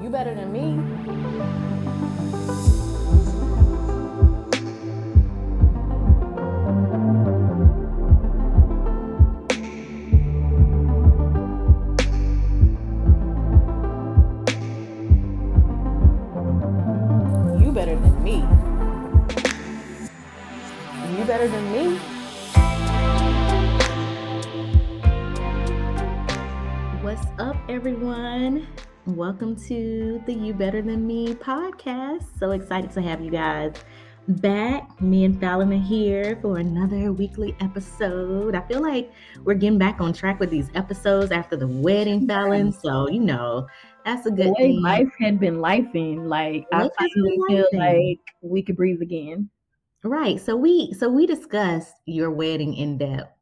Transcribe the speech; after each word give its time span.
You 0.00 0.10
better 0.10 0.32
than 0.32 0.52
me. 0.52 0.78
Welcome 29.16 29.56
to 29.68 30.22
the 30.26 30.34
You 30.34 30.52
Better 30.52 30.82
Than 30.82 31.06
Me 31.06 31.32
podcast. 31.32 32.38
So 32.38 32.50
excited 32.50 32.90
to 32.90 33.00
have 33.00 33.22
you 33.22 33.30
guys 33.30 33.72
back. 34.28 35.00
Me 35.00 35.24
and 35.24 35.40
Fallon 35.40 35.72
are 35.72 35.82
here 35.82 36.38
for 36.42 36.58
another 36.58 37.10
weekly 37.10 37.56
episode. 37.60 38.54
I 38.54 38.60
feel 38.68 38.82
like 38.82 39.10
we're 39.44 39.54
getting 39.54 39.78
back 39.78 40.02
on 40.02 40.12
track 40.12 40.38
with 40.38 40.50
these 40.50 40.68
episodes 40.74 41.32
after 41.32 41.56
the 41.56 41.66
wedding, 41.66 42.26
Fallon. 42.26 42.70
So, 42.70 43.08
you 43.08 43.20
know, 43.20 43.66
that's 44.04 44.26
a 44.26 44.30
good 44.30 44.54
thing. 44.58 44.82
life 44.82 45.10
had 45.18 45.40
been 45.40 45.56
lifing, 45.56 46.26
like 46.26 46.66
I 46.70 46.82
Life 46.82 46.92
been 46.98 47.08
finally 47.08 47.38
feel 47.48 47.66
like 47.72 48.20
we 48.42 48.62
could 48.62 48.76
breathe 48.76 49.00
again. 49.00 49.48
Right. 50.04 50.38
So 50.38 50.54
we 50.54 50.92
so 50.92 51.08
we 51.08 51.26
discussed 51.26 51.94
your 52.04 52.30
wedding 52.30 52.74
in 52.74 52.98
depth. 52.98 53.32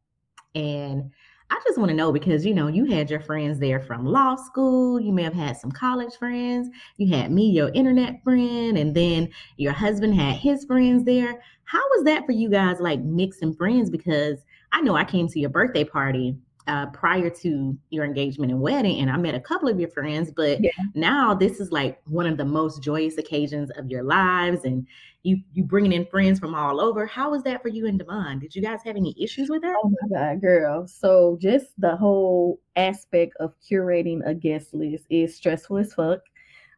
And 0.54 1.10
I 1.50 1.60
just 1.64 1.78
want 1.78 1.90
to 1.90 1.96
know 1.96 2.12
because 2.12 2.44
you 2.44 2.54
know, 2.54 2.66
you 2.66 2.84
had 2.86 3.10
your 3.10 3.20
friends 3.20 3.58
there 3.58 3.80
from 3.80 4.04
law 4.04 4.34
school, 4.36 5.00
you 5.00 5.12
may 5.12 5.22
have 5.22 5.34
had 5.34 5.56
some 5.56 5.70
college 5.70 6.14
friends, 6.16 6.68
you 6.96 7.14
had 7.14 7.30
me, 7.30 7.50
your 7.50 7.70
internet 7.70 8.22
friend, 8.24 8.76
and 8.76 8.94
then 8.94 9.28
your 9.56 9.72
husband 9.72 10.14
had 10.14 10.36
his 10.36 10.64
friends 10.64 11.04
there. 11.04 11.40
How 11.64 11.82
was 11.90 12.04
that 12.04 12.26
for 12.26 12.32
you 12.32 12.48
guys 12.48 12.80
like 12.80 13.00
mixing 13.00 13.54
friends 13.54 13.90
because 13.90 14.38
I 14.72 14.80
know 14.80 14.96
I 14.96 15.04
came 15.04 15.28
to 15.28 15.40
your 15.40 15.50
birthday 15.50 15.84
party 15.84 16.36
uh, 16.66 16.86
prior 16.86 17.30
to 17.30 17.76
your 17.90 18.04
engagement 18.04 18.50
and 18.50 18.60
wedding, 18.60 19.00
and 19.00 19.10
I 19.10 19.16
met 19.16 19.34
a 19.34 19.40
couple 19.40 19.68
of 19.68 19.78
your 19.78 19.88
friends, 19.90 20.30
but 20.30 20.62
Yeah. 20.62 20.70
now 20.94 21.34
this 21.34 21.60
is 21.60 21.70
like 21.72 22.00
one 22.06 22.26
of 22.26 22.36
the 22.36 22.44
most 22.44 22.82
joyous 22.82 23.18
occasions 23.18 23.70
of 23.72 23.88
your 23.90 24.02
lives, 24.02 24.64
and 24.64 24.86
you 25.22 25.40
you 25.52 25.64
bringing 25.64 25.92
in 25.92 26.06
friends 26.06 26.38
from 26.38 26.54
all 26.54 26.80
over. 26.80 27.06
How 27.06 27.30
was 27.30 27.42
that 27.44 27.62
for 27.62 27.68
you 27.68 27.86
and 27.86 27.98
Devon? 27.98 28.38
Did 28.38 28.54
you 28.54 28.62
guys 28.62 28.80
have 28.84 28.96
any 28.96 29.14
issues 29.18 29.48
with 29.48 29.62
that? 29.62 29.76
Oh 29.82 29.92
my 30.00 30.08
god, 30.16 30.40
girl. 30.40 30.86
So 30.86 31.38
just 31.40 31.68
the 31.78 31.96
whole 31.96 32.60
aspect 32.76 33.36
of 33.40 33.54
curating 33.60 34.20
a 34.26 34.34
guest 34.34 34.74
list 34.74 35.04
is 35.10 35.36
stressful 35.36 35.78
as 35.78 35.94
fuck. 35.94 36.20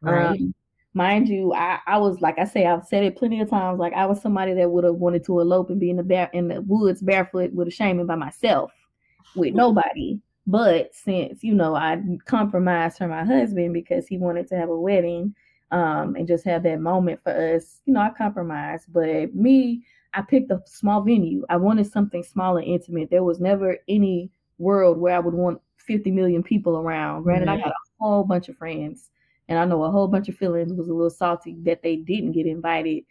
Um, 0.05 0.53
mind 0.93 1.27
you, 1.27 1.53
I, 1.53 1.79
I 1.85 1.97
was 1.97 2.21
like 2.21 2.39
I 2.39 2.45
say, 2.45 2.65
I've 2.65 2.85
said 2.85 3.03
it 3.03 3.17
plenty 3.17 3.41
of 3.41 3.49
times. 3.49 3.79
Like 3.79 3.93
I 3.93 4.05
was 4.05 4.21
somebody 4.21 4.53
that 4.53 4.69
would 4.69 4.83
have 4.83 4.95
wanted 4.95 5.23
to 5.25 5.39
elope 5.39 5.69
and 5.69 5.79
be 5.79 5.89
in 5.89 5.97
the 5.97 6.03
bear 6.03 6.29
in 6.33 6.47
the 6.47 6.61
woods 6.61 7.01
barefoot 7.01 7.53
with 7.53 7.67
a 7.67 7.71
shaman 7.71 8.07
by 8.07 8.15
myself, 8.15 8.71
with 9.35 9.53
nobody. 9.53 10.19
But 10.47 10.95
since 10.95 11.43
you 11.43 11.53
know 11.53 11.75
I 11.75 12.01
compromised 12.25 12.97
for 12.97 13.07
my 13.07 13.23
husband 13.23 13.73
because 13.73 14.07
he 14.07 14.17
wanted 14.17 14.47
to 14.49 14.57
have 14.57 14.69
a 14.69 14.79
wedding, 14.79 15.35
um, 15.71 16.15
and 16.15 16.27
just 16.27 16.45
have 16.45 16.63
that 16.63 16.81
moment 16.81 17.21
for 17.23 17.31
us, 17.31 17.81
you 17.85 17.93
know, 17.93 18.01
I 18.01 18.09
compromised. 18.09 18.91
But 18.91 19.35
me, 19.35 19.83
I 20.13 20.21
picked 20.21 20.51
a 20.51 20.61
small 20.65 21.01
venue. 21.01 21.45
I 21.49 21.57
wanted 21.57 21.91
something 21.91 22.23
small 22.23 22.57
and 22.57 22.65
intimate. 22.65 23.09
There 23.09 23.23
was 23.23 23.39
never 23.39 23.77
any 23.87 24.31
world 24.57 24.97
where 24.97 25.15
I 25.15 25.19
would 25.19 25.33
want 25.33 25.61
50 25.77 26.11
million 26.11 26.43
people 26.43 26.77
around. 26.77 27.23
Granted, 27.23 27.49
I 27.49 27.57
got 27.57 27.67
a 27.67 27.73
whole 27.99 28.23
bunch 28.23 28.49
of 28.49 28.57
friends, 28.57 29.09
and 29.47 29.59
I 29.59 29.65
know 29.65 29.83
a 29.83 29.91
whole 29.91 30.07
bunch 30.07 30.29
of 30.29 30.37
feelings 30.37 30.73
was 30.73 30.89
a 30.89 30.93
little 30.93 31.09
salty 31.09 31.57
that 31.63 31.83
they 31.83 31.97
didn't 31.97 32.33
get 32.33 32.45
invited. 32.45 33.03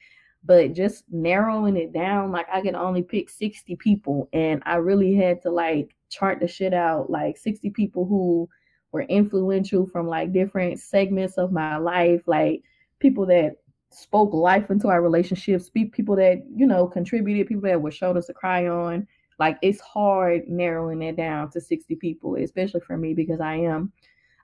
But 0.45 0.73
just 0.73 1.05
narrowing 1.11 1.77
it 1.77 1.93
down, 1.93 2.31
like 2.31 2.47
I 2.53 2.61
could 2.61 2.75
only 2.75 3.03
pick 3.03 3.29
60 3.31 3.77
people, 3.77 4.29
and 4.33 4.63
I 4.67 4.77
really 4.77 5.15
had 5.15 5.43
to 5.43 5.51
like 5.51 5.95
chart 6.09 6.41
the 6.41 6.49
shit 6.49 6.75
out, 6.75 7.11
like 7.11 7.37
60 7.37 7.71
people 7.71 8.07
who 8.07 8.49
were 8.93 9.03
influential 9.03 9.87
from 9.87 10.07
like 10.07 10.33
different 10.33 10.79
segments 10.81 11.37
of 11.39 11.53
my 11.53 11.77
life, 11.77 12.23
like 12.27 12.63
people 13.01 13.27
that 13.27 13.57
spoke 13.91 14.33
life 14.33 14.71
into 14.71 14.89
our 14.89 15.03
relationships, 15.03 15.71
people 15.71 16.17
that, 16.17 16.43
you 16.55 16.67
know, 16.67 16.87
contributed, 16.87 17.47
people 17.47 17.63
that 17.63 17.81
were 17.81 17.91
shoulders 17.91 18.27
to 18.27 18.35
cry 18.35 18.67
on. 18.69 19.07
Like 19.39 19.59
it's 19.63 19.81
hard 19.81 20.49
narrowing 20.49 21.03
it 21.03 21.17
down 21.17 21.51
to 21.53 21.61
60 21.61 21.95
people, 21.97 22.37
especially 22.37 22.81
for 22.81 22.97
me 22.97 23.15
because 23.15 23.41
I 23.41 23.55
am 23.57 23.93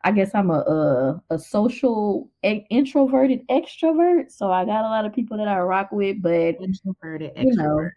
I 0.04 0.12
guess 0.12 0.34
I'm 0.34 0.50
a 0.50 0.58
a, 0.60 1.22
a 1.30 1.38
social 1.38 2.30
e- 2.44 2.66
introverted 2.70 3.46
extrovert, 3.48 4.30
so 4.30 4.52
I 4.52 4.64
got 4.64 4.84
a 4.84 4.88
lot 4.88 5.06
of 5.06 5.12
people 5.14 5.38
that 5.38 5.48
I 5.48 5.58
rock 5.60 5.90
with, 5.92 6.20
but 6.22 6.56
Introverted, 6.60 7.32
you 7.38 7.54
know, 7.54 7.76
extrovert. 7.76 7.92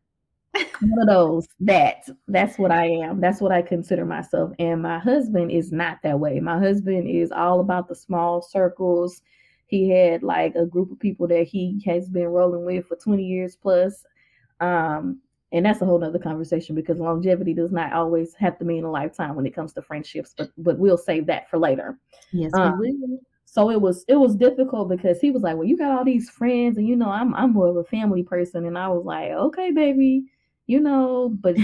One 0.81 0.99
of 1.01 1.07
those 1.07 1.47
that 1.61 2.07
that's 2.27 2.57
what 2.57 2.71
I 2.71 2.85
am. 2.85 3.19
That's 3.21 3.41
what 3.41 3.51
I 3.51 3.61
consider 3.61 4.05
myself. 4.05 4.51
And 4.59 4.81
my 4.81 4.99
husband 4.99 5.51
is 5.51 5.71
not 5.71 5.99
that 6.03 6.19
way. 6.19 6.39
My 6.39 6.59
husband 6.59 7.07
is 7.09 7.31
all 7.31 7.59
about 7.59 7.87
the 7.87 7.95
small 7.95 8.41
circles. 8.41 9.21
He 9.67 9.89
had 9.89 10.23
like 10.23 10.55
a 10.55 10.65
group 10.65 10.91
of 10.91 10.99
people 10.99 11.27
that 11.27 11.47
he 11.47 11.81
has 11.85 12.09
been 12.09 12.27
rolling 12.27 12.65
with 12.65 12.87
for 12.87 12.95
20 12.95 13.23
years 13.23 13.55
plus. 13.55 14.05
Um, 14.59 15.21
and 15.51 15.65
that's 15.65 15.81
a 15.81 15.85
whole 15.85 15.99
nother 15.99 16.19
conversation 16.19 16.75
because 16.75 16.99
longevity 16.99 17.53
does 17.53 17.71
not 17.71 17.93
always 17.93 18.33
have 18.35 18.57
to 18.59 18.65
mean 18.65 18.83
a 18.83 18.91
lifetime 18.91 19.35
when 19.35 19.45
it 19.45 19.55
comes 19.55 19.73
to 19.73 19.81
friendships, 19.81 20.33
but 20.37 20.51
but 20.57 20.77
we'll 20.77 20.97
save 20.97 21.25
that 21.27 21.49
for 21.49 21.57
later. 21.57 21.97
Yes, 22.31 22.51
Um, 22.53 22.79
we 22.79 22.93
will. 22.99 23.19
So 23.45 23.69
it 23.71 23.81
was 23.81 24.03
it 24.07 24.15
was 24.15 24.35
difficult 24.35 24.89
because 24.89 25.19
he 25.21 25.31
was 25.31 25.41
like, 25.43 25.55
"Well, 25.55 25.65
you 25.67 25.77
got 25.77 25.91
all 25.97 26.03
these 26.05 26.29
friends, 26.29 26.77
and 26.77 26.87
you 26.87 26.95
know, 26.95 27.09
I'm 27.09 27.33
I'm 27.35 27.53
more 27.53 27.67
of 27.67 27.77
a 27.77 27.83
family 27.85 28.23
person." 28.23 28.65
And 28.65 28.77
I 28.77 28.89
was 28.89 29.05
like, 29.05 29.31
"Okay, 29.31 29.71
baby, 29.71 30.25
you 30.67 30.79
know, 30.81 31.29
but 31.41 31.57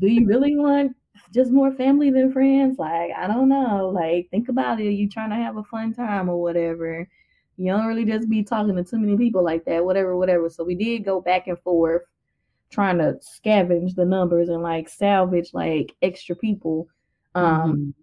do 0.00 0.08
you 0.08 0.26
really 0.26 0.56
want 0.56 0.96
just 1.34 1.50
more 1.52 1.72
family 1.72 2.10
than 2.10 2.32
friends? 2.32 2.78
Like, 2.78 3.12
I 3.16 3.26
don't 3.28 3.48
know. 3.48 3.90
Like, 3.90 4.28
think 4.30 4.48
about 4.48 4.80
it. 4.80 4.92
You 4.92 5.08
trying 5.08 5.30
to 5.30 5.36
have 5.36 5.56
a 5.56 5.64
fun 5.64 5.94
time 5.94 6.28
or 6.28 6.40
whatever. 6.40 7.08
You 7.56 7.72
don't 7.72 7.86
really 7.86 8.04
just 8.06 8.28
be 8.30 8.42
talking 8.44 8.76
to 8.76 8.84
too 8.84 8.98
many 8.98 9.16
people 9.16 9.44
like 9.44 9.64
that, 9.66 9.84
whatever, 9.84 10.16
whatever." 10.16 10.48
So 10.50 10.64
we 10.64 10.74
did 10.74 11.04
go 11.04 11.20
back 11.20 11.46
and 11.48 11.58
forth, 11.60 12.02
trying 12.70 12.98
to 12.98 13.18
scavenge 13.22 13.94
the 13.94 14.04
numbers 14.04 14.48
and 14.48 14.62
like 14.62 14.88
salvage 14.88 15.50
like 15.54 15.94
extra 16.02 16.36
people. 16.36 16.88
Um, 17.34 17.76
Mhm. 17.76 17.94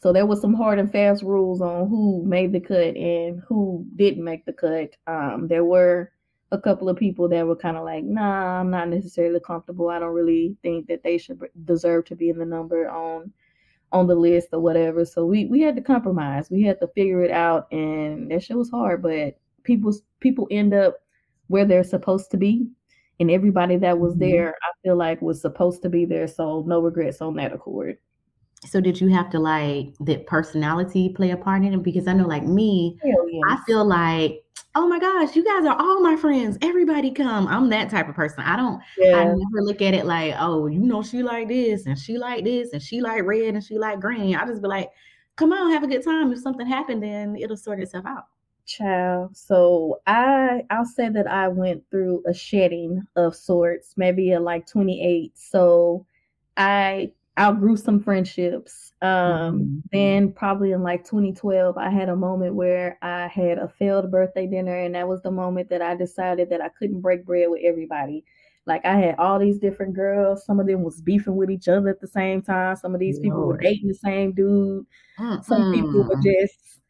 so 0.00 0.12
there 0.12 0.26
was 0.26 0.40
some 0.40 0.54
hard 0.54 0.78
and 0.78 0.92
fast 0.92 1.22
rules 1.22 1.60
on 1.60 1.88
who 1.88 2.22
made 2.24 2.52
the 2.52 2.60
cut 2.60 2.96
and 2.96 3.40
who 3.48 3.86
didn't 3.96 4.24
make 4.24 4.44
the 4.44 4.52
cut. 4.52 4.96
Um, 5.06 5.48
there 5.48 5.64
were 5.64 6.12
a 6.52 6.58
couple 6.60 6.88
of 6.88 6.96
people 6.96 7.28
that 7.28 7.46
were 7.46 7.56
kind 7.56 7.76
of 7.76 7.84
like, 7.84 8.04
nah, 8.04 8.60
I'm 8.60 8.70
not 8.70 8.88
necessarily 8.88 9.40
comfortable. 9.40 9.88
I 9.88 9.98
don't 9.98 10.14
really 10.14 10.56
think 10.62 10.86
that 10.86 11.02
they 11.02 11.18
should 11.18 11.40
deserve 11.64 12.04
to 12.06 12.16
be 12.16 12.28
in 12.30 12.38
the 12.38 12.44
number 12.44 12.88
on 12.88 13.32
on 13.92 14.06
the 14.06 14.14
list 14.14 14.48
or 14.52 14.60
whatever. 14.60 15.04
So 15.04 15.24
we 15.26 15.46
we 15.46 15.60
had 15.60 15.76
to 15.76 15.82
compromise. 15.82 16.50
We 16.50 16.62
had 16.62 16.80
to 16.80 16.88
figure 16.88 17.22
it 17.22 17.30
out, 17.30 17.70
and 17.72 18.30
that 18.30 18.42
shit 18.42 18.56
was 18.56 18.70
hard. 18.70 19.02
But 19.02 19.38
people 19.64 19.92
people 20.20 20.46
end 20.50 20.74
up 20.74 20.98
where 21.48 21.64
they're 21.64 21.84
supposed 21.84 22.30
to 22.32 22.36
be, 22.36 22.68
and 23.20 23.30
everybody 23.30 23.76
that 23.78 23.98
was 23.98 24.14
Mhm. 24.14 24.18
there, 24.20 24.50
I 24.62 24.70
feel 24.82 24.96
like 24.96 25.22
was 25.22 25.40
supposed 25.40 25.82
to 25.82 25.88
be 25.88 26.04
there. 26.04 26.26
So 26.28 26.62
no 26.66 26.80
regrets 26.80 27.20
on 27.20 27.36
that 27.36 27.52
accord. 27.52 27.98
So 28.66 28.80
did 28.80 29.00
you 29.00 29.08
have 29.08 29.30
to 29.30 29.38
like 29.38 29.94
that 30.00 30.26
personality 30.26 31.10
play 31.10 31.30
a 31.30 31.36
part 31.36 31.62
in 31.62 31.72
it? 31.74 31.82
Because 31.82 32.08
I 32.08 32.14
know 32.14 32.26
like 32.26 32.44
me, 32.46 32.98
Hell 33.02 33.28
I 33.44 33.58
feel 33.66 33.84
like, 33.84 34.42
oh 34.76 34.86
my 34.86 34.98
gosh, 34.98 35.34
you 35.34 35.42
guys 35.42 35.64
are 35.64 35.74
all 35.80 36.02
my 36.02 36.16
friends. 36.16 36.58
Everybody 36.60 37.10
come. 37.10 37.48
I'm 37.48 37.70
that 37.70 37.88
type 37.88 38.08
of 38.08 38.14
person. 38.14 38.40
I 38.40 38.56
don't 38.56 38.80
I 39.02 39.24
never 39.24 39.62
look 39.62 39.80
at 39.80 39.94
it 39.94 40.04
like, 40.04 40.34
oh, 40.38 40.66
you 40.66 40.80
know, 40.80 41.02
she 41.02 41.22
like 41.22 41.48
this 41.48 41.86
and 41.86 41.98
she 41.98 42.18
like 42.18 42.44
this 42.44 42.72
and 42.74 42.82
she 42.82 43.00
like 43.00 43.24
red 43.24 43.54
and 43.54 43.64
she 43.64 43.78
like 43.78 44.00
green. 44.00 44.36
I 44.36 44.44
just 44.44 44.60
be 44.60 44.68
like, 44.68 44.90
come 45.36 45.52
on, 45.52 45.72
have 45.72 45.82
a 45.82 45.86
good 45.86 46.04
time. 46.04 46.30
If 46.30 46.40
something 46.40 46.66
happened, 46.66 47.02
then 47.02 47.36
it'll 47.36 47.56
sort 47.56 47.80
itself 47.80 48.04
out. 48.04 48.26
Child. 48.66 49.34
So 49.34 50.00
I 50.06 50.62
I'll 50.68 50.84
say 50.84 51.08
that 51.08 51.26
I 51.26 51.48
went 51.48 51.82
through 51.90 52.22
a 52.26 52.34
shedding 52.34 53.02
of 53.16 53.34
sorts, 53.34 53.94
maybe 53.96 54.32
at 54.32 54.42
like 54.42 54.66
28. 54.66 55.32
So 55.38 56.04
I 56.58 57.12
outgrew 57.38 57.76
some 57.76 58.00
friendships. 58.00 58.92
Um 59.02 59.60
Mhm. 59.60 59.82
then 59.92 60.32
probably 60.32 60.72
in 60.72 60.82
like 60.82 61.04
2012, 61.04 61.76
I 61.78 61.90
had 61.90 62.08
a 62.08 62.16
moment 62.16 62.54
where 62.54 62.98
I 63.02 63.28
had 63.28 63.58
a 63.58 63.68
failed 63.68 64.10
birthday 64.10 64.46
dinner, 64.46 64.76
and 64.76 64.94
that 64.94 65.06
was 65.08 65.22
the 65.22 65.30
moment 65.30 65.68
that 65.70 65.82
I 65.82 65.94
decided 65.94 66.50
that 66.50 66.60
I 66.60 66.68
couldn't 66.70 67.00
break 67.02 67.24
bread 67.24 67.50
with 67.50 67.62
everybody. 67.64 68.24
Like 68.66 68.84
I 68.84 68.96
had 68.96 69.14
all 69.18 69.38
these 69.38 69.58
different 69.58 69.94
girls, 69.94 70.44
some 70.44 70.58
of 70.58 70.66
them 70.66 70.82
was 70.82 71.00
beefing 71.00 71.36
with 71.36 71.50
each 71.50 71.68
other 71.68 71.88
at 71.88 72.00
the 72.00 72.08
same 72.08 72.42
time. 72.42 72.74
Some 72.76 72.94
of 72.94 73.00
these 73.00 73.20
people 73.20 73.46
were 73.46 73.58
dating 73.58 73.88
the 73.88 73.94
same 73.94 74.32
dude. 74.32 74.84
Some 75.42 75.70
people 75.72 76.02
were 76.02 76.16
just 76.16 76.80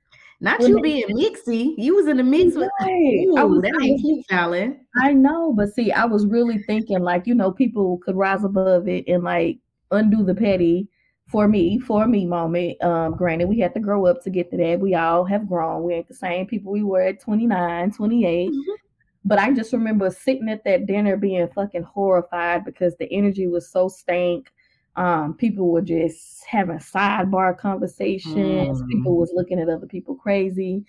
Not 0.41 0.61
you 0.67 0.81
being 0.81 1.09
mixy. 1.09 1.75
You 1.77 1.97
was 1.97 2.07
in 2.07 2.17
the 2.17 2.23
mix 2.23 2.55
with 2.57 2.71
Right. 2.81 3.27
I 3.37 3.45
was 3.45 3.61
that 3.63 3.79
ain't 3.83 4.01
cute, 4.01 4.25
Fallon. 4.27 4.87
I 5.03 5.13
know, 5.13 5.53
but 5.53 5.75
see, 5.75 5.93
I 5.93 6.07
was 6.07 6.25
really 6.27 6.59
thinking 6.59 7.01
like, 7.01 7.27
you 7.27 7.35
know, 7.35 7.53
people 7.53 7.99
could 7.99 8.17
rise 8.17 8.45
above 8.45 8.89
it 8.89 9.05
and 9.07 9.23
like 9.23 9.59
undo 9.91 10.25
the 10.25 10.35
petty 10.35 10.89
for 11.27 11.49
me, 11.49 11.79
for 11.79 12.07
me 12.07 12.25
moment. 12.25 12.83
Um, 12.83 13.17
granted, 13.17 13.49
we 13.49 13.59
had 13.59 13.75
to 13.75 13.81
grow 13.81 14.07
up 14.07 14.23
to 14.23 14.31
get 14.31 14.51
to 14.51 14.57
that. 14.59 14.81
We 14.81 14.95
all 14.95 15.25
have 15.25 15.49
grown. 15.49 15.83
We 15.83 15.95
ain't 15.95 16.09
the 16.09 16.15
same 16.15 16.47
people 16.47 16.73
we 16.73 16.85
were 16.85 17.01
at 17.01 17.21
29, 17.21 17.91
28. 17.91 18.51
Mhm. 18.51 18.63
But 19.25 19.41
I 19.41 19.53
just 19.53 19.73
remember 19.73 20.09
sitting 20.11 20.49
at 20.49 20.63
that 20.65 20.87
dinner 20.87 21.17
being 21.17 21.49
fucking 21.49 21.83
horrified 21.83 22.65
because 22.65 22.97
the 22.97 23.13
energy 23.13 23.49
was 23.49 23.69
so 23.69 23.89
stank. 23.89 24.53
Um, 24.95 25.35
people 25.35 25.73
were 25.73 25.83
just 25.83 26.45
having 26.47 26.79
sidebar 26.79 27.59
conversations. 27.59 28.81
Mm. 28.81 28.89
People 28.89 29.19
was 29.19 29.33
looking 29.35 29.59
at 29.59 29.69
other 29.69 29.87
people 29.87 30.15
crazy. 30.15 30.85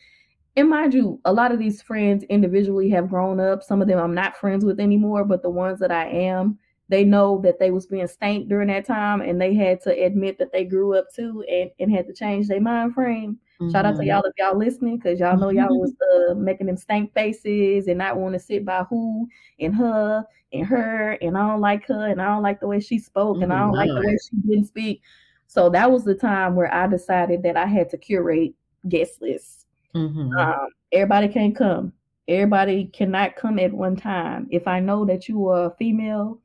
And 0.55 0.69
mind 0.69 0.93
you, 0.93 1.19
a 1.25 1.33
lot 1.33 1.51
of 1.51 1.59
these 1.59 1.81
friends 1.81 2.23
individually 2.25 2.89
have 2.89 3.09
grown 3.09 3.39
up. 3.39 3.63
Some 3.63 3.81
of 3.81 3.87
them 3.87 3.99
I'm 3.99 4.13
not 4.13 4.37
friends 4.37 4.63
with 4.63 4.79
anymore, 4.79 5.25
but 5.25 5.41
the 5.41 5.49
ones 5.49 5.79
that 5.79 5.91
I 5.91 6.07
am, 6.07 6.57
they 6.89 7.03
know 7.03 7.39
that 7.41 7.59
they 7.59 7.71
was 7.71 7.85
being 7.85 8.07
stank 8.07 8.47
during 8.47 8.69
that 8.69 8.85
time 8.85 9.21
and 9.21 9.39
they 9.41 9.53
had 9.53 9.81
to 9.81 9.91
admit 9.91 10.37
that 10.39 10.51
they 10.53 10.63
grew 10.63 10.95
up 10.95 11.05
too 11.13 11.43
and, 11.49 11.69
and 11.79 11.91
had 11.91 12.07
to 12.07 12.13
change 12.13 12.47
their 12.47 12.61
mind 12.61 12.93
frame. 12.93 13.37
Shout 13.71 13.85
out 13.85 13.95
to 13.95 14.01
Mhm. 14.01 14.05
y'all 14.07 14.23
if 14.23 14.33
y'all 14.37 14.57
listening, 14.57 14.97
because 14.97 15.19
y'all 15.19 15.35
know 15.37 15.49
y'all 15.49 15.79
was 15.79 15.91
uh, 16.29 16.35
making 16.35 16.67
them 16.67 16.77
stank 16.77 17.11
faces 17.13 17.87
and 17.87 17.97
not 17.97 18.17
want 18.17 18.33
to 18.33 18.39
sit 18.39 18.63
by 18.63 18.83
who 18.83 19.27
and 19.59 19.75
her 19.75 20.23
and 20.53 20.65
her 20.65 21.17
and 21.21 21.37
I 21.37 21.47
don't 21.47 21.59
like 21.59 21.85
her 21.87 22.07
and 22.07 22.21
I 22.21 22.25
don't 22.25 22.43
like 22.43 22.59
the 22.59 22.67
way 22.67 22.79
she 22.79 22.99
spoke 22.99 23.41
and 23.41 23.51
I 23.51 23.59
don't 23.59 23.73
like 23.73 23.89
the 23.89 23.95
way 23.95 24.17
she 24.29 24.37
didn't 24.47 24.67
speak. 24.67 25.01
So 25.47 25.69
that 25.71 25.91
was 25.91 26.03
the 26.03 26.13
time 26.15 26.55
where 26.55 26.73
I 26.73 26.87
decided 26.87 27.41
that 27.43 27.57
I 27.57 27.65
had 27.65 27.89
to 27.89 27.97
curate 27.97 28.53
guest 28.87 29.21
lists. 29.21 29.65
Mhm. 29.95 30.37
Um, 30.37 30.67
everybody 30.91 31.27
can't 31.27 31.55
come. 31.55 31.91
Everybody 32.27 32.85
cannot 32.93 33.35
come 33.35 33.57
at 33.57 33.73
one 33.73 33.95
time. 33.95 34.47
If 34.51 34.67
I 34.67 34.79
know 34.79 35.03
that 35.05 35.27
you 35.27 35.47
are 35.47 35.65
a 35.65 35.75
female 35.77 36.39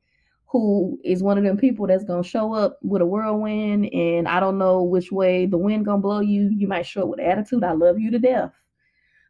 who 0.53 0.99
is 1.03 1.23
one 1.23 1.39
of 1.39 1.43
them 1.43 1.57
people 1.57 1.87
that's 1.87 2.03
gonna 2.03 2.23
show 2.23 2.53
up 2.53 2.77
with 2.83 3.01
a 3.01 3.05
whirlwind 3.05 3.91
and 3.91 4.27
I 4.27 4.39
don't 4.39 4.59
know 4.59 4.83
which 4.83 5.11
way 5.11 5.47
the 5.47 5.57
wind 5.57 5.83
gonna 5.83 5.97
blow 5.97 6.19
you, 6.19 6.51
you 6.55 6.67
might 6.67 6.85
show 6.85 7.01
up 7.01 7.07
with 7.07 7.19
attitude. 7.19 7.63
I 7.63 7.71
love 7.71 7.99
you 7.99 8.11
to 8.11 8.19
death. 8.19 8.53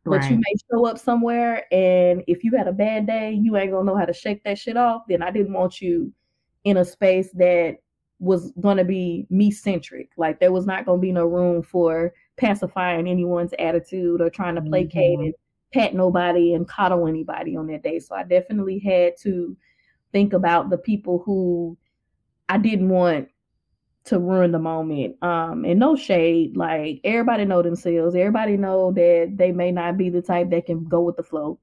But 0.03 0.29
you 0.29 0.35
may 0.35 0.53
show 0.69 0.85
up 0.85 0.99
somewhere 0.99 1.63
and 1.73 2.25
if 2.27 2.43
you 2.43 2.51
had 2.57 2.67
a 2.67 2.73
bad 2.73 3.07
day, 3.07 3.31
you 3.31 3.55
ain't 3.55 3.71
gonna 3.71 3.85
know 3.85 3.95
how 3.95 4.03
to 4.03 4.11
shake 4.11 4.43
that 4.43 4.57
shit 4.57 4.75
off. 4.75 5.03
Then 5.07 5.23
I 5.23 5.31
didn't 5.31 5.53
want 5.53 5.79
you 5.79 6.11
in 6.65 6.75
a 6.75 6.83
space 6.83 7.31
that 7.35 7.77
was 8.19 8.51
gonna 8.59 8.83
be 8.83 9.25
me 9.29 9.49
centric. 9.49 10.09
Like 10.17 10.41
there 10.41 10.51
was 10.51 10.65
not 10.65 10.85
gonna 10.85 10.99
be 10.99 11.13
no 11.13 11.25
room 11.25 11.63
for 11.63 12.13
pacifying 12.35 13.07
anyone's 13.07 13.53
attitude 13.59 14.19
or 14.19 14.29
trying 14.29 14.55
to 14.55 14.61
placate 14.61 15.19
Mhm. 15.19 15.25
and 15.27 15.33
pat 15.71 15.93
nobody 15.95 16.53
and 16.53 16.67
coddle 16.67 17.07
anybody 17.07 17.55
on 17.55 17.67
that 17.67 17.81
day. 17.81 17.99
So 17.99 18.13
I 18.13 18.23
definitely 18.23 18.79
had 18.79 19.13
to 19.21 19.55
think 20.13 20.31
about 20.31 20.69
the 20.69 20.77
people 20.77 21.21
who 21.25 21.77
I 22.47 22.57
didn't 22.57 22.89
want 22.89 23.27
to 24.05 24.19
ruin 24.19 24.51
the 24.51 24.59
moment. 24.59 25.21
Um, 25.23 25.65
and 25.65 25.79
no 25.79 25.95
shade, 25.95 26.55
like 26.55 27.01
everybody 27.03 27.45
know 27.45 27.61
themselves. 27.61 28.15
Everybody 28.15 28.57
know 28.57 28.91
that 28.91 29.33
they 29.35 29.51
may 29.51 29.71
not 29.71 29.97
be 29.97 30.09
the 30.09 30.21
type 30.21 30.49
that 30.51 30.65
can 30.65 30.85
go 30.85 31.01
with 31.01 31.17
the 31.17 31.23
flow. 31.23 31.59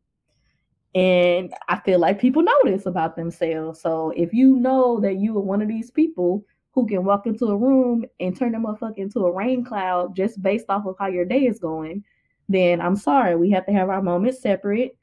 And 0.95 1.55
I 1.69 1.79
feel 1.81 2.01
like 2.01 2.21
people 2.21 2.43
know 2.43 2.59
this 2.65 2.87
about 2.87 3.15
themselves. 3.15 3.81
So 3.81 4.13
if 4.17 4.33
you 4.33 4.57
know 4.57 4.99
that 5.01 5.17
you 5.17 5.37
are 5.39 5.43
one 5.43 5.63
of 5.63 5.69
these 5.69 5.91
people 5.91 6.45
who 6.73 6.87
can 6.87 7.05
walk 7.05 7.27
into 7.27 7.47
a 7.47 7.57
room 7.57 8.05
and 8.19 8.37
turn 8.37 8.53
them 8.53 8.65
motherfucker 8.65 8.99
into 8.99 9.21
a 9.21 9.33
rain 9.33 9.65
cloud 9.65 10.17
just 10.17 10.43
based 10.43 10.67
off 10.69 10.87
of 10.87 10.97
how 10.99 11.07
your 11.07 11.25
day 11.25 11.47
is 11.47 11.59
going, 11.59 12.03
then 12.49 12.81
I'm 12.81 12.97
sorry. 12.97 13.37
We 13.37 13.51
have 13.51 13.67
to 13.67 13.73
have 13.73 13.89
our 13.89 14.03
moments 14.03 14.43
separate. 14.43 14.97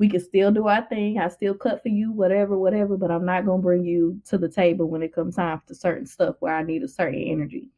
We 0.00 0.08
can 0.08 0.20
still 0.20 0.50
do 0.50 0.66
our 0.66 0.86
thing. 0.88 1.18
I 1.18 1.28
still 1.28 1.52
cut 1.52 1.82
for 1.82 1.90
you, 1.90 2.10
whatever, 2.10 2.58
whatever, 2.58 2.96
but 2.96 3.10
I'm 3.10 3.26
not 3.26 3.44
gonna 3.44 3.60
bring 3.60 3.84
you 3.84 4.18
to 4.30 4.38
the 4.38 4.48
table 4.48 4.88
when 4.88 5.02
it 5.02 5.14
comes 5.14 5.36
time 5.36 5.60
for 5.68 5.74
certain 5.74 6.06
stuff 6.06 6.36
where 6.40 6.56
I 6.56 6.62
need 6.62 6.82
a 6.82 6.88
certain 6.88 7.20
energy. 7.20 7.68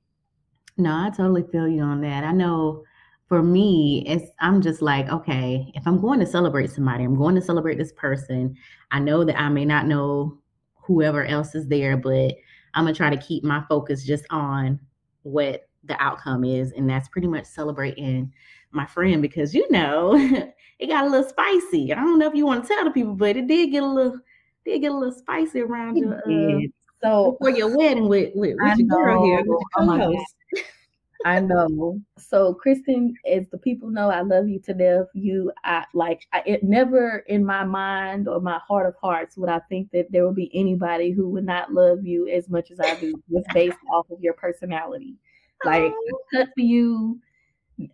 No, 0.78 0.94
I 0.94 1.10
totally 1.10 1.42
feel 1.50 1.66
you 1.66 1.82
on 1.82 2.00
that. 2.02 2.22
I 2.22 2.30
know 2.30 2.84
for 3.26 3.42
me, 3.42 4.04
it's 4.06 4.30
I'm 4.38 4.62
just 4.62 4.80
like, 4.82 5.08
okay, 5.08 5.72
if 5.74 5.84
I'm 5.84 6.00
going 6.00 6.20
to 6.20 6.26
celebrate 6.26 6.70
somebody, 6.70 7.02
I'm 7.02 7.16
going 7.16 7.34
to 7.34 7.42
celebrate 7.42 7.76
this 7.76 7.92
person. 7.92 8.56
I 8.92 9.00
know 9.00 9.24
that 9.24 9.40
I 9.40 9.48
may 9.48 9.64
not 9.64 9.86
know 9.86 10.38
whoever 10.74 11.24
else 11.24 11.56
is 11.56 11.66
there, 11.66 11.96
but 11.96 12.36
I'm 12.74 12.84
gonna 12.84 12.94
try 12.94 13.10
to 13.10 13.20
keep 13.20 13.42
my 13.42 13.64
focus 13.68 14.04
just 14.04 14.26
on 14.30 14.78
what 15.22 15.68
the 15.82 16.00
outcome 16.00 16.44
is, 16.44 16.70
and 16.70 16.88
that's 16.88 17.08
pretty 17.08 17.26
much 17.26 17.46
celebrating 17.46 18.32
my 18.70 18.86
friend 18.86 19.20
because 19.20 19.54
you 19.54 19.68
know 19.72 20.14
it 20.78 20.88
got 20.88 21.04
a 21.04 21.08
little 21.08 21.28
spicy. 21.28 21.92
I 21.92 21.96
don't 21.96 22.18
know 22.18 22.28
if 22.28 22.34
you 22.34 22.46
want 22.46 22.64
to 22.64 22.68
tell 22.68 22.84
the 22.84 22.90
people, 22.90 23.14
but 23.14 23.36
it 23.36 23.46
did 23.46 23.70
get 23.70 23.82
a 23.82 23.86
little 23.86 24.18
did 24.64 24.80
get 24.80 24.92
a 24.92 24.96
little 24.96 25.14
spicy 25.16 25.60
around 25.60 25.96
your 25.96 26.16
uh, 26.16 26.60
So 27.02 27.32
before 27.32 27.56
your 27.56 27.76
wedding 27.76 28.08
with 28.08 28.32
with, 28.34 28.56
with 28.58 28.78
your 28.78 28.88
girl 28.88 29.24
here, 29.24 29.42
with 29.44 29.62
Oh. 29.76 30.24
I 31.24 31.40
know. 31.40 32.00
So, 32.18 32.58
Kristin, 32.64 33.12
as 33.30 33.48
the 33.50 33.58
people 33.58 33.90
know, 33.90 34.10
I 34.10 34.22
love 34.22 34.48
you 34.48 34.58
to 34.60 34.74
death. 34.74 35.06
You, 35.14 35.52
I 35.64 35.84
like. 35.94 36.26
I, 36.32 36.42
it 36.46 36.64
never 36.64 37.18
in 37.28 37.44
my 37.44 37.64
mind 37.64 38.28
or 38.28 38.40
my 38.40 38.58
heart 38.58 38.86
of 38.86 38.96
hearts 39.00 39.36
would 39.36 39.48
I 39.48 39.60
think 39.68 39.90
that 39.92 40.10
there 40.10 40.26
would 40.26 40.34
be 40.34 40.50
anybody 40.54 41.12
who 41.12 41.28
would 41.30 41.44
not 41.44 41.72
love 41.72 42.04
you 42.04 42.28
as 42.28 42.48
much 42.48 42.70
as 42.70 42.80
I 42.80 42.96
do, 42.96 43.14
just 43.30 43.46
based 43.54 43.78
off 43.92 44.10
of 44.10 44.20
your 44.20 44.34
personality. 44.34 45.14
Like, 45.64 45.92
Oh. 45.94 46.18
Cut 46.32 46.48
for 46.54 46.60
you. 46.60 47.20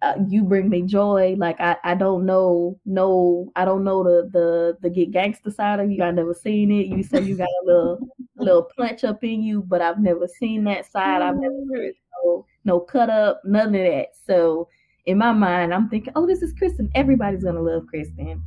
Uh, 0.03 0.15
you 0.29 0.43
bring 0.43 0.69
me 0.69 0.83
joy. 0.83 1.35
Like 1.39 1.61
I, 1.61 1.77
I 1.85 1.95
don't 1.95 2.27
know, 2.27 2.79
no, 2.85 3.51
I 3.57 3.65
don't 3.65 3.85
know 3.85 4.03
the 4.03 4.29
the 4.33 4.79
the 4.81 4.91
get 4.91 5.11
gangster 5.11 5.51
side 5.51 5.81
of 5.81 5.91
you. 5.91 6.03
I 6.03 6.11
never 6.11 6.35
seen 6.35 6.71
it. 6.71 6.87
You 6.87 7.03
say 7.03 7.23
you 7.23 7.37
got 7.37 7.49
a 7.49 7.67
little 7.67 8.09
little 8.37 8.69
punch 8.77 9.05
up 9.05 9.23
in 9.25 9.43
you, 9.43 9.63
but 9.63 9.81
I've 9.81 10.01
never 10.01 10.27
seen 10.27 10.65
that 10.65 10.91
side. 10.91 11.23
I've 11.23 11.37
never 11.37 11.61
heard 11.75 11.95
no, 12.25 12.47
no 12.65 12.81
cut 12.81 13.11
up, 13.11 13.43
none 13.45 13.69
of 13.69 13.73
that. 13.73 14.09
So 14.27 14.69
in 15.07 15.19
my 15.19 15.33
mind, 15.33 15.73
I'm 15.73 15.89
thinking, 15.89 16.13
oh, 16.17 16.27
this 16.27 16.43
is 16.43 16.55
Kristin. 16.55 16.91
Everybody's 16.95 17.45
gonna 17.45 17.63
love 17.63 17.85
Kristin. 17.93 18.41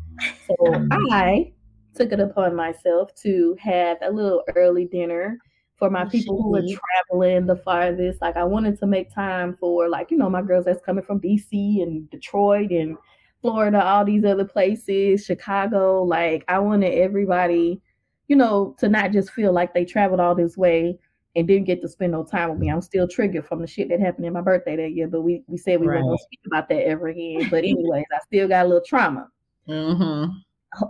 So 0.48 0.56
I 1.12 1.52
took 1.96 2.12
it 2.12 2.20
upon 2.20 2.56
myself 2.56 3.14
to 3.24 3.56
have 3.60 3.98
a 4.02 4.12
little 4.12 4.44
early 4.56 4.86
dinner 4.86 5.38
for 5.81 5.89
my 5.89 6.06
people 6.06 6.39
who 6.39 6.56
are 6.56 6.62
traveling 7.10 7.48
the 7.48 7.56
farthest. 7.56 8.22
Like 8.22 8.38
I 8.38 8.44
wanted 8.44 8.78
to 8.81 8.86
make 8.86 9.12
time 9.12 9.57
for 9.60 9.89
like, 9.89 10.12
you 10.12 10.18
know, 10.18 10.30
my 10.30 10.44
girls 10.44 10.66
that's 10.66 10.86
coming 10.86 11.04
from 11.04 11.19
DC 11.19 11.81
and 11.81 12.07
Detroit 12.12 12.69
and 12.69 12.95
Florida, 13.42 13.83
all 13.83 14.06
these 14.06 14.24
other 14.24 14.45
places, 14.45 15.25
Chicago. 15.25 16.04
Like 16.04 16.45
I 16.48 16.60
wanted 16.60 16.94
everybody, 16.94 17.81
you 18.28 18.36
know, 18.36 18.75
to 18.78 18.89
not 18.89 19.12
just 19.12 19.31
feel 19.31 19.54
like 19.54 19.74
they 19.74 19.83
traveled 19.83 20.19
all 20.19 20.36
this 20.36 20.56
way 20.56 21.00
and 21.36 21.48
didn't 21.48 21.66
get 21.66 21.81
to 21.81 21.89
spend 21.89 22.12
no 22.12 22.24
time 22.24 22.51
with 22.51 22.60
me. 22.60 22.69
I'm 22.69 22.81
still 22.81 23.07
triggered 23.07 23.48
from 23.48 23.60
the 23.60 23.66
shit 23.68 23.89
that 23.89 24.00
happened 24.00 24.28
in 24.28 24.33
my 24.33 24.42
birthday 24.42 24.75
that 24.75 24.92
year, 24.92 25.07
but 25.07 25.22
we 25.22 25.42
we 25.48 25.57
said 25.57 25.80
we 25.80 25.88
weren't 25.88 26.06
gonna 26.06 26.18
speak 26.19 26.42
about 26.45 26.69
that 26.69 26.86
ever 26.86 27.07
again. 27.07 27.48
But 27.50 27.63
anyways, 27.63 28.06
I 28.13 28.19
still 28.28 28.48
got 28.48 28.68
a 28.68 28.69
little 28.69 28.86
trauma. 28.86 29.30
Mm-hmm. 29.68 30.31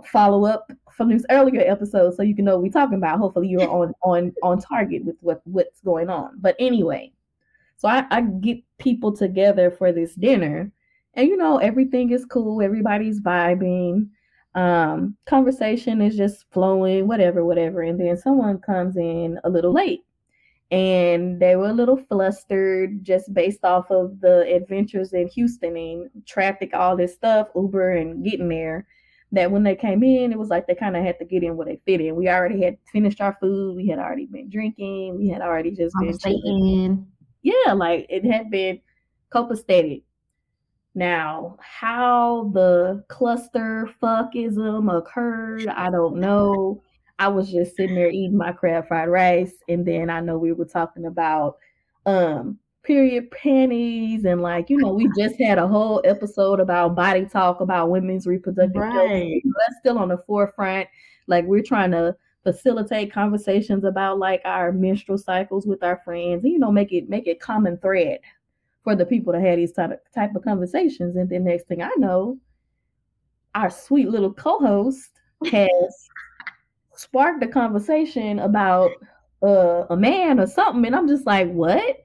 Follow 0.06 0.44
up 0.44 0.70
from 0.96 1.08
this 1.08 1.24
earlier 1.30 1.60
episode 1.60 2.14
so 2.14 2.22
you 2.22 2.36
can 2.36 2.44
know 2.44 2.54
what 2.54 2.62
we're 2.62 2.70
talking 2.70 2.98
about. 2.98 3.18
Hopefully 3.18 3.48
you're 3.48 3.68
on 3.68 3.92
on 4.02 4.32
on 4.42 4.60
target 4.60 5.04
with 5.04 5.16
what 5.20 5.42
what's 5.44 5.80
going 5.80 6.08
on. 6.08 6.38
But 6.40 6.54
anyway, 6.58 7.12
so 7.76 7.88
I, 7.88 8.06
I 8.10 8.20
get 8.20 8.62
people 8.78 9.12
together 9.12 9.70
for 9.70 9.92
this 9.92 10.14
dinner, 10.14 10.70
and 11.14 11.28
you 11.28 11.36
know 11.36 11.58
everything 11.58 12.10
is 12.10 12.24
cool. 12.24 12.62
Everybody's 12.62 13.20
vibing. 13.20 14.08
Um, 14.54 15.16
conversation 15.24 16.02
is 16.02 16.16
just 16.16 16.44
flowing, 16.52 17.08
whatever, 17.08 17.44
whatever. 17.44 17.82
And 17.82 17.98
then 17.98 18.16
someone 18.16 18.58
comes 18.58 18.96
in 18.96 19.40
a 19.44 19.50
little 19.50 19.72
late, 19.72 20.04
and 20.70 21.40
they 21.40 21.56
were 21.56 21.70
a 21.70 21.72
little 21.72 21.96
flustered 21.96 23.02
just 23.02 23.34
based 23.34 23.64
off 23.64 23.90
of 23.90 24.20
the 24.20 24.42
adventures 24.54 25.12
in 25.12 25.28
Houston 25.28 25.76
and 25.76 26.10
traffic, 26.26 26.70
all 26.74 26.96
this 26.96 27.14
stuff, 27.14 27.48
Uber 27.56 27.92
and 27.92 28.24
getting 28.24 28.48
there. 28.48 28.86
That 29.32 29.50
when 29.50 29.62
they 29.62 29.74
came 29.74 30.02
in, 30.02 30.30
it 30.30 30.38
was 30.38 30.50
like 30.50 30.66
they 30.66 30.74
kind 30.74 30.96
of 30.96 31.02
had 31.02 31.18
to 31.18 31.24
get 31.24 31.42
in 31.42 31.56
where 31.56 31.66
they 31.66 31.80
fit 31.86 32.02
in. 32.02 32.16
We 32.16 32.28
already 32.28 32.62
had 32.62 32.76
finished 32.92 33.20
our 33.20 33.36
food. 33.40 33.76
We 33.76 33.88
had 33.88 33.98
already 33.98 34.26
been 34.26 34.50
drinking. 34.50 35.16
We 35.16 35.28
had 35.28 35.40
already 35.40 35.70
just 35.70 35.96
been 35.98 36.18
chilling 36.18 37.06
yeah, 37.42 37.72
like 37.72 38.06
it 38.08 38.24
had 38.24 38.50
been 38.50 38.80
copacetic. 39.32 40.02
Now, 40.94 41.56
how 41.60 42.50
the 42.52 43.04
cluster 43.08 43.90
fuckism 44.02 44.94
occurred, 44.96 45.66
I 45.66 45.90
don't 45.90 46.16
know. 46.16 46.82
I 47.18 47.28
was 47.28 47.50
just 47.50 47.76
sitting 47.76 47.94
there 47.94 48.10
eating 48.10 48.36
my 48.36 48.52
crab 48.52 48.88
fried 48.88 49.08
rice, 49.08 49.54
and 49.68 49.86
then 49.86 50.10
I 50.10 50.20
know 50.20 50.38
we 50.38 50.52
were 50.52 50.64
talking 50.64 51.06
about 51.06 51.56
um 52.04 52.58
period 52.82 53.30
panties 53.30 54.24
and 54.24 54.42
like 54.42 54.68
you 54.68 54.76
know 54.76 54.92
we 54.92 55.08
just 55.16 55.36
had 55.40 55.58
a 55.58 55.66
whole 55.66 56.02
episode 56.04 56.58
about 56.58 56.96
body 56.96 57.24
talk 57.24 57.60
about 57.60 57.90
women's 57.90 58.26
reproductive 58.26 58.82
health. 58.82 59.10
Right. 59.10 59.40
That's 59.44 59.78
still 59.78 59.98
on 59.98 60.08
the 60.08 60.18
forefront. 60.26 60.88
Like 61.28 61.44
we're 61.44 61.62
trying 61.62 61.92
to 61.92 62.16
facilitate 62.42 63.12
conversations 63.12 63.84
about 63.84 64.18
like 64.18 64.42
our 64.44 64.72
menstrual 64.72 65.18
cycles 65.18 65.66
with 65.66 65.82
our 65.82 66.00
friends 66.04 66.42
and 66.42 66.52
you 66.52 66.58
know 66.58 66.72
make 66.72 66.92
it 66.92 67.08
make 67.08 67.26
it 67.26 67.40
common 67.40 67.76
thread 67.78 68.18
for 68.82 68.96
the 68.96 69.06
people 69.06 69.32
to 69.32 69.40
have 69.40 69.56
these 69.56 69.72
type 69.72 69.92
of, 69.92 69.98
type 70.12 70.34
of 70.34 70.42
conversations 70.42 71.14
and 71.14 71.30
then 71.30 71.44
next 71.44 71.68
thing 71.68 71.82
i 71.82 71.90
know 71.98 72.36
our 73.54 73.70
sweet 73.70 74.08
little 74.08 74.32
co-host 74.32 75.10
has 75.52 76.08
sparked 76.96 77.44
a 77.44 77.46
conversation 77.46 78.40
about 78.40 78.90
uh, 79.44 79.84
a 79.90 79.96
man 79.96 80.40
or 80.40 80.46
something 80.46 80.84
and 80.84 80.96
i'm 80.96 81.06
just 81.06 81.26
like 81.26 81.48
what 81.52 82.01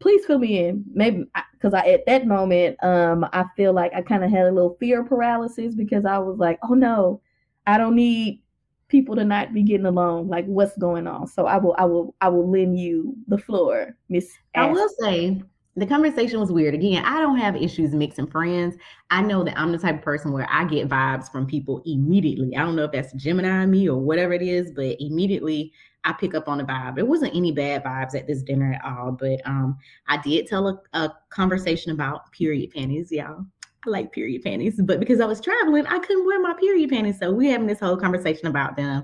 please 0.00 0.24
fill 0.26 0.38
me 0.38 0.66
in. 0.66 0.84
Maybe 0.92 1.24
because 1.52 1.74
I, 1.74 1.86
at 1.88 2.06
that 2.06 2.26
moment, 2.26 2.82
um, 2.82 3.24
I 3.32 3.44
feel 3.56 3.72
like 3.72 3.92
I 3.94 4.02
kind 4.02 4.24
of 4.24 4.30
had 4.30 4.46
a 4.46 4.52
little 4.52 4.76
fear 4.80 5.04
paralysis 5.04 5.74
because 5.74 6.04
I 6.04 6.18
was 6.18 6.38
like, 6.38 6.58
oh 6.62 6.74
no, 6.74 7.20
I 7.66 7.78
don't 7.78 7.94
need 7.94 8.42
people 8.88 9.14
to 9.14 9.24
not 9.24 9.54
be 9.54 9.62
getting 9.62 9.86
along. 9.86 10.28
Like, 10.28 10.46
what's 10.46 10.76
going 10.78 11.06
on? 11.06 11.28
So 11.28 11.46
I 11.46 11.58
will, 11.58 11.76
I 11.78 11.84
will, 11.84 12.14
I 12.20 12.28
will 12.28 12.50
lend 12.50 12.78
you 12.78 13.14
the 13.28 13.38
floor, 13.38 13.96
Miss. 14.08 14.32
I 14.54 14.66
will 14.66 14.88
say 15.00 15.40
the 15.76 15.86
conversation 15.86 16.40
was 16.40 16.50
weird. 16.50 16.74
Again, 16.74 17.04
I 17.04 17.20
don't 17.20 17.38
have 17.38 17.54
issues 17.54 17.94
mixing 17.94 18.26
friends. 18.26 18.76
I 19.10 19.22
know 19.22 19.44
that 19.44 19.58
I'm 19.58 19.70
the 19.70 19.78
type 19.78 19.96
of 19.96 20.02
person 20.02 20.32
where 20.32 20.48
I 20.50 20.64
get 20.64 20.88
vibes 20.88 21.30
from 21.30 21.46
people 21.46 21.82
immediately. 21.86 22.56
I 22.56 22.62
don't 22.62 22.74
know 22.74 22.84
if 22.84 22.92
that's 22.92 23.12
Gemini 23.12 23.66
me 23.66 23.88
or 23.88 23.98
whatever 23.98 24.32
it 24.32 24.42
is, 24.42 24.72
but 24.72 24.96
immediately 24.98 25.72
I 26.04 26.12
pick 26.12 26.34
up 26.34 26.48
on 26.48 26.58
the 26.58 26.64
vibe. 26.64 26.98
It 26.98 27.06
wasn't 27.06 27.34
any 27.34 27.52
bad 27.52 27.84
vibes 27.84 28.14
at 28.14 28.26
this 28.26 28.42
dinner 28.42 28.72
at 28.72 28.84
all, 28.84 29.12
but 29.12 29.40
um, 29.44 29.76
I 30.08 30.16
did 30.18 30.46
tell 30.46 30.68
a, 30.68 30.80
a 30.94 31.12
conversation 31.28 31.92
about 31.92 32.30
period 32.32 32.70
panties, 32.70 33.12
y'all. 33.12 33.44
I 33.86 33.90
like 33.90 34.12
period 34.12 34.42
panties, 34.42 34.80
but 34.82 35.00
because 35.00 35.20
I 35.20 35.26
was 35.26 35.40
traveling, 35.40 35.86
I 35.86 35.98
couldn't 35.98 36.26
wear 36.26 36.40
my 36.40 36.54
period 36.54 36.90
panties. 36.90 37.18
So 37.18 37.32
we're 37.32 37.52
having 37.52 37.66
this 37.66 37.80
whole 37.80 37.96
conversation 37.96 38.46
about 38.46 38.76
them. 38.76 39.02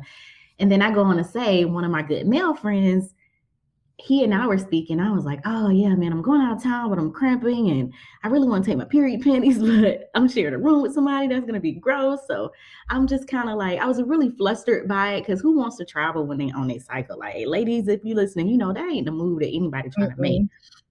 And 0.59 0.71
then 0.71 0.83
I 0.83 0.91
go 0.91 1.03
on 1.03 1.17
to 1.17 1.25
say, 1.25 1.65
one 1.65 1.85
of 1.85 1.91
my 1.91 2.03
good 2.03 2.27
male 2.27 2.55
friends 2.55 3.15
he 3.99 4.23
and 4.23 4.35
I 4.35 4.47
were 4.47 4.59
speaking. 4.59 5.01
I 5.01 5.11
was 5.11 5.25
like, 5.25 5.41
oh 5.47 5.71
yeah, 5.71 5.95
man, 5.95 6.13
I'm 6.13 6.21
going 6.21 6.43
out 6.43 6.57
of 6.57 6.63
town, 6.63 6.91
but 6.91 6.99
I'm 6.99 7.11
cramping 7.11 7.71
and 7.71 7.93
I 8.23 8.29
really 8.29 8.47
want 8.47 8.65
to 8.65 8.71
take 8.71 8.79
my 8.79 8.85
period 8.85 9.21
panties, 9.23 9.59
but 9.59 10.11
I'm 10.15 10.29
sharing 10.29 10.55
a 10.55 10.59
room 10.59 10.83
with 10.83 10.93
somebody 10.93 11.29
that's 11.29 11.47
gonna 11.47 11.61
be 11.61 11.73
gross. 11.73 12.21
So 12.29 12.53
I'm 12.91 13.07
just 13.07 13.27
kind 13.27 13.49
of 13.49 13.57
like, 13.57 13.81
I 13.81 13.87
was 13.87 14.03
really 14.03 14.31
flustered 14.31 14.87
by 14.87 15.15
it 15.15 15.21
because 15.23 15.41
who 15.41 15.57
wants 15.57 15.77
to 15.79 15.85
travel 15.85 16.27
when 16.27 16.39
they 16.39 16.51
on 16.51 16.69
their 16.69 16.81
cycle? 16.81 17.19
Like, 17.19 17.47
ladies, 17.47 17.89
if 17.89 18.05
you 18.05 18.15
listening, 18.15 18.49
you 18.49 18.59
know 18.59 18.73
that 18.73 18.91
ain't 18.91 19.07
the 19.07 19.13
move 19.13 19.41
that 19.41 19.49
anybody 19.49 19.89
trying 19.89 20.11
mm-hmm. 20.11 20.23
to 20.23 20.23
make. 20.23 20.43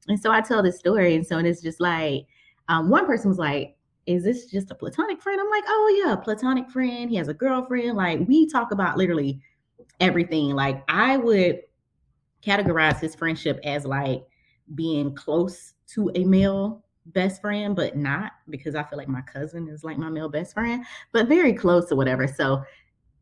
And 0.07 0.19
so 0.19 0.31
I 0.31 0.41
tell 0.41 0.63
this 0.63 0.79
story, 0.79 1.15
and 1.15 1.25
so 1.25 1.37
it's 1.37 1.61
just 1.61 1.79
like, 1.79 2.25
um, 2.69 2.89
one 2.89 3.05
person 3.05 3.29
was 3.29 3.39
like, 3.39 3.75
is 4.07 4.23
this 4.23 4.45
just 4.45 4.71
a 4.71 4.75
platonic 4.75 5.21
friend? 5.21 5.39
I'm 5.39 5.49
like, 5.49 5.63
oh 5.67 6.03
yeah, 6.05 6.15
platonic 6.15 6.69
friend. 6.69 7.09
He 7.09 7.15
has 7.15 7.27
a 7.27 7.33
girlfriend. 7.33 7.97
Like 7.97 8.19
we 8.27 8.47
talk 8.47 8.71
about 8.71 8.97
literally 8.97 9.41
everything. 9.99 10.49
Like 10.51 10.83
I 10.87 11.17
would 11.17 11.61
categorize 12.45 12.99
his 12.99 13.15
friendship 13.15 13.59
as 13.63 13.85
like 13.85 14.23
being 14.73 15.15
close 15.15 15.73
to 15.87 16.11
a 16.15 16.23
male 16.23 16.83
best 17.07 17.41
friend, 17.41 17.75
but 17.75 17.95
not 17.95 18.33
because 18.49 18.75
I 18.75 18.83
feel 18.83 18.97
like 18.97 19.07
my 19.07 19.21
cousin 19.21 19.67
is 19.67 19.83
like 19.83 19.97
my 19.97 20.09
male 20.09 20.29
best 20.29 20.53
friend, 20.53 20.83
but 21.11 21.27
very 21.27 21.53
close 21.53 21.91
or 21.91 21.95
whatever. 21.95 22.27
So 22.27 22.63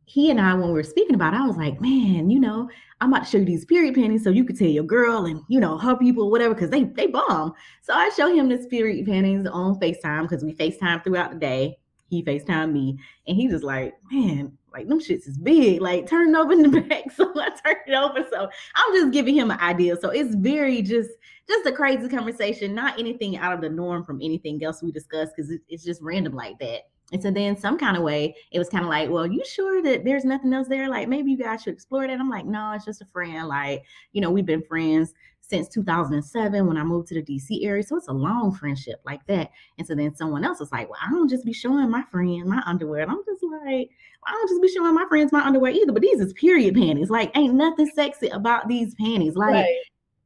he 0.06 0.30
and 0.30 0.40
I, 0.40 0.54
when 0.54 0.68
we 0.68 0.74
were 0.74 0.84
speaking 0.84 1.16
about 1.16 1.34
it, 1.34 1.38
I 1.38 1.48
was 1.48 1.58
like, 1.58 1.80
man, 1.80 2.30
you 2.30 2.40
know, 2.40 2.70
I'm 3.00 3.12
about 3.12 3.26
to 3.26 3.30
show 3.30 3.38
you 3.38 3.46
these 3.46 3.66
period 3.66 3.96
panties 3.96 4.24
so 4.24 4.30
you 4.30 4.44
could 4.44 4.58
tell 4.58 4.68
your 4.68 4.84
girl 4.84 5.26
and, 5.26 5.42
you 5.48 5.60
know, 5.60 5.78
her 5.78 5.96
people, 5.96 6.30
whatever, 6.30 6.54
because 6.54 6.70
they 6.70 6.84
they 6.84 7.08
bomb. 7.08 7.54
So 7.82 7.94
I 7.94 8.10
show 8.10 8.34
him 8.34 8.50
this 8.50 8.68
period 8.68 9.06
panties 9.06 9.48
on 9.48 9.80
FaceTime 9.80 10.24
because 10.24 10.44
we 10.44 10.54
FaceTime 10.54 11.04
throughout 11.04 11.32
the 11.32 11.40
day. 11.40 11.78
He 12.10 12.24
FaceTime 12.24 12.72
me 12.72 13.00
and 13.28 13.36
he 13.36 13.48
just 13.48 13.64
like, 13.64 13.94
man, 14.12 14.52
like 14.72 14.88
them 14.88 15.00
shits 15.00 15.28
is 15.28 15.38
big. 15.38 15.82
Like 15.82 16.08
turn 16.08 16.30
it 16.30 16.38
over 16.38 16.54
in 16.54 16.64
the 16.64 16.82
back. 16.90 17.12
So 17.12 17.32
I 17.36 17.50
turned 17.64 17.78
it 17.88 17.94
over. 17.94 18.26
So 18.32 18.50
I'm 18.76 18.94
just 18.94 19.12
giving 19.12 19.36
him 19.36 19.52
an 19.52 19.60
idea. 19.60 19.96
So 19.98 20.10
it's 20.10 20.36
very 20.36 20.82
just 20.82 21.10
just 21.48 21.66
a 21.66 21.72
crazy 21.72 22.08
conversation, 22.08 22.74
not 22.74 23.00
anything 23.00 23.38
out 23.38 23.54
of 23.54 23.62
the 23.62 23.70
norm 23.70 24.04
from 24.04 24.22
anything 24.22 24.64
else 24.64 24.82
we 24.82 24.92
discussed 24.92 25.34
because 25.36 25.52
it's 25.68 25.84
just 25.84 26.02
random 26.02 26.34
like 26.34 26.58
that. 26.60 26.82
And 27.12 27.22
so 27.22 27.30
then 27.30 27.56
some 27.58 27.78
kind 27.78 27.98
of 27.98 28.04
way, 28.04 28.36
it 28.52 28.58
was 28.58 28.70
kind 28.70 28.84
of 28.84 28.90
like, 28.90 29.10
well, 29.10 29.28
you 29.28 29.44
sure 29.46 29.84
that 29.84 30.06
there's 30.06 30.26
nothing 30.26 30.54
else 30.54 30.68
there? 30.68 30.90
Like 30.90 31.10
maybe 31.10 31.32
you 31.32 31.38
guys 31.38 31.62
should 31.62 31.74
explore 31.74 32.08
that. 32.08 32.20
I'm 32.20 32.30
like, 32.30 32.46
no, 32.46 32.72
it's 32.72 32.86
just 32.86 33.02
a 33.02 33.08
friend. 33.12 33.48
Like, 33.48 33.84
you 34.14 34.22
know, 34.22 34.32
we've 34.32 34.46
been 34.46 34.64
friends 34.64 35.14
since 35.46 35.68
2007 35.68 36.66
when 36.66 36.78
I 36.78 36.84
moved 36.84 37.10
to 37.10 37.16
the 37.16 37.22
DC 37.22 37.66
area. 37.66 37.84
So 37.84 37.98
it's 37.98 38.08
a 38.08 38.14
long 38.14 38.54
friendship 38.54 39.02
like 39.06 39.26
that. 39.28 39.52
And 39.78 39.86
so 39.86 39.94
then 39.94 40.16
someone 40.16 40.46
else 40.46 40.60
was 40.60 40.72
like, 40.72 40.90
well, 40.90 41.00
I 41.06 41.12
don't 41.12 41.30
just 41.30 41.46
be 41.46 41.52
showing 41.52 41.90
my 41.90 42.04
friend 42.10 42.46
my 42.46 42.64
underwear. 42.66 43.02
And 43.02 43.12
I'm 43.12 43.24
just 43.26 43.44
like, 43.44 43.90
I 44.26 44.32
don't 44.32 44.50
just 44.50 44.62
be 44.62 44.70
showing 44.70 44.96
my 44.96 45.06
friends 45.10 45.34
my 45.34 45.42
underwear 45.42 45.72
either, 45.72 45.92
but 45.92 46.02
these 46.02 46.22
is 46.22 46.32
period 46.34 46.76
panties. 46.76 47.10
Like, 47.10 47.36
ain't 47.38 47.56
nothing 47.56 47.88
sexy 47.94 48.30
about 48.30 48.70
these 48.70 48.96
panties. 48.96 49.36
Like, 49.36 49.54
right. 49.54 49.76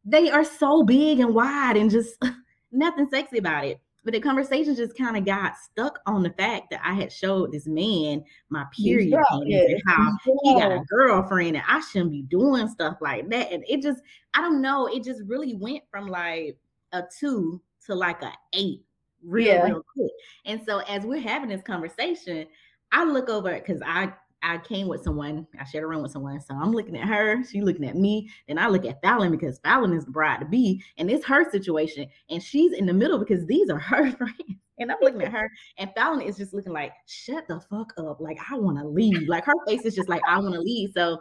they 0.06 0.30
are 0.30 0.44
so 0.44 0.84
big 0.84 1.20
and 1.20 1.34
wide 1.34 1.78
and 1.78 1.90
just 1.90 2.16
nothing 2.72 3.08
sexy 3.10 3.40
about 3.40 3.66
it. 3.66 3.82
But 4.08 4.14
the 4.14 4.22
conversation 4.22 4.74
just 4.74 4.98
kind 4.98 5.18
of 5.18 5.26
got 5.26 5.58
stuck 5.58 6.00
on 6.06 6.24
the 6.24 6.30
fact 6.30 6.70
that 6.70 6.80
I 6.82 6.94
had 6.94 7.12
showed 7.12 7.52
this 7.52 7.68
man 7.68 8.24
my 8.48 8.64
period 8.72 9.22
panties 9.30 9.66
and 9.68 9.82
how 9.86 10.18
he 10.44 10.54
got 10.54 10.72
a 10.72 10.82
girlfriend 10.88 11.58
and 11.58 11.66
I 11.68 11.82
shouldn't 11.82 12.12
be 12.12 12.22
doing 12.22 12.70
stuff 12.70 13.00
like 13.02 13.30
that. 13.32 13.52
And 13.52 13.66
it 13.68 13.82
just, 13.82 14.02
I 14.34 14.40
don't 14.40 14.62
know, 14.62 14.88
it 14.88 15.04
just 15.04 15.24
really 15.26 15.56
went 15.56 15.84
from 15.92 16.08
like 16.08 16.58
a 16.94 17.04
two 17.20 17.62
to 17.88 17.96
like 17.96 18.22
a 18.22 18.32
eight 18.54 18.86
real, 19.26 19.48
yeah. 19.48 19.64
real 19.66 19.84
quick. 19.94 20.12
And 20.46 20.62
so 20.66 20.80
as 20.88 21.04
we're 21.04 21.20
having 21.20 21.50
this 21.50 21.64
conversation, 21.64 22.48
I 22.94 23.04
look 23.04 23.28
over 23.28 23.56
because 23.56 23.82
I 23.86 24.14
I 24.44 24.58
came 24.60 24.88
with 24.88 25.04
someone, 25.04 25.48
I 25.60 25.66
shared 25.66 25.84
a 25.84 25.88
room 25.88 26.04
with 26.04 26.12
someone. 26.12 26.40
So 26.40 26.56
I'm 26.56 26.72
looking 26.72 26.98
at 26.98 27.08
her, 27.08 27.44
she 27.44 27.62
looking 27.62 27.86
at 27.86 27.96
me, 27.96 28.30
and 28.48 28.60
I 28.60 28.68
look 28.68 28.86
at 28.86 29.02
Fallon 29.02 29.32
because 29.32 29.60
Fallon 29.60 29.94
is 29.94 30.06
the 30.06 30.12
bride 30.12 30.40
to 30.40 30.46
be, 30.46 30.84
and 30.98 31.10
it's 31.10 31.26
her 31.26 31.50
situation, 31.50 32.08
and 32.30 32.42
she's 32.42 32.74
in 32.74 32.86
the 32.86 32.94
middle 32.94 33.20
because 33.20 33.46
these 33.46 33.70
are 33.70 33.80
her 33.80 34.12
friends. 34.12 34.56
And 34.80 34.92
I'm 34.92 34.98
looking 35.02 35.24
at 35.24 35.32
her, 35.32 35.50
and 35.80 35.92
Fallon 35.96 36.22
is 36.22 36.38
just 36.38 36.54
looking 36.54 36.72
like, 36.72 36.94
shut 37.08 37.48
the 37.48 37.60
fuck 37.62 37.94
up. 37.98 38.20
Like, 38.20 38.38
I 38.52 38.56
want 38.58 38.78
to 38.78 38.88
leave. 38.88 39.28
Like, 39.28 39.44
her 39.46 39.54
face 39.66 39.82
is 39.86 39.96
just 39.96 40.08
like, 40.08 40.22
I 40.28 40.38
want 40.38 40.54
to 40.54 40.62
leave. 40.62 40.92
So 40.96 41.18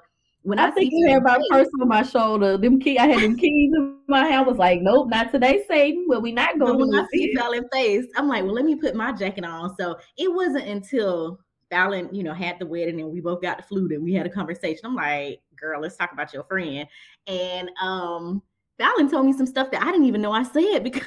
when 0.46 0.60
I, 0.60 0.66
I 0.66 0.70
think 0.70 0.92
you 0.92 1.08
had 1.08 1.24
my 1.24 1.40
purse 1.50 1.66
on 1.80 1.88
my 1.88 2.02
shoulder, 2.02 2.56
them 2.56 2.78
key, 2.78 2.98
I 3.00 3.06
had 3.08 3.20
them 3.20 3.36
keys 3.36 3.72
in 3.74 3.98
my 4.06 4.28
hand. 4.28 4.34
I 4.34 4.42
was 4.42 4.58
like, 4.58 4.80
nope, 4.80 5.08
not 5.08 5.32
today, 5.32 5.64
Satan. 5.66 6.04
Well, 6.06 6.20
we 6.20 6.30
not 6.30 6.56
going. 6.58 6.78
to 6.78 6.86
when 6.86 6.94
I 6.94 7.04
see 7.12 7.34
Fallon 7.34 7.64
face, 7.72 8.04
I'm 8.14 8.28
like, 8.28 8.44
well, 8.44 8.52
let 8.52 8.64
me 8.64 8.76
put 8.76 8.94
my 8.94 9.10
jacket 9.10 9.44
on. 9.44 9.74
So 9.76 9.96
it 10.16 10.32
wasn't 10.32 10.68
until 10.68 11.40
Fallon, 11.70 12.08
you 12.12 12.22
know, 12.22 12.34
had 12.34 12.58
the 12.58 12.66
wedding 12.66 13.00
and 13.00 13.10
we 13.10 13.20
both 13.20 13.42
got 13.42 13.58
the 13.58 13.62
flute 13.62 13.92
and 13.92 14.02
we 14.02 14.14
had 14.14 14.26
a 14.26 14.30
conversation. 14.30 14.80
I'm 14.84 14.94
like, 14.94 15.40
girl, 15.56 15.80
let's 15.80 15.96
talk 15.96 16.12
about 16.12 16.32
your 16.32 16.44
friend. 16.44 16.86
And 17.26 17.70
um 17.82 18.42
Fallon 18.78 19.10
told 19.10 19.26
me 19.26 19.32
some 19.32 19.46
stuff 19.46 19.70
that 19.70 19.82
I 19.82 19.86
didn't 19.86 20.06
even 20.06 20.22
know 20.22 20.32
I 20.32 20.42
said 20.42 20.80
because 20.84 21.06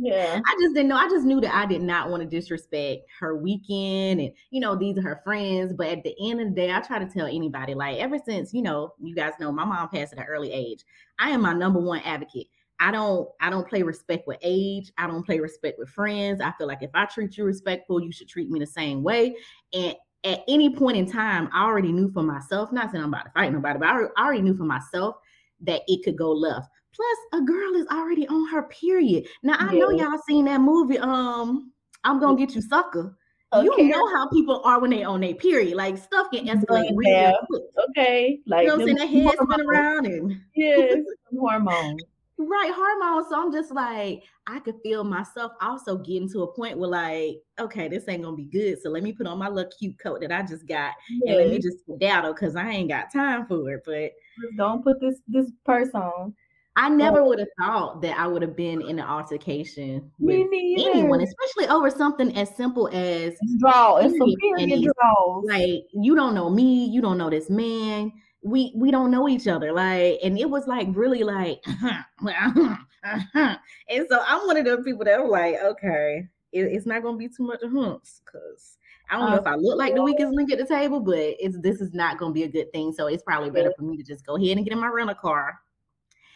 yeah, 0.00 0.40
I 0.44 0.56
just 0.60 0.74
didn't 0.74 0.88
know. 0.88 0.96
I 0.96 1.08
just 1.08 1.26
knew 1.26 1.40
that 1.40 1.54
I 1.54 1.66
did 1.66 1.82
not 1.82 2.08
want 2.08 2.22
to 2.22 2.28
disrespect 2.28 3.02
her 3.18 3.36
weekend 3.36 4.20
and 4.20 4.32
you 4.50 4.60
know, 4.60 4.76
these 4.76 4.96
are 4.96 5.02
her 5.02 5.20
friends. 5.24 5.72
But 5.72 5.88
at 5.88 6.04
the 6.04 6.14
end 6.20 6.40
of 6.40 6.48
the 6.48 6.54
day, 6.54 6.72
I 6.72 6.80
try 6.80 6.98
to 6.98 7.06
tell 7.06 7.26
anybody, 7.26 7.74
like 7.74 7.98
ever 7.98 8.18
since, 8.24 8.54
you 8.54 8.62
know, 8.62 8.94
you 9.00 9.14
guys 9.14 9.32
know 9.40 9.50
my 9.50 9.64
mom 9.64 9.88
passed 9.88 10.12
at 10.12 10.20
an 10.20 10.26
early 10.26 10.52
age. 10.52 10.84
I 11.18 11.30
am 11.30 11.42
my 11.42 11.52
number 11.52 11.80
one 11.80 12.00
advocate 12.00 12.46
I 12.80 12.90
don't 12.90 13.28
I 13.40 13.50
don't 13.50 13.68
play 13.68 13.82
respect 13.82 14.26
with 14.26 14.38
age. 14.42 14.92
I 14.98 15.06
don't 15.06 15.24
play 15.24 15.40
respect 15.40 15.78
with 15.78 15.88
friends. 15.88 16.40
I 16.40 16.52
feel 16.52 16.66
like 16.66 16.82
if 16.82 16.90
I 16.94 17.06
treat 17.06 17.36
you 17.36 17.44
respectful, 17.44 18.02
you 18.02 18.12
should 18.12 18.28
treat 18.28 18.50
me 18.50 18.58
the 18.58 18.66
same 18.66 19.02
way. 19.02 19.36
And 19.72 19.94
at 20.24 20.42
any 20.48 20.74
point 20.74 20.96
in 20.96 21.10
time, 21.10 21.48
I 21.52 21.64
already 21.64 21.92
knew 21.92 22.10
for 22.10 22.22
myself, 22.22 22.72
not 22.72 22.90
saying 22.90 23.02
I'm 23.02 23.12
about 23.12 23.24
to 23.24 23.30
fight 23.32 23.52
nobody, 23.52 23.78
but 23.78 23.88
I 23.88 24.22
already 24.22 24.42
knew 24.42 24.56
for 24.56 24.64
myself 24.64 25.16
that 25.62 25.82
it 25.86 26.04
could 26.04 26.16
go 26.16 26.32
left. 26.32 26.68
Plus, 26.94 27.40
a 27.40 27.44
girl 27.44 27.74
is 27.74 27.86
already 27.88 28.26
on 28.28 28.48
her 28.48 28.64
period. 28.64 29.26
Now 29.42 29.56
I 29.58 29.72
yeah. 29.72 29.80
know 29.80 29.90
y'all 29.90 30.20
seen 30.28 30.46
that 30.46 30.60
movie. 30.60 30.98
Um, 30.98 31.72
I'm 32.04 32.20
gonna 32.20 32.36
get 32.36 32.54
you 32.54 32.62
sucker. 32.62 33.16
Okay. 33.52 33.82
You 33.82 33.88
know 33.88 34.06
how 34.14 34.28
people 34.28 34.60
are 34.64 34.80
when 34.80 34.90
they 34.90 35.04
on 35.04 35.20
their 35.20 35.34
period. 35.34 35.74
Like 35.74 35.96
stuff 35.96 36.28
can 36.32 36.46
escalate 36.46 36.90
really 36.94 37.34
quick. 37.48 37.62
Okay. 37.90 38.40
Like 38.46 38.62
you 38.62 38.68
know 38.68 38.76
what 38.76 38.88
I'm 38.88 38.96
saying? 38.96 38.96
That 38.96 39.08
head 39.08 39.38
spin 39.40 39.66
around 39.66 40.06
and 40.06 40.40
yes, 40.54 40.98
hormones. 41.32 42.02
Right, 42.40 42.72
hormones. 42.72 43.26
So 43.28 43.40
I'm 43.40 43.52
just 43.52 43.72
like, 43.72 44.22
I 44.46 44.60
could 44.60 44.76
feel 44.84 45.02
myself 45.02 45.52
also 45.60 45.98
getting 45.98 46.28
to 46.30 46.42
a 46.42 46.54
point 46.54 46.78
where, 46.78 46.88
like, 46.88 47.42
okay, 47.58 47.88
this 47.88 48.04
ain't 48.08 48.22
gonna 48.22 48.36
be 48.36 48.44
good. 48.44 48.80
So 48.80 48.90
let 48.90 49.02
me 49.02 49.12
put 49.12 49.26
on 49.26 49.38
my 49.38 49.48
little 49.48 49.72
cute 49.76 49.98
coat 49.98 50.20
that 50.20 50.30
I 50.30 50.42
just 50.42 50.66
got, 50.68 50.94
yes. 51.10 51.22
and 51.26 51.36
let 51.36 51.50
me 51.50 51.58
just 51.58 51.80
skedaddle 51.80 52.34
because 52.34 52.54
I 52.54 52.70
ain't 52.70 52.90
got 52.90 53.12
time 53.12 53.46
for 53.46 53.68
it. 53.72 53.82
But 53.84 54.12
don't 54.56 54.84
put 54.84 55.00
this 55.00 55.16
this 55.26 55.50
purse 55.64 55.90
on. 55.94 56.34
I 56.76 56.88
never 56.88 57.24
would 57.24 57.40
have 57.40 57.48
thought 57.58 58.02
that 58.02 58.16
I 58.16 58.28
would 58.28 58.40
have 58.40 58.54
been 58.54 58.82
in 58.82 59.00
an 59.00 59.04
altercation 59.04 60.12
with 60.20 60.46
anyone, 60.52 61.20
especially 61.20 61.66
over 61.66 61.90
something 61.90 62.36
as 62.36 62.54
simple 62.54 62.88
as 62.92 63.34
draw. 63.58 63.96
It's 63.96 64.14
period 64.40 64.84
draws. 64.84 65.44
Like 65.44 65.82
you 65.92 66.14
don't 66.14 66.36
know 66.36 66.48
me, 66.48 66.86
you 66.86 67.02
don't 67.02 67.18
know 67.18 67.30
this 67.30 67.50
man 67.50 68.12
we 68.42 68.72
we 68.76 68.90
don't 68.90 69.10
know 69.10 69.28
each 69.28 69.48
other 69.48 69.72
like 69.72 70.18
and 70.22 70.38
it 70.38 70.48
was 70.48 70.66
like 70.66 70.86
really 70.92 71.24
like 71.24 71.60
uh-huh, 71.66 72.02
uh-huh, 72.28 72.76
uh-huh. 73.04 73.56
and 73.88 74.06
so 74.08 74.22
i'm 74.26 74.46
one 74.46 74.56
of 74.56 74.64
those 74.64 74.84
people 74.84 75.04
that 75.04 75.18
are 75.18 75.28
like 75.28 75.56
okay 75.62 76.24
it, 76.52 76.62
it's 76.62 76.86
not 76.86 77.02
gonna 77.02 77.16
be 77.16 77.28
too 77.28 77.42
much 77.42 77.60
of 77.62 77.72
humps 77.72 78.22
because 78.24 78.78
i 79.10 79.18
don't 79.18 79.30
know 79.30 79.36
uh, 79.36 79.40
if 79.40 79.46
i 79.46 79.56
look 79.56 79.76
like 79.76 79.94
the 79.94 80.02
weakest 80.02 80.32
link 80.32 80.52
at 80.52 80.58
the 80.58 80.66
table 80.66 81.00
but 81.00 81.16
it's 81.16 81.58
this 81.60 81.80
is 81.80 81.92
not 81.92 82.16
gonna 82.16 82.32
be 82.32 82.44
a 82.44 82.48
good 82.48 82.72
thing 82.72 82.92
so 82.92 83.08
it's 83.08 83.24
probably 83.24 83.50
better 83.50 83.72
for 83.76 83.82
me 83.82 83.96
to 83.96 84.04
just 84.04 84.24
go 84.24 84.36
ahead 84.36 84.56
and 84.56 84.64
get 84.64 84.72
in 84.72 84.80
my 84.80 84.88
rental 84.88 85.16
car 85.16 85.58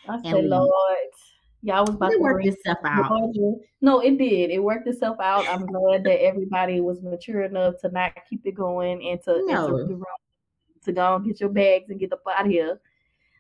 I 0.08 0.20
said, 0.22 0.44
Lord, 0.46 0.96
yeah, 1.62 1.78
I 1.78 1.80
was 1.80 1.90
about 1.90 2.10
to 2.10 2.18
work 2.18 2.44
itself 2.44 2.78
out. 2.84 3.12
No, 3.80 4.00
it 4.00 4.18
did. 4.18 4.50
It 4.50 4.62
worked 4.62 4.88
itself 4.88 5.18
out. 5.20 5.46
I'm 5.48 5.66
glad 5.66 6.04
that 6.04 6.22
everybody 6.22 6.80
was 6.80 7.02
mature 7.02 7.42
enough 7.42 7.74
to 7.82 7.88
not 7.90 8.12
keep 8.28 8.44
it 8.44 8.54
going 8.54 9.06
and 9.08 9.22
to, 9.22 9.42
no. 9.46 9.76
and 9.76 9.88
to 9.88 10.04
to 10.84 10.92
go 10.92 11.16
and 11.16 11.24
get 11.24 11.40
your 11.40 11.48
bags 11.50 11.90
and 11.90 11.98
get 12.00 12.10
the 12.10 12.18
out 12.30 12.46
of 12.46 12.50
here. 12.52 12.80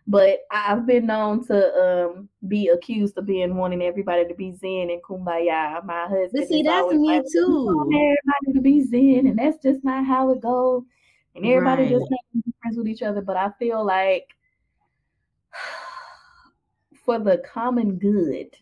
But 0.06 0.40
I've 0.50 0.84
been 0.84 1.06
known 1.06 1.46
to 1.46 2.08
um, 2.10 2.28
be 2.48 2.68
accused 2.68 3.16
of 3.18 3.26
being 3.26 3.54
wanting 3.56 3.82
everybody 3.82 4.26
to 4.26 4.34
be 4.34 4.52
zen 4.52 4.90
and 4.90 5.02
kumbaya. 5.02 5.84
My 5.84 6.02
husband, 6.06 6.32
But 6.32 6.48
see, 6.48 6.62
that's 6.62 6.92
me 6.92 7.06
like, 7.06 7.22
want 7.22 7.32
too. 7.32 7.92
everybody 7.94 8.52
to 8.54 8.60
be 8.60 8.82
zen, 8.82 9.28
and 9.28 9.38
that's 9.38 9.62
just 9.62 9.84
not 9.84 10.04
how 10.04 10.30
it 10.30 10.40
goes. 10.40 10.82
And 11.36 11.46
everybody 11.46 11.84
just 11.88 12.10
Right. 12.10 12.18
to 12.32 12.42
be 12.44 12.52
friends 12.60 12.76
with 12.76 12.88
each 12.88 13.02
other. 13.02 13.22
But 13.22 13.36
I 13.36 13.50
feel 13.58 13.84
like 13.84 14.26
for 17.04 17.18
the 17.20 17.38
common 17.38 17.96
good, 17.98 18.56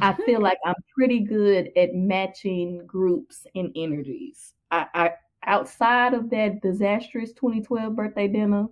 I 0.00 0.12
feel 0.26 0.40
like 0.40 0.58
I'm 0.64 0.74
pretty 0.96 1.20
good 1.20 1.70
at 1.76 1.94
matching 1.94 2.86
groups 2.86 3.46
and 3.54 3.70
energies. 3.76 4.54
I, 4.70 4.86
I 4.94 5.10
outside 5.46 6.14
of 6.14 6.30
that 6.30 6.60
disastrous 6.62 7.32
2012 7.32 7.94
birthday 7.94 8.28
dinner, 8.28 8.66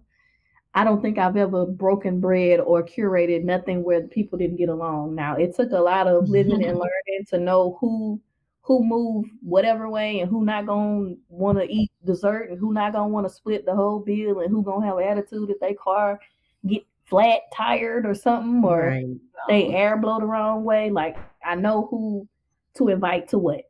I 0.74 0.84
don't 0.84 1.02
think 1.02 1.18
I've 1.18 1.36
ever 1.36 1.66
broken 1.66 2.20
bread 2.20 2.60
or 2.60 2.82
curated 2.82 3.44
nothing 3.44 3.84
where 3.84 4.02
people 4.02 4.38
didn't 4.38 4.56
get 4.56 4.70
along. 4.70 5.14
Now 5.14 5.36
it 5.36 5.54
took 5.54 5.72
a 5.72 5.78
lot 5.78 6.06
of 6.06 6.28
living 6.28 6.64
and 6.64 6.78
learning 6.78 7.26
to 7.28 7.38
know 7.38 7.76
who 7.80 8.20
who 8.62 8.84
move 8.84 9.26
whatever 9.42 9.90
way 9.90 10.20
and 10.20 10.30
who 10.30 10.44
not 10.44 10.66
gonna 10.66 11.14
want 11.28 11.58
to 11.58 11.64
eat 11.64 11.90
dessert 12.04 12.48
and 12.48 12.58
who 12.58 12.72
not 12.72 12.92
gonna 12.92 13.08
want 13.08 13.26
to 13.26 13.32
split 13.32 13.66
the 13.66 13.74
whole 13.74 13.98
bill 13.98 14.40
and 14.40 14.50
who 14.50 14.62
gonna 14.62 14.86
have 14.86 14.98
attitude 15.00 15.50
if 15.50 15.58
they 15.60 15.74
car 15.74 16.18
get 16.66 16.82
flat 17.04 17.40
tired 17.52 18.06
or 18.06 18.14
something 18.14 18.64
or 18.64 18.86
Right. 18.86 19.06
they 19.48 19.66
oh. 19.66 19.70
air 19.72 19.96
blow 19.98 20.20
the 20.20 20.26
wrong 20.26 20.64
way. 20.64 20.90
Like 20.90 21.16
I 21.44 21.56
know 21.56 21.88
who 21.90 22.28
to 22.76 22.88
invite 22.88 23.28
to 23.28 23.38
what, 23.38 23.64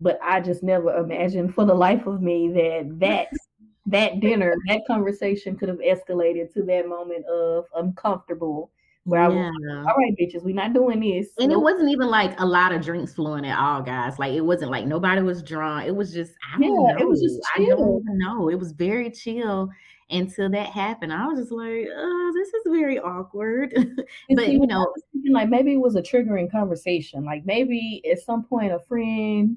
but 0.00 0.18
I 0.22 0.40
just 0.40 0.62
never 0.62 0.96
imagined 0.96 1.54
for 1.54 1.64
the 1.64 1.74
life 1.74 2.06
of 2.06 2.22
me 2.22 2.48
that 2.52 2.98
that 3.00 3.28
that 3.86 4.20
dinner, 4.20 4.54
that 4.68 4.82
conversation 4.86 5.56
could 5.56 5.68
have 5.68 5.78
escalated 5.78 6.52
to 6.54 6.62
that 6.64 6.86
moment 6.88 7.24
of 7.26 7.64
uncomfortable 7.74 8.70
where 9.04 9.22
I 9.22 9.28
was 9.28 9.38
Yeah. 9.38 9.50
all 9.88 9.94
right, 9.96 10.14
bitches, 10.20 10.44
we're 10.44 10.54
not 10.54 10.74
doing 10.74 11.00
this. 11.00 11.28
And 11.38 11.50
it 11.50 11.60
wasn't 11.60 11.88
even 11.90 12.08
like 12.08 12.38
a 12.38 12.44
lot 12.44 12.72
of 12.72 12.82
drinks 12.82 13.14
flowing 13.14 13.46
at 13.46 13.58
all, 13.58 13.80
guys. 13.82 14.18
Like 14.18 14.34
it 14.34 14.42
wasn't 14.42 14.70
like 14.70 14.86
nobody 14.86 15.22
was 15.22 15.42
drunk. 15.42 15.86
It 15.86 15.96
was 15.96 16.12
just 16.12 16.32
I 16.54 16.58
don't 16.58 16.62
Yeah, 16.62 16.94
know. 16.94 17.00
it 17.00 17.08
was 17.08 17.22
just 17.22 17.40
I 17.56 17.64
don't 17.64 17.78
even 18.02 18.18
know. 18.18 18.48
It 18.50 18.58
was 18.58 18.72
very 18.72 19.10
chill 19.10 19.70
until 20.10 20.50
that 20.50 20.66
happened. 20.68 21.12
I 21.12 21.26
was 21.26 21.38
just 21.38 21.52
like, 21.52 21.86
oh, 21.94 22.32
this 22.34 22.48
is 22.48 22.62
very 22.66 22.98
awkward. 22.98 23.72
But 24.30 24.44
see, 24.44 24.52
you 24.52 24.66
know, 24.66 24.92
like 25.32 25.48
maybe 25.48 25.72
it 25.72 25.80
was 25.80 25.96
a 25.96 26.02
triggering 26.02 26.50
conversation. 26.50 27.24
Like 27.24 27.46
maybe 27.46 28.02
at 28.10 28.18
some 28.18 28.44
point 28.44 28.72
a 28.72 28.80
friend 28.80 29.56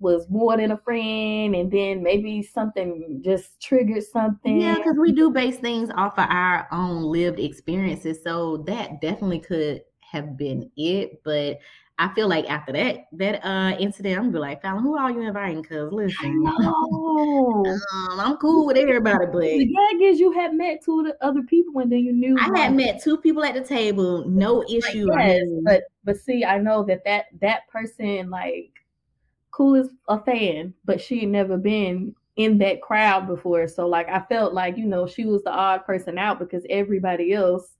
was 0.00 0.28
more 0.28 0.56
than 0.56 0.72
a 0.72 0.78
friend, 0.78 1.54
and 1.54 1.70
then 1.70 2.02
maybe 2.02 2.42
something 2.42 3.20
just 3.24 3.60
triggered 3.60 4.04
something. 4.04 4.60
yeah, 4.60 4.76
because 4.76 4.96
we 4.98 5.12
do 5.12 5.30
base 5.30 5.56
things 5.56 5.90
off 5.96 6.18
of 6.18 6.26
our 6.28 6.68
own 6.72 7.02
lived 7.02 7.40
experiences. 7.40 8.22
So 8.22 8.58
that 8.66 9.00
definitely 9.00 9.40
could 9.40 9.82
have 10.00 10.36
been 10.36 10.70
it. 10.76 11.22
But 11.24 11.58
I 12.00 12.14
feel 12.14 12.28
like 12.28 12.48
after 12.48 12.72
that 12.72 13.06
that 13.12 13.44
uh 13.44 13.76
incident, 13.78 14.16
I'm 14.16 14.24
gonna 14.26 14.32
be 14.32 14.38
like, 14.38 14.62
Fallon, 14.62 14.82
who 14.82 14.96
are 14.96 15.10
you 15.10 15.22
inviting? 15.22 15.64
Cause 15.64 15.92
listen, 15.92 16.44
um, 16.64 17.64
I'm 18.20 18.36
cool 18.36 18.66
with 18.66 18.76
everybody, 18.76 19.26
but 19.26 19.42
The 19.42 19.66
gag 19.66 20.02
is 20.02 20.20
you 20.20 20.30
had 20.30 20.54
met 20.54 20.84
two 20.84 21.00
of 21.00 21.06
the 21.06 21.16
other 21.20 21.42
people 21.42 21.80
and 21.80 21.90
then 21.90 21.98
you 22.00 22.12
knew 22.12 22.36
I 22.38 22.56
had 22.56 22.74
met 22.74 23.02
two 23.02 23.16
people 23.16 23.44
at 23.44 23.54
the 23.54 23.64
table, 23.64 24.24
no 24.28 24.62
issue. 24.62 25.08
I 25.12 25.26
yes, 25.26 25.42
but 25.64 25.82
but 26.04 26.16
see, 26.16 26.44
I 26.44 26.58
know 26.58 26.84
that 26.84 27.04
that 27.04 27.26
that 27.40 27.68
person 27.68 28.30
like 28.30 28.70
cool 29.58 29.76
as 29.76 29.90
a 30.08 30.20
fan, 30.24 30.74
but 30.86 31.02
she 31.02 31.20
had 31.22 31.30
never 31.30 31.58
been 31.58 32.14
in 32.36 32.58
that 32.60 32.82
crowd 32.82 33.28
before. 33.28 33.68
So 33.68 33.88
like 33.88 34.08
I 34.10 34.22
felt 34.30 34.54
like 34.54 34.78
you 34.78 34.86
know 34.86 35.06
she 35.08 35.26
was 35.26 35.44
the 35.44 35.52
odd 35.52 35.86
person 35.86 36.18
out 36.18 36.40
because 36.40 36.64
everybody 36.70 37.34
else 37.34 37.76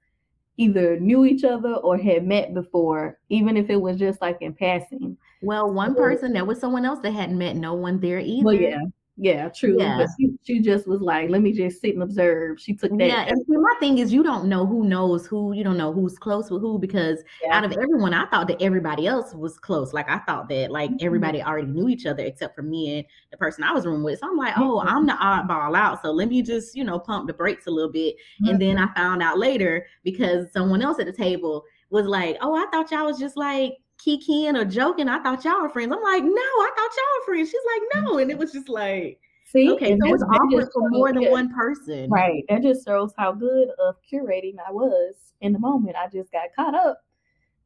either 0.59 1.01
knew 1.01 1.25
each 1.27 1.45
other 1.45 1.75
or 1.77 1.99
had 1.99 2.27
met 2.27 2.55
before, 2.55 3.19
even 3.31 3.57
if 3.57 3.71
it 3.71 3.81
was 3.81 3.99
just 3.99 4.21
like 4.23 4.39
in 4.43 4.55
passing. 4.55 5.19
well, 5.41 5.73
one 5.73 5.95
So 5.95 5.95
person, 5.97 6.33
there 6.33 6.45
was 6.45 6.61
someone 6.61 6.85
else 6.85 7.01
that 7.01 7.13
hadn't 7.13 7.39
met 7.39 7.57
no 7.57 7.75
one 7.75 8.01
there 8.01 8.21
well, 8.41 8.55
either. 8.55 8.55
yeah, 8.55 8.85
yeah, 9.21 9.49
true. 9.49 9.77
Yeah. 9.79 9.99
But 9.99 10.09
she, 10.19 10.31
she 10.45 10.61
just 10.61 10.87
was 10.87 11.01
like, 11.01 11.29
let 11.29 11.43
me 11.43 11.53
just 11.53 11.81
sit 11.81 11.95
and 11.95 12.03
observe. 12.05 12.61
She 12.61 12.73
took 12.75 12.91
that. 12.99 13.07
Yeah, 13.07 13.25
and 13.29 13.45
my 13.49 13.75
thing 13.81 13.99
is, 13.99 14.13
you 14.13 14.23
don't 14.23 14.47
know 14.47 14.65
who 14.65 14.85
knows 14.85 15.27
who. 15.27 15.53
You 15.53 15.65
don't 15.65 15.77
know 15.77 15.93
who's 15.93 16.17
close 16.19 16.51
with 16.51 16.63
who 16.63 16.79
because 16.79 17.23
Yeah. 17.43 17.57
out 17.57 17.65
of 17.65 17.73
everyone, 17.73 18.15
I 18.15 18.27
thought 18.27 18.47
that 18.49 18.63
everybody 18.63 19.09
else 19.09 19.35
was 19.35 19.59
close. 19.59 19.93
Like 19.93 20.09
I 20.09 20.19
thought 20.21 20.49
that 20.51 20.71
like 20.71 20.91
Mhm. 20.93 21.03
everybody 21.03 21.43
already 21.43 21.67
knew 21.67 21.89
each 21.89 22.07
other 22.07 22.23
except 22.23 22.55
for 22.55 22.63
me 22.63 22.99
and 22.99 23.07
the 23.33 23.37
person 23.37 23.65
I 23.65 23.73
was 23.73 23.87
room 23.87 24.05
with. 24.05 24.21
So 24.21 24.29
I'm 24.29 24.37
like, 24.37 24.55
oh, 24.57 24.81
I'm 24.81 25.05
the 25.07 25.15
oddball 25.15 25.77
out. 25.77 26.01
So 26.03 26.13
let 26.13 26.29
me 26.29 26.41
just 26.41 26.77
you 26.77 26.85
know 26.85 27.01
pump 27.01 27.27
the 27.27 27.35
brakes 27.35 27.67
a 27.67 27.71
little 27.71 27.93
bit. 27.93 28.15
Mm-hmm. 28.41 28.49
And 28.51 28.63
then 28.63 28.79
I 28.79 28.95
found 28.95 29.21
out 29.21 29.39
later 29.39 29.87
because 30.05 30.53
someone 30.53 30.81
else 30.81 31.01
at 31.01 31.07
the 31.07 31.13
table 31.13 31.65
was 31.91 32.07
like, 32.07 32.37
oh, 32.41 32.55
I 32.55 32.67
thought 32.71 32.91
y'all 32.93 33.07
was 33.07 33.19
just 33.19 33.37
like 33.37 33.75
kikiing 34.05 34.57
or 34.57 34.65
joking. 34.65 35.09
I 35.09 35.23
thought 35.23 35.45
y'all 35.45 35.63
were 35.63 35.71
friends. 35.71 35.93
I'm 35.93 36.03
like, 36.03 36.25
no, 36.25 36.31
I 36.31 36.71
thought 36.77 36.91
y'all 36.97 37.21
were 37.21 37.25
friends. 37.27 37.51
She's 37.51 37.61
like, 37.75 38.05
no, 38.05 38.19
and 38.19 38.31
it 38.31 38.39
was 38.39 38.53
just 38.53 38.69
like, 38.69 39.21
See, 39.51 39.71
okay, 39.73 39.97
so 39.99 40.15
it's 40.15 40.23
awkward 40.23 40.69
for 40.75 40.91
more 40.91 41.11
than 41.11 41.23
yeah. 41.23 41.31
one 41.31 41.55
person. 41.55 42.11
Right. 42.11 42.45
That 42.51 42.63
just 42.63 42.87
shows 42.87 43.15
how 43.17 43.33
good 43.33 43.69
of 43.79 43.97
curating 44.11 44.57
I 44.67 44.71
was 44.71 45.15
in 45.41 45.55
the 45.55 45.59
moment. 45.59 45.97
I 45.97 46.07
just 46.09 46.31
got 46.31 46.49
caught 46.55 46.75
up 46.75 47.03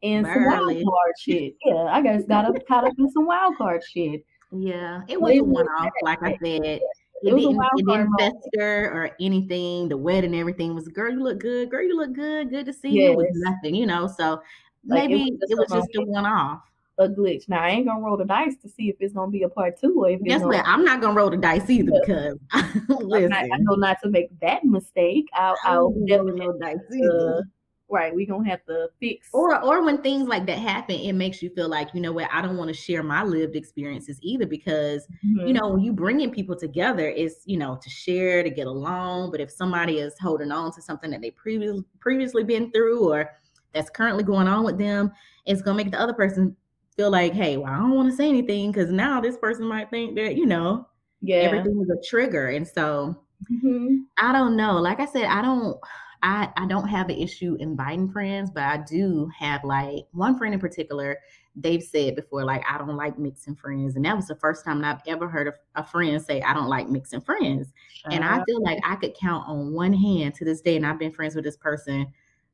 in 0.03 0.25
some 0.25 0.45
wild 0.45 0.85
card 0.85 1.15
shit. 1.19 1.57
Yeah, 1.65 1.89
I 1.91 2.03
just 2.03 2.29
got 2.29 2.45
up 2.45 2.55
caught 2.69 2.85
up 2.85 2.95
in 2.99 3.11
some 3.11 3.27
wild 3.27 3.57
card 3.57 3.83
shit. 3.83 4.25
Yeah, 4.53 5.03
it 5.09 5.21
was 5.21 5.37
a 5.37 5.43
one 5.43 5.67
off, 5.67 5.91
like 6.03 6.23
I 6.23 6.39
said. 6.43 6.65
It, 6.65 6.83
It 7.23 7.35
didn't 7.35 7.61
it 7.77 7.87
didn't 7.87 8.11
fester 8.19 8.91
or 8.93 9.11
anything. 9.21 9.89
The 9.89 9.97
wedding, 9.97 10.37
everything 10.37 10.77
was 10.77 10.87
girl, 10.87 11.13
you 11.13 11.23
look 11.23 11.41
good, 11.41 11.69
girl, 11.69 11.83
you 11.83 11.97
look 11.97 12.13
good, 12.13 12.51
good 12.51 12.67
to 12.67 12.73
see 12.73 12.91
you. 12.91 13.11
It 13.11 13.17
was 13.17 13.27
nothing, 13.33 13.75
you 13.75 13.87
know. 13.87 14.07
So 14.07 14.41
Like, 14.89 15.05
it 15.05 15.09
maybe 15.09 15.31
was 15.31 15.41
just 15.41 15.53
it 15.53 15.59
was 15.59 15.73
just 15.73 15.97
a 15.97 16.03
one 16.03 16.27
off. 16.27 16.63
A 16.99 17.09
glitch. 17.09 17.49
Now 17.49 17.63
I 17.63 17.71
ain't 17.71 17.87
gonna 17.87 18.05
roll 18.05 18.17
the 18.17 18.25
dice 18.25 18.55
to 18.63 18.69
see 18.69 18.91
if 18.91 18.97
it's 19.01 19.15
gonna 19.15 19.31
be 19.31 19.45
a 19.45 19.49
part 19.49 19.81
two 19.81 19.95
or 19.97 20.11
if 20.11 20.21
it's 20.21 20.29
Guess 20.29 20.43
what? 20.43 20.65
I'm 20.67 20.85
not 20.85 21.01
gonna 21.01 21.15
roll 21.15 21.31
the 21.31 21.39
dice 21.39 21.69
either 21.71 21.91
because 21.93 22.39
not, 22.89 23.45
I 23.45 23.59
know 23.61 23.75
not 23.77 23.99
to 24.03 24.11
make 24.11 24.29
that 24.41 24.65
mistake. 24.65 25.27
I'll, 25.33 25.57
I'll 25.65 25.91
definitely 26.07 26.47
no 26.47 26.59
dice 26.59 26.79
uh, 27.11 27.43
right. 27.89 28.15
We 28.15 28.27
gonna 28.27 28.49
have 28.49 28.65
to 28.67 28.91
fix. 29.01 29.29
Or 29.33 29.59
or 29.63 29.83
when 29.85 30.03
things 30.03 30.29
like 30.29 30.47
that 30.47 30.59
happen, 30.59 30.97
it 30.97 31.15
makes 31.15 31.43
you 31.43 31.49
feel 31.51 31.69
like, 31.69 31.89
you 31.95 32.01
know 32.01 32.13
what, 32.13 32.29
I 32.31 32.43
don't 32.43 32.59
want 32.59 32.69
to 32.69 32.75
share 32.75 33.03
my 33.03 33.25
lived 33.25 33.57
experiences 33.57 34.19
either 34.23 34.47
because 34.47 35.07
you 35.23 35.55
Mhm. 35.55 35.61
know, 35.61 35.69
when 35.71 35.81
you 35.81 35.93
bringing 35.93 36.31
people 36.31 36.57
together, 36.57 37.09
it's 37.09 37.43
you 37.47 37.57
know 37.57 37.79
to 37.83 37.89
share 37.91 38.43
to 38.43 38.51
get 38.51 38.67
along. 38.67 39.31
But 39.31 39.41
if 39.41 39.51
somebody 39.51 39.99
is 39.99 40.15
holding 40.21 40.53
on 40.53 40.73
to 40.73 40.83
something 40.83 41.11
that 41.11 41.23
they 41.23 41.31
previously 41.31 41.85
previously 42.01 42.45
been 42.45 42.71
through 42.71 43.11
or 43.11 43.31
that's 43.73 43.91
currently 43.91 44.25
going 44.25 44.49
on 44.49 44.65
with 44.65 44.79
them, 44.79 45.13
it's 45.47 45.63
gonna 45.63 45.77
make 45.77 45.91
the 45.91 46.01
other 46.01 46.15
person 46.15 46.57
feel 46.97 47.11
like, 47.11 47.33
hey, 47.33 47.57
well, 47.57 47.73
I 47.73 47.79
don't 47.79 47.95
want 47.95 48.11
to 48.11 48.17
say 48.17 48.29
anything 48.29 48.71
because 48.71 48.91
now 48.91 49.21
this 49.21 49.37
person 49.37 49.67
might 49.67 49.91
think 49.91 50.15
that 50.17 50.37
you 50.37 50.47
know 50.47 50.87
yeah. 51.21 51.37
everything 51.37 51.81
is 51.81 51.91
a 51.91 52.09
trigger, 52.09 52.49
and 52.49 52.67
so 52.67 53.23
Mhm. 53.51 54.05
I 54.19 54.33
don't 54.33 54.57
know. 54.57 54.75
Like 54.75 55.01
I 55.01 55.07
said, 55.07 55.25
I 55.25 55.43
don't. 55.43 55.79
I, 56.25 56.49
I 56.57 56.67
don't 56.67 56.87
have 56.87 57.09
an 57.09 57.17
issue 57.17 57.57
inviting 57.59 58.09
friends, 58.09 58.49
but 58.49 58.63
I 58.63 58.77
do 58.89 59.29
have 59.37 59.65
like 59.65 60.05
one 60.13 60.39
friend 60.39 60.55
in 60.55 60.61
particular. 60.61 61.19
They've 61.57 61.83
said 61.83 62.15
before, 62.15 62.45
like, 62.45 62.63
I 62.71 62.79
don't 62.79 62.97
like 62.97 63.19
mixing 63.19 63.57
friends. 63.57 63.97
And 63.97 64.05
that 64.05 64.15
was 64.15 64.29
the 64.29 64.37
first 64.37 64.65
time 64.65 64.85
I've 64.85 65.01
ever 65.09 65.29
heard 65.29 65.53
a 65.75 65.85
friend 65.85 66.23
say, 66.23 66.41
I 66.41 66.55
don't 66.55 66.69
like 66.69 66.89
mixing 66.89 67.23
friends. 67.23 67.73
And 68.09 68.23
I 68.25 68.43
feel 68.45 68.63
like 68.63 68.79
I 68.85 68.95
could 68.95 69.15
count 69.15 69.49
on 69.49 69.73
one 69.73 69.93
hand 69.93 70.35
to 70.37 70.45
this 70.45 70.61
day, 70.61 70.77
and 70.77 70.87
I've 70.87 70.99
been 70.99 71.11
friends 71.11 71.35
with 71.35 71.45
this 71.45 71.57
person 71.57 72.07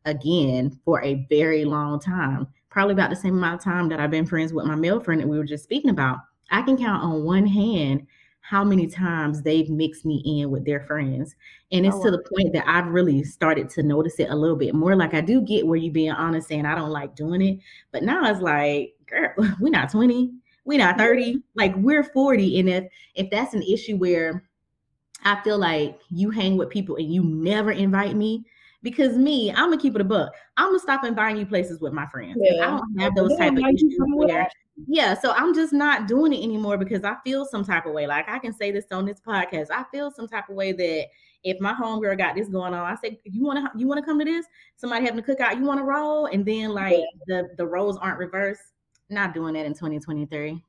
again 0.09 0.79
for 0.85 1.03
a 1.03 1.27
very 1.29 1.65
long 1.65 2.01
time, 2.01 2.47
probably 2.71 2.95
about 2.95 3.11
the 3.11 3.17
same 3.17 3.37
amount 3.37 3.61
of 3.61 3.65
time 3.65 3.89
that 3.89 4.01
I've 4.01 4.11
been 4.11 4.27
friends 4.27 4.53
with 4.53 4.67
my 4.67 4.75
male 4.75 5.01
friend 5.01 5.21
that 5.21 5.29
we 5.29 5.39
were 5.39 5.45
just 5.45 5.65
speaking 5.65 5.91
about. 5.91 6.19
I 6.51 6.63
can 6.63 6.77
count 6.77 7.03
on 7.03 7.25
one 7.25 7.47
hand 7.47 8.07
how 8.41 8.65
many 8.65 8.87
times 8.87 9.43
they've 9.43 9.69
mixed 9.69 10.07
me 10.07 10.23
in 10.25 10.51
with 10.51 10.65
their 10.65 10.81
friends. 10.81 11.37
And 11.71 11.85
oh, 11.85 11.89
it's 11.89 11.99
Oh, 11.99 12.05
to 12.05 12.11
the 12.11 12.25
point 12.35 12.55
that 12.55 12.67
I've 12.67 12.87
really 12.87 13.23
started 13.23 13.69
to 13.71 13.83
notice 13.83 14.19
it 14.19 14.31
a 14.31 14.37
little 14.37 14.57
bit 14.57 14.75
more. 14.75 14.97
Like 14.97 15.13
I 15.13 15.21
do 15.21 15.43
get 15.43 15.67
where 15.67 15.77
you 15.77 15.91
being 15.91 16.13
honest 16.13 16.49
saying 16.49 16.65
I 16.65 16.75
don't 16.75 16.91
like 16.91 17.15
doing 17.15 17.43
it, 17.43 17.59
but 17.93 18.03
now 18.03 18.25
it's 18.25 18.41
like, 18.41 18.95
girl, 19.07 19.35
we're 19.61 19.69
not 19.69 19.91
20, 19.91 20.33
we're 20.65 20.79
not 20.79 20.97
30, 20.97 21.43
like 21.57 21.75
we're 21.77 22.05
40. 22.05 22.61
And 22.61 22.69
if 22.71 22.85
if 23.15 23.31
that's 23.31 23.53
an 23.53 23.63
issue 23.63 23.97
where 23.97 24.49
I 25.25 25.41
feel 25.43 25.59
like 25.59 26.01
you 26.11 26.31
hang 26.31 26.57
with 26.57 26.71
people 26.71 26.97
and 26.97 27.13
you 27.13 27.23
never 27.23 27.73
invite 27.73 28.17
me. 28.17 28.45
Because 28.83 29.17
me, 29.17 29.51
I'm 29.51 29.71
gonna 29.71 29.79
keep 29.79 29.95
it 29.97 30.01
a 30.01 30.05
buck. 30.05 30.33
I'm 30.57 30.69
gonna 30.69 30.79
stop 30.79 31.05
inviting 31.05 31.39
you 31.39 31.47
places 31.47 31.81
with 31.81 31.93
my 31.93 32.07
friends. 32.07 32.37
'cause 32.37 32.57
I 32.61 32.67
Yeah. 32.67 32.71
don't 32.71 33.01
have 33.01 33.15
those 33.17 33.31
they 33.31 33.37
type 33.37 33.57
of 33.57 33.65
issues 33.75 33.97
where 34.15 34.49
yeah, 34.87 35.15
so 35.15 35.33
I'm 35.33 35.53
just 35.55 35.73
not 35.73 36.07
doing 36.07 36.33
it 36.33 36.41
anymore 36.45 36.79
because 36.79 37.03
I 37.03 37.17
feel 37.25 37.45
some 37.45 37.65
type 37.65 37.87
of 37.87 37.93
way. 37.93 38.07
Like 38.07 38.29
I 38.29 38.39
can 38.39 38.53
say 38.53 38.71
this 38.71 38.87
on 38.93 39.05
this 39.05 39.21
podcast. 39.21 39.73
I 39.73 39.83
feel 39.91 40.13
some 40.13 40.29
type 40.29 40.49
of 40.49 40.55
way 40.55 40.71
that 40.73 41.07
if 41.43 41.61
my 41.61 41.73
homegirl 41.75 42.17
got 42.19 42.37
this 42.37 42.49
going 42.49 42.73
on, 42.75 42.81
I 42.87 42.95
say, 42.95 43.21
"You 43.25 43.43
want 43.45 43.59
to 43.73 43.77
you 43.79 43.89
want 43.89 43.99
to 43.99 44.05
come 44.07 44.21
to 44.21 44.25
this? 44.25 44.47
Somebody 44.77 45.05
having 45.05 45.19
a 45.19 45.23
cookout, 45.23 45.57
you 45.59 45.65
want 45.65 45.81
to 45.81 45.85
roll?" 45.85 46.27
And 46.27 46.47
then 46.47 46.71
like 46.71 47.03
the 47.27 47.49
the 47.59 47.67
roles 47.67 47.97
aren't 47.99 48.19
reversed. 48.21 48.63
Not 49.11 49.35
doing 49.35 49.55
that 49.55 49.67
in 49.67 49.75
2023. 49.75 50.63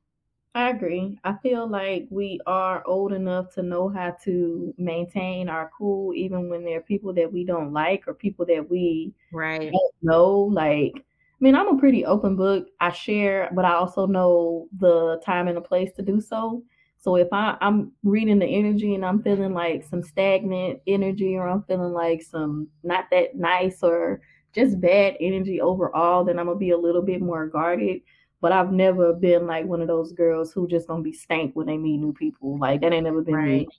I 0.54 0.70
agree. 0.70 1.18
I 1.22 1.34
feel 1.42 1.68
like 1.68 2.08
we 2.10 2.40
are 2.46 2.82
old 2.86 3.12
enough 3.12 3.54
to 3.54 3.62
know 3.62 3.88
how 3.88 4.16
to 4.24 4.74
maintain 4.78 5.48
our 5.48 5.70
cool 5.78 6.12
even 6.14 6.48
when 6.48 6.64
there 6.64 6.78
are 6.78 6.82
people 6.82 7.12
that 7.14 7.32
we 7.32 7.44
don't 7.44 7.72
like 7.72 8.08
or 8.08 8.14
people 8.14 8.44
that 8.46 8.68
we 8.68 9.14
Right. 9.30 9.72
don't 9.72 9.94
know. 10.02 10.36
Like, 10.40 10.92
I 10.96 11.02
mean, 11.40 11.54
I'm 11.56 11.68
a 11.76 11.78
pretty 11.80 12.04
open 12.04 12.36
book. 12.36 12.68
I 12.80 12.90
share, 12.90 13.50
but 13.54 13.64
I 13.64 13.74
also 13.74 14.06
know 14.06 14.68
the 14.78 15.20
time 15.24 15.48
and 15.48 15.56
the 15.56 15.60
place 15.62 15.92
to 15.94 16.02
do 16.02 16.20
so. 16.20 16.64
So 16.98 17.16
if 17.16 17.28
I, 17.32 17.56
I'm 17.60 17.92
reading 18.02 18.38
the 18.40 18.46
energy 18.46 18.94
and 18.94 19.04
I'm 19.06 19.22
feeling 19.22 19.54
like 19.54 19.84
some 19.84 20.02
stagnant 20.02 20.80
energy 20.86 21.36
or 21.36 21.48
I'm 21.48 21.62
feeling 21.64 21.92
like 21.92 22.22
some 22.22 22.68
not 22.82 23.06
that 23.12 23.36
nice 23.36 23.82
or 23.82 24.20
just 24.52 24.80
bad 24.80 25.16
energy 25.20 25.60
overall, 25.60 26.24
then 26.24 26.38
I'm 26.38 26.46
gonna 26.46 26.58
be 26.58 26.70
a 26.70 26.78
little 26.78 27.02
bit 27.02 27.20
more 27.22 27.46
guarded 27.46 28.02
but 28.40 28.52
I've 28.52 28.72
never 28.72 29.12
been 29.14 29.46
like 29.46 29.66
one 29.66 29.80
of 29.82 29.88
those 29.88 30.12
girls 30.12 30.52
who 30.52 30.66
just 30.68 30.88
gonna 30.88 31.02
be 31.02 31.12
stank 31.12 31.54
when 31.54 31.66
they 31.66 31.76
meet 31.78 31.98
new 31.98 32.12
people. 32.12 32.58
Like 32.58 32.80
that 32.80 32.92
ain't 32.92 33.04
never 33.04 33.22
been 33.22 33.42
Right. 33.42 33.44
me. 33.44 33.70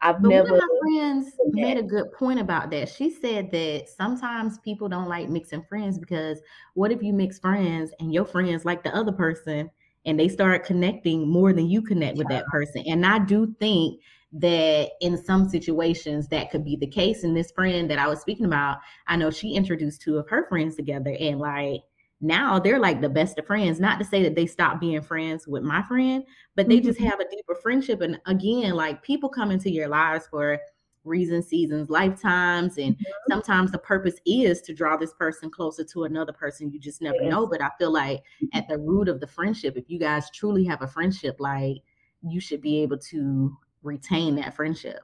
I've 0.00 0.22
But 0.22 0.32
never 0.32 0.48
one 0.48 0.50
of 0.50 0.58
my 0.58 0.68
friends 0.80 1.40
made 1.52 1.78
a 1.78 1.82
good 1.82 2.12
point 2.12 2.40
about 2.40 2.70
that. 2.70 2.88
She 2.88 3.10
said 3.10 3.50
that 3.52 3.88
sometimes 3.88 4.58
people 4.58 4.88
don't 4.88 5.08
like 5.08 5.28
mixing 5.28 5.64
friends 5.64 5.98
because 5.98 6.40
what 6.74 6.92
if 6.92 7.02
you 7.02 7.12
mix 7.12 7.38
friends 7.38 7.92
and 8.00 8.12
your 8.12 8.24
friends 8.24 8.64
like 8.64 8.84
the 8.84 8.94
other 8.94 9.12
person 9.12 9.70
and 10.06 10.18
they 10.18 10.28
start 10.28 10.64
connecting 10.64 11.28
more 11.28 11.52
than 11.52 11.68
you 11.68 11.82
connect 11.82 12.16
with 12.18 12.28
that 12.28 12.46
person? 12.48 12.84
And 12.86 13.06
I 13.06 13.20
do 13.20 13.54
think 13.60 14.00
that 14.32 14.90
in 15.00 15.16
some 15.16 15.48
situations 15.48 16.28
that 16.28 16.50
could 16.50 16.64
be 16.64 16.76
the 16.76 16.86
case. 16.86 17.24
And 17.24 17.36
this 17.36 17.52
friend 17.52 17.90
that 17.90 17.98
I 17.98 18.08
was 18.08 18.20
speaking 18.20 18.46
about, 18.46 18.78
I 19.06 19.16
know 19.16 19.30
she 19.30 19.54
introduced 19.54 20.02
two 20.02 20.18
of 20.18 20.28
her 20.28 20.46
friends 20.48 20.76
together 20.76 21.16
and 21.18 21.38
like 21.38 21.82
now 22.20 22.58
they're 22.58 22.80
like 22.80 23.00
the 23.00 23.08
best 23.08 23.38
of 23.38 23.46
friends. 23.46 23.78
Not 23.80 23.98
to 23.98 24.04
say 24.04 24.22
that 24.22 24.34
they 24.34 24.46
stopped 24.46 24.80
being 24.80 25.00
friends 25.02 25.46
with 25.46 25.62
my 25.62 25.82
friend, 25.82 26.24
but 26.56 26.68
they 26.68 26.80
just 26.80 26.98
Mhm. 26.98 27.08
have 27.08 27.20
a 27.20 27.28
deeper 27.30 27.54
friendship. 27.54 28.00
And 28.00 28.20
again, 28.26 28.74
like 28.74 29.02
people 29.02 29.28
come 29.28 29.50
into 29.50 29.70
your 29.70 29.88
lives 29.88 30.26
for 30.26 30.58
reasons, 31.04 31.46
seasons, 31.46 31.88
lifetimes, 31.90 32.76
and 32.76 32.96
Mhm. 32.96 33.04
sometimes 33.28 33.70
the 33.72 33.78
purpose 33.78 34.16
is 34.26 34.60
to 34.62 34.74
draw 34.74 34.96
this 34.96 35.14
person 35.14 35.48
closer 35.50 35.84
to 35.84 36.04
another 36.04 36.32
person. 36.32 36.70
You 36.72 36.80
just 36.80 37.00
never 37.00 37.22
know. 37.22 37.46
But 37.46 37.62
I 37.62 37.70
feel 37.78 37.92
like 37.92 38.22
at 38.52 38.68
the 38.68 38.78
root 38.78 39.08
of 39.08 39.20
the 39.20 39.26
friendship, 39.26 39.76
if 39.76 39.88
you 39.88 39.98
guys 39.98 40.30
truly 40.30 40.64
have 40.64 40.82
a 40.82 40.88
friendship, 40.88 41.36
like 41.38 41.78
you 42.22 42.40
should 42.40 42.60
be 42.60 42.82
able 42.82 42.98
to 42.98 43.56
retain 43.82 44.34
that 44.36 44.54
friendship. 44.54 45.00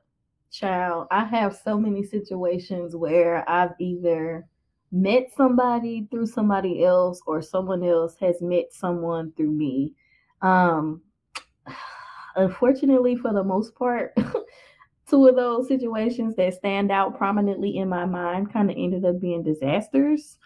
Child, 0.50 1.08
I 1.10 1.24
have 1.24 1.56
so 1.56 1.78
many 1.78 2.02
situations 2.04 2.94
where 2.94 3.48
I've 3.48 3.72
either 3.80 4.46
met 4.94 5.26
somebody 5.36 6.06
through 6.10 6.26
somebody 6.26 6.84
else 6.84 7.20
or 7.26 7.42
someone 7.42 7.82
else 7.82 8.16
has 8.20 8.40
met 8.40 8.72
someone 8.72 9.32
through 9.36 9.50
me. 9.50 9.92
Um 10.40 11.02
unfortunately 12.36 13.16
for 13.16 13.32
the 13.32 13.44
most 13.44 13.74
part, 13.74 14.16
two 15.08 15.26
of 15.26 15.36
those 15.36 15.68
situations 15.68 16.36
that 16.36 16.54
stand 16.54 16.90
out 16.90 17.16
prominently 17.16 17.76
in 17.76 17.88
my 17.88 18.04
mind 18.04 18.52
kind 18.52 18.70
of 18.70 18.76
ended 18.78 19.04
up 19.04 19.20
being 19.20 19.42
disasters. 19.42 20.38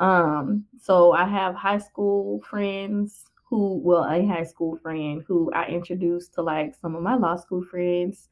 Um, 0.00 0.64
so 0.80 1.12
I 1.12 1.26
have 1.26 1.54
high 1.54 1.78
school 1.78 2.40
friends 2.42 3.24
who, 3.48 3.80
well, 3.82 4.04
a 4.04 4.24
high 4.26 4.44
school 4.44 4.76
friend 4.76 5.22
who 5.26 5.50
I 5.52 5.66
introduced 5.66 6.34
to 6.34 6.42
like 6.42 6.74
some 6.80 6.94
of 6.94 7.02
my 7.02 7.16
law 7.16 7.36
school 7.36 7.64
friends. 7.64 8.28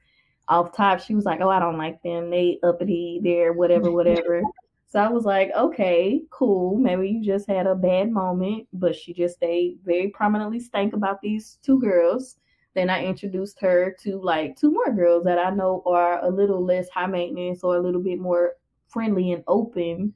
Off 0.49 0.77
top, 0.77 1.01
she 1.01 1.15
was 1.15 1.25
like, 1.25 1.41
"Oh, 1.41 1.49
I 1.49 1.59
don't 1.59 1.77
like 1.77 2.01
them. 2.03 2.31
They 2.31 2.61
uppity. 2.63 3.21
They're 3.21 3.53
whatever, 3.53 3.91
whatever." 3.99 4.43
So 4.89 5.01
I 5.01 5.09
was 5.09 5.25
like, 5.25 5.51
"Okay, 5.57 6.23
cool. 6.31 6.77
Maybe 6.79 7.09
you 7.11 7.23
just 7.25 7.49
had 7.49 7.67
a 7.67 7.75
bad 7.75 8.11
moment." 8.11 8.69
But 8.73 8.95
she 8.97 9.13
just 9.13 9.37
stayed 9.37 9.81
very 9.85 10.09
prominently 10.11 10.61
stank 10.61 10.93
about 10.95 11.21
these 11.21 11.59
two 11.63 11.79
girls. 11.81 12.37
Then 12.75 12.91
I 12.91 13.05
introduced 13.05 13.61
her 13.61 13.97
to 14.03 14.19
like 14.19 14.57
two 14.57 14.71
more 14.73 14.93
girls 14.93 15.25
that 15.25 15.39
I 15.39 15.51
know 15.51 15.83
are 15.87 16.25
a 16.25 16.31
little 16.31 16.63
less 16.65 16.89
high 16.91 17.07
maintenance 17.07 17.65
or 17.65 17.77
a 17.77 17.81
little 17.81 18.03
bit 18.03 18.19
more 18.21 18.55
friendly 18.89 19.33
and 19.33 19.43
open 19.49 20.15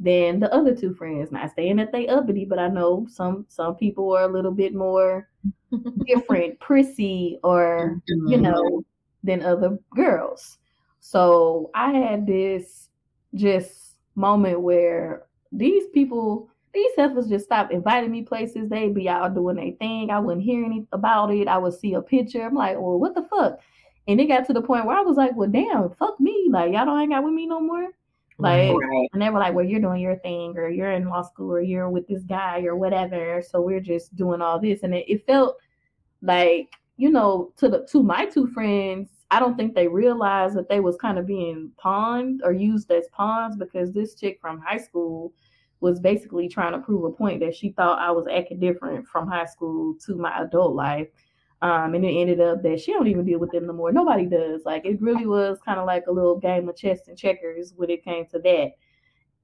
than 0.00 0.40
the 0.40 0.52
other 0.54 0.74
two 0.74 0.94
friends. 0.94 1.32
Not 1.32 1.54
saying 1.54 1.76
that 1.76 1.92
they 1.92 2.08
uppity, 2.08 2.44
but 2.44 2.58
I 2.58 2.68
know 2.68 3.06
some 3.08 3.46
some 3.48 3.76
people 3.76 4.12
are 4.16 4.24
a 4.24 4.32
little 4.32 4.52
bit 4.52 4.74
more 4.74 5.28
different, 6.06 6.58
prissy, 6.60 7.38
or 7.42 8.00
you 8.26 8.38
Mhm. 8.38 8.42
know, 8.42 8.84
than 9.24 9.42
other 9.42 9.78
girls. 9.94 10.58
So 11.00 11.70
I 11.74 11.92
had 11.92 12.26
this 12.26 12.88
just 13.34 13.81
moment 14.14 14.60
where 14.60 15.24
these 15.50 15.84
people, 15.92 16.48
these 16.74 16.90
heifers 16.96 17.28
just 17.28 17.44
stopped 17.44 17.72
inviting 17.72 18.10
me 18.10 18.22
places. 18.22 18.68
They'd 18.68 18.94
be 18.94 19.08
out 19.08 19.34
doing 19.34 19.56
their 19.56 19.72
thing. 19.72 20.10
I 20.10 20.18
wouldn't 20.18 20.44
hear 20.44 20.64
any 20.64 20.86
about 20.92 21.32
it. 21.32 21.48
I 21.48 21.58
would 21.58 21.74
see 21.74 21.94
a 21.94 22.02
picture. 22.02 22.42
I'm 22.42 22.54
like, 22.54 22.76
well, 22.76 22.98
what 22.98 23.14
the 23.14 23.22
fuck? 23.22 23.60
And 24.08 24.20
it 24.20 24.26
got 24.26 24.46
to 24.46 24.52
the 24.52 24.62
point 24.62 24.86
where 24.86 24.96
I 24.96 25.02
was 25.02 25.16
like, 25.16 25.36
well, 25.36 25.48
damn, 25.48 25.90
fuck 25.94 26.18
me. 26.18 26.48
Like, 26.50 26.72
y'all 26.72 26.84
don't 26.86 26.98
hang 26.98 27.12
out 27.12 27.24
with 27.24 27.34
me 27.34 27.46
no 27.46 27.60
more. 27.60 27.88
Like, 28.38 28.74
Right. 28.74 29.08
and 29.12 29.22
they 29.22 29.30
were 29.30 29.38
like, 29.38 29.54
well, 29.54 29.64
you're 29.64 29.80
doing 29.80 30.00
your 30.00 30.16
thing, 30.16 30.56
or 30.56 30.68
you're 30.68 30.90
in 30.92 31.08
law 31.08 31.22
school, 31.22 31.52
or 31.52 31.60
you're 31.60 31.88
with 31.88 32.08
this 32.08 32.24
guy, 32.24 32.62
or 32.64 32.74
whatever. 32.74 33.42
So 33.48 33.60
we're 33.60 33.78
just 33.80 34.16
doing 34.16 34.40
all 34.42 34.58
this. 34.58 34.82
And 34.82 34.94
it, 34.94 35.04
it 35.08 35.26
felt 35.26 35.56
like, 36.22 36.72
you 36.96 37.10
know, 37.10 37.52
to 37.58 37.68
the 37.68 37.86
to 37.92 38.02
my 38.02 38.26
two 38.26 38.48
friends, 38.48 39.10
I 39.32 39.40
don't 39.40 39.56
think 39.56 39.74
they 39.74 39.88
realized 39.88 40.54
that 40.56 40.68
they 40.68 40.80
was 40.80 40.96
kind 40.96 41.18
of 41.18 41.26
being 41.26 41.72
pawned 41.78 42.42
or 42.44 42.52
used 42.52 42.90
as 42.90 43.08
pawns 43.12 43.56
because 43.56 43.90
this 43.90 44.14
chick 44.14 44.38
from 44.42 44.60
high 44.60 44.76
school 44.76 45.32
was 45.80 46.00
basically 46.00 46.50
trying 46.50 46.72
to 46.72 46.78
prove 46.80 47.04
a 47.04 47.10
point 47.10 47.40
that 47.40 47.54
she 47.54 47.70
thought 47.70 47.98
I 47.98 48.10
was 48.10 48.26
acting 48.30 48.60
different 48.60 49.08
from 49.08 49.26
high 49.26 49.46
school 49.46 49.94
to 50.04 50.16
my 50.16 50.42
adult 50.42 50.74
life. 50.74 51.08
Um, 51.62 51.94
and 51.94 52.04
it 52.04 52.10
ended 52.10 52.42
up 52.42 52.62
that 52.62 52.78
she 52.82 52.92
don't 52.92 53.06
even 53.06 53.24
deal 53.24 53.38
with 53.38 53.52
them 53.52 53.66
no 53.66 53.72
more. 53.72 53.90
Nobody 53.90 54.26
does. 54.26 54.66
Like 54.66 54.84
it 54.84 55.00
really 55.00 55.26
was 55.26 55.58
kind 55.64 55.80
of 55.80 55.86
like 55.86 56.04
a 56.08 56.12
little 56.12 56.38
game 56.38 56.68
of 56.68 56.76
chess 56.76 57.08
and 57.08 57.16
checkers 57.16 57.72
when 57.74 57.88
it 57.88 58.04
came 58.04 58.26
to 58.26 58.38
that. 58.40 58.72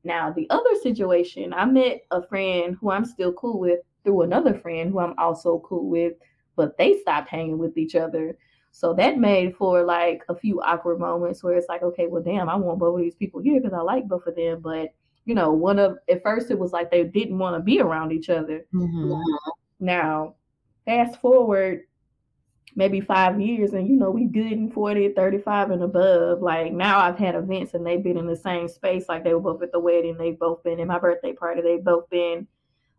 Now, 0.04 0.30
the 0.30 0.50
other 0.50 0.74
situation, 0.82 1.54
I 1.54 1.64
met 1.64 2.02
a 2.10 2.22
friend 2.26 2.76
who 2.78 2.90
I'm 2.90 3.06
still 3.06 3.32
cool 3.32 3.58
with 3.58 3.80
through 4.04 4.20
another 4.20 4.52
friend 4.52 4.90
who 4.92 4.98
I'm 4.98 5.18
also 5.18 5.60
cool 5.60 5.88
with, 5.88 6.12
but 6.56 6.76
they 6.76 6.98
stopped 6.98 7.30
hanging 7.30 7.56
with 7.56 7.78
each 7.78 7.94
other. 7.94 8.36
So 8.78 8.94
that 8.94 9.18
made 9.18 9.56
for 9.56 9.82
like 9.82 10.22
a 10.28 10.36
few 10.36 10.62
awkward 10.62 11.00
moments 11.00 11.42
where 11.42 11.56
it's 11.56 11.68
like, 11.68 11.82
okay, 11.82 12.06
well, 12.06 12.22
damn, 12.22 12.48
I 12.48 12.54
want 12.54 12.78
both 12.78 12.94
of 12.94 13.00
these 13.00 13.16
people 13.16 13.40
here 13.40 13.60
because 13.60 13.74
I 13.76 13.80
like 13.80 14.06
both 14.06 14.24
of 14.28 14.36
them. 14.36 14.60
But, 14.60 14.94
you 15.24 15.34
know, 15.34 15.50
one 15.50 15.80
of, 15.80 15.98
at 16.08 16.22
first 16.22 16.52
it 16.52 16.58
was 16.60 16.70
like 16.70 16.88
they 16.88 17.02
didn't 17.02 17.40
want 17.40 17.56
to 17.56 17.60
be 17.60 17.80
around 17.80 18.12
each 18.12 18.30
other. 18.30 18.66
Mhm. 18.72 19.20
Now, 19.80 20.36
fast 20.84 21.20
forward 21.20 21.86
maybe 22.76 23.00
five 23.00 23.40
years 23.40 23.72
and 23.72 23.88
you 23.88 23.96
know 23.96 24.10
we 24.10 24.26
good 24.26 24.52
in 24.52 24.70
40 24.70 25.12
35 25.14 25.70
and 25.70 25.82
above 25.82 26.42
like 26.42 26.70
now 26.72 27.00
i've 27.00 27.18
had 27.18 27.34
events 27.34 27.74
and 27.74 27.84
they've 27.84 28.04
been 28.04 28.18
in 28.18 28.26
the 28.26 28.36
same 28.36 28.68
space 28.68 29.06
like 29.08 29.24
they 29.24 29.34
were 29.34 29.40
both 29.40 29.62
at 29.62 29.72
the 29.72 29.80
wedding 29.80 30.16
they've 30.16 30.38
both 30.38 30.62
been 30.62 30.78
in 30.78 30.86
my 30.86 30.98
birthday 30.98 31.32
party 31.32 31.62
they've 31.62 31.82
both 31.82 32.08
been 32.10 32.46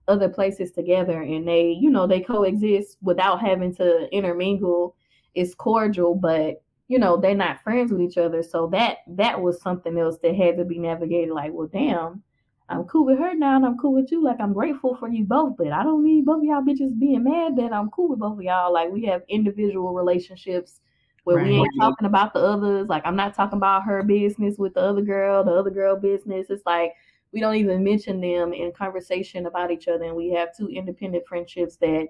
other 0.07 0.27
places 0.27 0.71
together 0.71 1.21
and 1.21 1.47
they 1.47 1.69
you 1.69 1.89
know 1.89 2.05
they 2.07 2.19
coexist 2.19 2.97
without 3.01 3.39
having 3.39 3.73
to 3.73 4.09
intermingle 4.11 4.95
it's 5.35 5.53
cordial 5.55 6.15
but 6.15 6.61
you 6.87 6.97
know 6.97 7.17
they're 7.17 7.35
not 7.35 7.63
friends 7.63 7.91
with 7.91 8.01
each 8.01 8.17
other 8.17 8.41
so 8.41 8.67
that 8.67 8.97
that 9.07 9.39
was 9.39 9.61
something 9.61 9.97
else 9.97 10.17
that 10.23 10.35
had 10.35 10.57
to 10.57 10.65
be 10.65 10.79
navigated 10.79 11.33
like 11.33 11.51
well 11.53 11.67
damn 11.67 12.23
I'm 12.69 12.83
cool 12.83 13.05
with 13.05 13.17
her 13.17 13.33
now 13.33 13.55
and 13.55 13.65
I'm 13.65 13.77
cool 13.77 13.95
with 13.95 14.11
you. 14.11 14.23
Like 14.23 14.39
I'm 14.39 14.53
grateful 14.53 14.95
for 14.95 15.09
you 15.09 15.25
both, 15.25 15.57
but 15.57 15.71
I 15.71 15.83
don't 15.83 16.03
need 16.03 16.25
both 16.25 16.37
of 16.37 16.43
y'all 16.43 16.61
bitches 16.61 16.97
being 16.97 17.23
mad 17.23 17.57
that 17.57 17.73
I'm 17.73 17.89
cool 17.89 18.09
with 18.09 18.19
both 18.19 18.37
of 18.37 18.43
y'all. 18.43 18.71
Like 18.71 18.91
we 18.91 19.05
have 19.05 19.23
individual 19.27 19.93
relationships 19.93 20.79
where 21.23 21.43
we 21.43 21.49
ain't 21.49 21.69
talking 21.79 22.05
about 22.05 22.33
the 22.33 22.39
others. 22.39 22.87
Like 22.87 23.01
I'm 23.05 23.15
not 23.15 23.33
talking 23.33 23.57
about 23.57 23.85
her 23.85 24.03
business 24.03 24.57
with 24.57 24.75
the 24.75 24.81
other 24.81 25.01
girl, 25.01 25.43
the 25.43 25.51
other 25.51 25.71
girl 25.71 25.95
business. 25.95 26.47
It's 26.49 26.65
like 26.65 26.93
we 27.31 27.39
don't 27.39 27.55
even 27.55 27.83
mention 27.83 28.21
them 28.21 28.53
in 28.53 28.71
conversation 28.71 29.47
about 29.47 29.71
each 29.71 29.87
other. 29.87 30.05
And 30.05 30.15
we 30.15 30.29
have 30.31 30.55
two 30.55 30.69
independent 30.69 31.27
friendships 31.27 31.75
that 31.77 32.07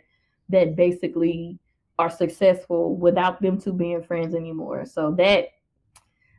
that 0.50 0.76
basically 0.76 1.58
are 2.00 2.10
successful 2.10 2.96
without 2.96 3.42
them 3.42 3.60
two 3.60 3.74
being 3.74 4.02
friends 4.02 4.34
anymore. 4.34 4.86
So 4.86 5.12
that 5.18 5.50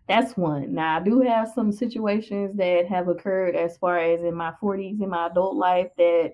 that's 0.08 0.36
one. 0.36 0.74
Now 0.74 0.96
I 0.96 1.00
do 1.04 1.20
have 1.20 1.52
some 1.54 1.70
situations 1.70 2.56
that 2.56 2.86
have 2.88 3.08
occurred 3.08 3.54
as 3.54 3.76
far 3.76 3.98
as 3.98 4.22
in 4.22 4.34
my 4.34 4.52
40s 4.60 5.00
in 5.00 5.10
my 5.10 5.26
adult 5.26 5.54
life 5.54 5.90
that 5.98 6.32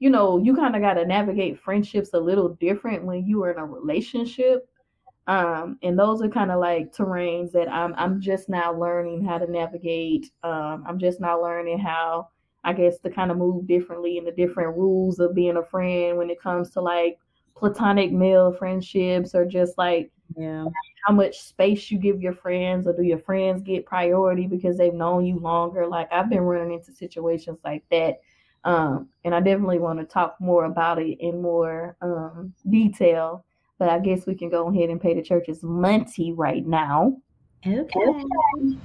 you 0.00 0.10
know 0.10 0.38
you 0.38 0.56
kind 0.56 0.74
of 0.74 0.82
got 0.82 0.94
to 0.94 1.06
navigate 1.06 1.60
friendships 1.60 2.14
a 2.14 2.18
little 2.18 2.48
different 2.54 3.04
when 3.04 3.24
you 3.26 3.44
are 3.44 3.52
in 3.52 3.58
a 3.58 3.64
relationship 3.64 4.68
um 5.28 5.78
and 5.84 5.96
those 5.96 6.20
are 6.20 6.28
kind 6.28 6.50
of 6.50 6.58
like 6.58 6.92
terrains 6.92 7.52
that 7.52 7.70
i'm 7.70 7.94
i'm 7.96 8.20
just 8.20 8.48
now 8.48 8.76
learning 8.76 9.24
how 9.24 9.38
to 9.38 9.48
navigate 9.48 10.32
um 10.42 10.82
i'm 10.88 10.98
just 10.98 11.20
now 11.20 11.40
learning 11.40 11.78
how 11.78 12.26
i 12.64 12.72
guess 12.72 12.98
to 12.98 13.08
kind 13.08 13.30
of 13.30 13.36
move 13.36 13.64
differently 13.68 14.18
in 14.18 14.24
the 14.24 14.32
different 14.32 14.76
rules 14.76 15.20
of 15.20 15.36
being 15.36 15.56
a 15.56 15.62
friend 15.62 16.18
when 16.18 16.30
it 16.30 16.40
comes 16.40 16.70
to 16.70 16.80
like 16.80 17.16
platonic 17.62 18.10
male 18.10 18.52
friendships 18.52 19.34
or 19.34 19.44
just 19.44 19.78
like 19.78 20.10
Yeah. 20.36 20.66
how 21.06 21.14
much 21.14 21.38
space 21.38 21.90
you 21.90 21.98
give 21.98 22.20
your 22.20 22.34
friends 22.34 22.86
or 22.86 22.92
do 22.92 23.02
your 23.02 23.20
friends 23.20 23.62
get 23.62 23.86
priority 23.86 24.48
because 24.48 24.76
they've 24.76 24.92
known 24.92 25.24
you 25.24 25.38
longer 25.38 25.86
like 25.86 26.12
i've 26.12 26.28
been 26.28 26.40
running 26.40 26.74
into 26.74 26.92
situations 26.92 27.58
like 27.64 27.84
that 27.90 28.20
Um, 28.64 29.08
and 29.24 29.34
I 29.34 29.40
definitely 29.40 29.80
want 29.80 29.98
to 29.98 30.04
talk 30.04 30.36
more 30.40 30.66
about 30.66 31.00
it 31.00 31.18
in 31.18 31.42
more 31.42 31.96
um, 32.00 32.54
detail. 32.70 33.44
But 33.78 33.88
I 33.88 33.98
guess 33.98 34.26
we 34.26 34.36
can 34.36 34.50
go 34.50 34.68
ahead 34.68 34.90
and 34.90 35.00
pay 35.00 35.14
the 35.14 35.22
church's 35.22 35.62
money 35.64 36.32
right 36.36 36.64
now. 36.64 37.16
Okay. 37.66 37.90
You've 37.96 38.78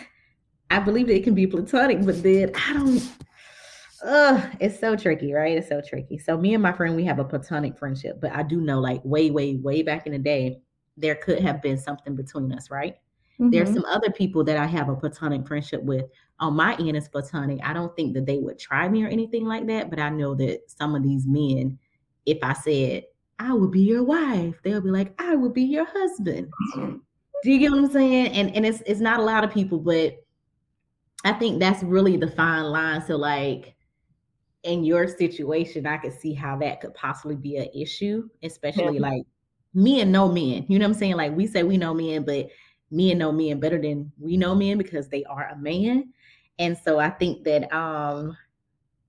I 0.71 0.79
believe 0.79 1.07
that 1.07 1.15
it 1.17 1.25
can 1.25 1.35
be 1.35 1.45
platonic, 1.45 2.03
but 2.05 2.23
then 2.23 2.53
I 2.55 2.73
don't. 2.73 3.11
Uh, 4.03 4.49
it's 4.61 4.79
so 4.79 4.95
tricky, 4.95 5.33
right? 5.33 5.57
It's 5.57 5.67
so 5.67 5.81
tricky. 5.85 6.17
So 6.17 6.37
me 6.37 6.53
and 6.53 6.63
my 6.63 6.71
friend, 6.71 6.95
we 6.95 7.03
have 7.03 7.19
a 7.19 7.25
platonic 7.25 7.77
friendship, 7.77 8.21
but 8.21 8.31
I 8.31 8.41
do 8.43 8.61
know, 8.61 8.79
like 8.79 9.01
way, 9.03 9.29
way, 9.31 9.57
way 9.57 9.83
back 9.83 10.07
in 10.07 10.13
the 10.13 10.17
day, 10.17 10.61
there 10.95 11.15
could 11.15 11.39
have 11.39 11.61
been 11.61 11.77
something 11.77 12.15
between 12.15 12.53
us, 12.53 12.71
right? 12.71 12.95
Mm-hmm. 13.33 13.49
There's 13.49 13.73
some 13.73 13.85
other 13.85 14.09
people 14.09 14.45
that 14.45 14.55
I 14.55 14.65
have 14.65 14.87
a 14.87 14.95
platonic 14.95 15.45
friendship 15.45 15.83
with. 15.83 16.05
On 16.39 16.55
my 16.55 16.75
end, 16.77 16.95
it's 16.95 17.09
platonic. 17.09 17.59
I 17.63 17.73
don't 17.73 17.93
think 17.97 18.13
that 18.13 18.25
they 18.25 18.37
would 18.37 18.57
try 18.57 18.87
me 18.87 19.03
or 19.03 19.09
anything 19.09 19.45
like 19.45 19.67
that, 19.67 19.89
but 19.89 19.99
I 19.99 20.09
know 20.09 20.35
that 20.35 20.61
some 20.67 20.95
of 20.95 21.03
these 21.03 21.27
men, 21.27 21.77
if 22.25 22.39
I 22.41 22.53
said 22.53 23.03
I 23.41 23.53
would 23.53 23.71
be 23.71 23.81
your 23.81 24.03
wife, 24.03 24.55
they'll 24.63 24.81
be 24.81 24.91
like, 24.91 25.19
I 25.19 25.35
will 25.35 25.49
be 25.49 25.63
your 25.63 25.85
husband. 25.85 26.51
Do 26.75 27.51
you 27.51 27.57
get 27.57 27.71
what 27.71 27.79
I'm 27.79 27.91
saying? 27.91 28.27
And 28.27 28.55
and 28.55 28.65
it's 28.65 28.81
it's 28.85 28.99
not 28.99 29.19
a 29.19 29.23
lot 29.23 29.43
of 29.43 29.51
people, 29.51 29.79
but 29.79 30.23
I 31.25 31.33
think 31.33 31.59
that's 31.59 31.81
really 31.81 32.17
the 32.17 32.29
fine 32.29 32.65
line. 32.65 33.03
So 33.05 33.15
like 33.15 33.73
in 34.61 34.83
your 34.83 35.07
situation, 35.07 35.87
I 35.87 35.97
could 35.97 36.13
see 36.13 36.35
how 36.35 36.55
that 36.57 36.81
could 36.81 36.93
possibly 36.93 37.35
be 37.35 37.57
an 37.57 37.69
issue, 37.73 38.29
especially 38.43 38.95
yeah. 38.95 39.09
like 39.09 39.23
me 39.73 40.01
and 40.01 40.11
no 40.11 40.27
men. 40.27 40.67
You 40.67 40.77
know 40.77 40.85
what 40.85 40.93
I'm 40.93 40.99
saying? 40.99 41.15
Like 41.15 41.35
we 41.35 41.47
say 41.47 41.63
we 41.63 41.77
know 41.77 41.95
men, 41.95 42.23
but 42.23 42.47
men 42.91 43.17
know 43.17 43.31
men 43.31 43.59
better 43.59 43.81
than 43.81 44.11
we 44.19 44.37
know 44.37 44.53
men 44.53 44.77
because 44.77 45.07
they 45.07 45.23
are 45.23 45.49
a 45.49 45.57
man. 45.57 46.13
And 46.59 46.77
so 46.77 46.99
I 46.99 47.09
think 47.09 47.43
that 47.45 47.73
um 47.73 48.37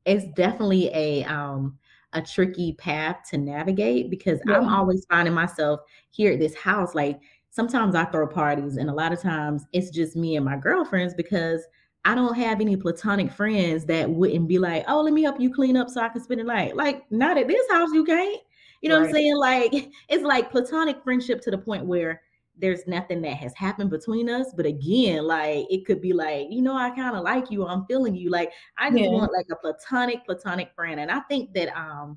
it's 0.06 0.26
definitely 0.34 0.88
a 0.94 1.24
um 1.24 1.78
a 2.12 2.22
tricky 2.22 2.72
path 2.74 3.20
to 3.30 3.38
navigate 3.38 4.10
because 4.10 4.40
yeah. 4.46 4.56
I'm 4.56 4.68
always 4.68 5.04
finding 5.06 5.34
myself 5.34 5.80
here 6.10 6.32
at 6.32 6.38
this 6.38 6.54
house. 6.54 6.94
Like 6.94 7.20
sometimes 7.50 7.94
I 7.94 8.04
throw 8.04 8.26
parties, 8.26 8.76
and 8.76 8.90
a 8.90 8.94
lot 8.94 9.12
of 9.12 9.20
times 9.20 9.66
it's 9.72 9.90
just 9.90 10.16
me 10.16 10.36
and 10.36 10.44
my 10.44 10.56
girlfriends 10.56 11.14
because 11.14 11.66
I 12.04 12.14
don't 12.14 12.34
have 12.34 12.60
any 12.60 12.76
platonic 12.76 13.30
friends 13.30 13.84
that 13.86 14.10
wouldn't 14.10 14.48
be 14.48 14.58
like, 14.58 14.84
oh, 14.88 15.02
let 15.02 15.14
me 15.14 15.22
help 15.22 15.40
you 15.40 15.52
clean 15.54 15.76
up 15.76 15.88
so 15.88 16.00
I 16.00 16.08
can 16.08 16.22
spend 16.22 16.40
the 16.40 16.44
night. 16.44 16.76
Like, 16.76 17.04
not 17.12 17.38
at 17.38 17.46
this 17.46 17.70
house, 17.70 17.90
you 17.92 18.04
can't. 18.04 18.40
You 18.80 18.88
know 18.88 18.96
right. 18.96 19.02
what 19.02 19.08
I'm 19.08 19.14
saying? 19.14 19.36
Like, 19.36 19.72
it's 20.08 20.24
like 20.24 20.50
platonic 20.50 21.02
friendship 21.04 21.40
to 21.42 21.50
the 21.50 21.58
point 21.58 21.86
where 21.86 22.20
there's 22.62 22.86
nothing 22.86 23.20
that 23.20 23.36
has 23.36 23.52
happened 23.54 23.90
between 23.90 24.30
us. 24.30 24.54
But 24.56 24.64
again, 24.64 25.24
like 25.24 25.66
it 25.68 25.84
could 25.84 26.00
be 26.00 26.12
like, 26.12 26.46
you 26.48 26.62
know, 26.62 26.76
I 26.76 26.90
kind 26.90 27.16
of 27.16 27.24
like 27.24 27.50
you, 27.50 27.66
I'm 27.66 27.84
feeling 27.86 28.14
you. 28.14 28.30
Like, 28.30 28.52
I 28.78 28.88
just 28.88 29.02
yeah. 29.02 29.08
want 29.10 29.32
like 29.32 29.46
a 29.50 29.56
platonic, 29.56 30.24
platonic 30.24 30.72
friend. 30.74 31.00
And 31.00 31.10
I 31.10 31.20
think 31.28 31.52
that 31.54 31.76
um 31.76 32.16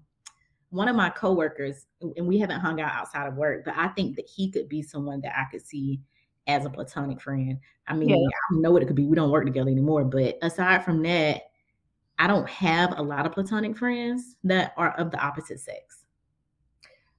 one 0.69 0.87
of 0.87 0.95
my 0.95 1.09
coworkers, 1.09 1.87
and 2.01 2.27
we 2.27 2.37
haven't 2.37 2.59
hung 2.59 2.79
out 2.79 2.91
outside 2.91 3.27
of 3.27 3.35
work, 3.35 3.65
but 3.65 3.75
I 3.75 3.87
think 3.89 4.15
that 4.17 4.29
he 4.29 4.51
could 4.51 4.69
be 4.69 4.81
someone 4.81 5.19
that 5.21 5.33
I 5.37 5.45
could 5.49 5.65
see 5.65 6.01
as 6.47 6.65
a 6.65 6.69
platonic 6.69 7.21
friend. 7.21 7.57
I 7.87 7.95
mean, 7.95 8.09
yeah. 8.09 8.15
I 8.15 8.53
don't 8.53 8.61
know 8.61 8.71
what 8.71 8.83
it 8.83 8.85
could 8.85 8.95
be. 8.95 9.05
We 9.05 9.15
don't 9.15 9.31
work 9.31 9.45
together 9.45 9.69
anymore. 9.69 10.03
But 10.03 10.37
aside 10.41 10.85
from 10.85 11.01
that, 11.03 11.43
I 12.19 12.27
don't 12.27 12.47
have 12.49 12.97
a 12.97 13.01
lot 13.01 13.25
of 13.25 13.31
platonic 13.31 13.77
friends 13.77 14.35
that 14.43 14.73
are 14.77 14.91
of 14.97 15.11
the 15.11 15.19
opposite 15.19 15.59
sex. 15.59 16.03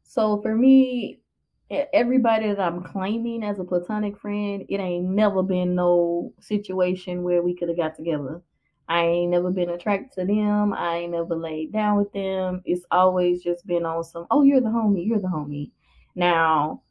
So 0.03 0.41
for 0.43 0.55
me, 0.55 1.23
everybody 1.71 2.49
that 2.49 2.61
I'm 2.61 2.83
claiming 2.83 3.43
as 3.43 3.59
a 3.59 3.65
platonic 3.65 4.19
friend, 4.19 4.65
it 4.69 4.81
ain't 4.81 5.05
never 5.05 5.43
been 5.43 5.75
no 5.75 6.33
situation 6.41 7.23
where 7.23 7.43
we 7.43 7.55
could 7.55 7.69
have 7.69 7.77
got 7.77 7.97
together. 7.97 8.41
I 8.89 9.03
ain't 9.03 9.33
never 9.33 9.51
been 9.51 9.71
attracted 9.71 10.13
to 10.13 10.27
them. 10.27 10.73
I 10.73 10.99
ain't 10.99 11.13
never 11.13 11.35
laid 11.35 11.73
down 11.73 11.99
with 11.99 12.13
them. 12.13 12.63
It's 12.65 12.85
always 12.91 13.43
just 13.43 13.67
been 13.67 13.85
on 13.85 14.05
some, 14.05 14.27
oh, 14.31 14.43
you're 14.43 14.61
the 14.61 14.69
homie, 14.69 15.07
you're 15.07 15.21
the 15.21 15.27
homie. 15.27 15.73
Now, 16.15 16.83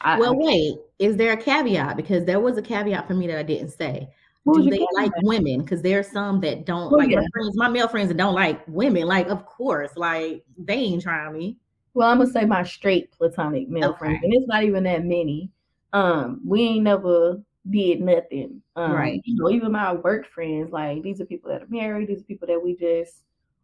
I, 0.00 0.18
well, 0.18 0.36
wait, 0.36 0.76
is 0.98 1.16
there 1.16 1.32
a 1.32 1.36
caveat? 1.36 1.96
Because 1.96 2.24
there 2.24 2.40
was 2.40 2.58
a 2.58 2.62
caveat 2.62 3.06
for 3.06 3.14
me 3.14 3.28
that 3.28 3.38
I 3.38 3.42
didn't 3.44 3.70
say. 3.70 4.08
Do 4.44 4.62
they 4.62 4.78
caveat? 4.78 4.88
like 4.94 5.12
women? 5.22 5.62
Because 5.62 5.82
there 5.82 6.00
are 6.00 6.04
some 6.04 6.40
that 6.40 6.66
don't 6.66 6.90
well, 6.90 7.00
like 7.00 7.10
yeah. 7.10 7.20
my 7.20 7.26
friends, 7.32 7.56
my 7.56 7.68
male 7.68 7.88
friends 7.88 8.08
that 8.08 8.16
don't 8.16 8.34
like 8.34 8.62
women. 8.66 9.06
Like, 9.06 9.28
of 9.28 9.46
course, 9.46 9.90
like 9.96 10.44
they 10.58 10.74
ain't 10.74 11.02
trying 11.02 11.32
me. 11.32 11.58
Well, 11.96 12.10
I'm 12.10 12.18
gonna 12.18 12.30
say 12.30 12.44
my 12.44 12.62
straight 12.62 13.10
platonic 13.10 13.70
male 13.70 13.88
okay. 13.88 13.98
friends, 13.98 14.20
and 14.22 14.34
it's 14.34 14.46
not 14.46 14.64
even 14.64 14.84
that 14.84 15.02
many. 15.02 15.50
Um, 15.94 16.42
we 16.44 16.60
ain't 16.60 16.84
never 16.84 17.40
did 17.70 18.02
nothing. 18.02 18.60
Um, 18.76 18.92
right. 18.92 19.22
You 19.24 19.36
know, 19.36 19.48
even 19.48 19.72
my 19.72 19.94
work 19.94 20.26
friends, 20.26 20.72
like 20.72 21.02
these 21.02 21.22
are 21.22 21.24
people 21.24 21.50
that 21.50 21.62
are 21.62 21.68
married. 21.70 22.08
These 22.08 22.20
are 22.20 22.24
people 22.24 22.48
that 22.48 22.62
we 22.62 22.76
just 22.76 23.22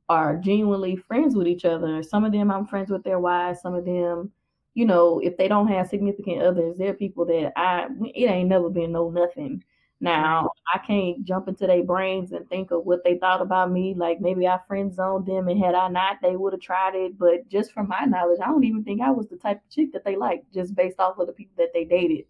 are 0.08 0.38
genuinely 0.38 0.96
friends 0.96 1.36
with 1.36 1.46
each 1.46 1.66
other. 1.66 2.02
Some 2.02 2.24
of 2.24 2.32
them 2.32 2.50
I'm 2.50 2.66
friends 2.66 2.90
with 2.90 3.04
their 3.04 3.18
wives. 3.18 3.60
Some 3.60 3.74
of 3.74 3.84
them, 3.84 4.32
you 4.72 4.86
know, 4.86 5.18
if 5.18 5.36
they 5.36 5.46
don't 5.46 5.68
have 5.68 5.88
significant 5.88 6.40
others, 6.40 6.78
they're 6.78 6.94
people 6.94 7.26
that 7.26 7.52
I. 7.54 7.88
It 8.14 8.30
ain't 8.30 8.48
never 8.48 8.70
been 8.70 8.92
no 8.92 9.10
nothing. 9.10 9.62
Now 10.02 10.50
I 10.74 10.78
can't 10.78 11.24
jump 11.24 11.46
into 11.46 11.68
their 11.68 11.84
brains 11.84 12.32
and 12.32 12.48
think 12.48 12.72
of 12.72 12.84
what 12.84 13.04
they 13.04 13.18
thought 13.18 13.40
about 13.40 13.70
me. 13.70 13.94
Like 13.96 14.20
maybe 14.20 14.48
I 14.48 14.58
friend 14.66 14.92
zoned 14.92 15.26
them, 15.26 15.46
and 15.46 15.62
had 15.62 15.76
I 15.76 15.86
not, 15.86 16.16
they 16.20 16.34
would 16.34 16.52
have 16.52 16.60
tried 16.60 16.96
it. 16.96 17.16
But 17.16 17.48
just 17.48 17.70
from 17.70 17.86
my 17.86 18.04
knowledge, 18.04 18.40
I 18.42 18.46
don't 18.46 18.64
even 18.64 18.82
think 18.82 19.00
I 19.00 19.12
was 19.12 19.28
the 19.28 19.36
type 19.36 19.58
of 19.64 19.70
chick 19.70 19.92
that 19.92 20.04
they 20.04 20.16
liked, 20.16 20.52
just 20.52 20.74
based 20.74 20.98
off 20.98 21.18
of 21.18 21.28
the 21.28 21.32
people 21.32 21.54
that 21.58 21.72
they 21.72 21.84
dated. 21.84 22.24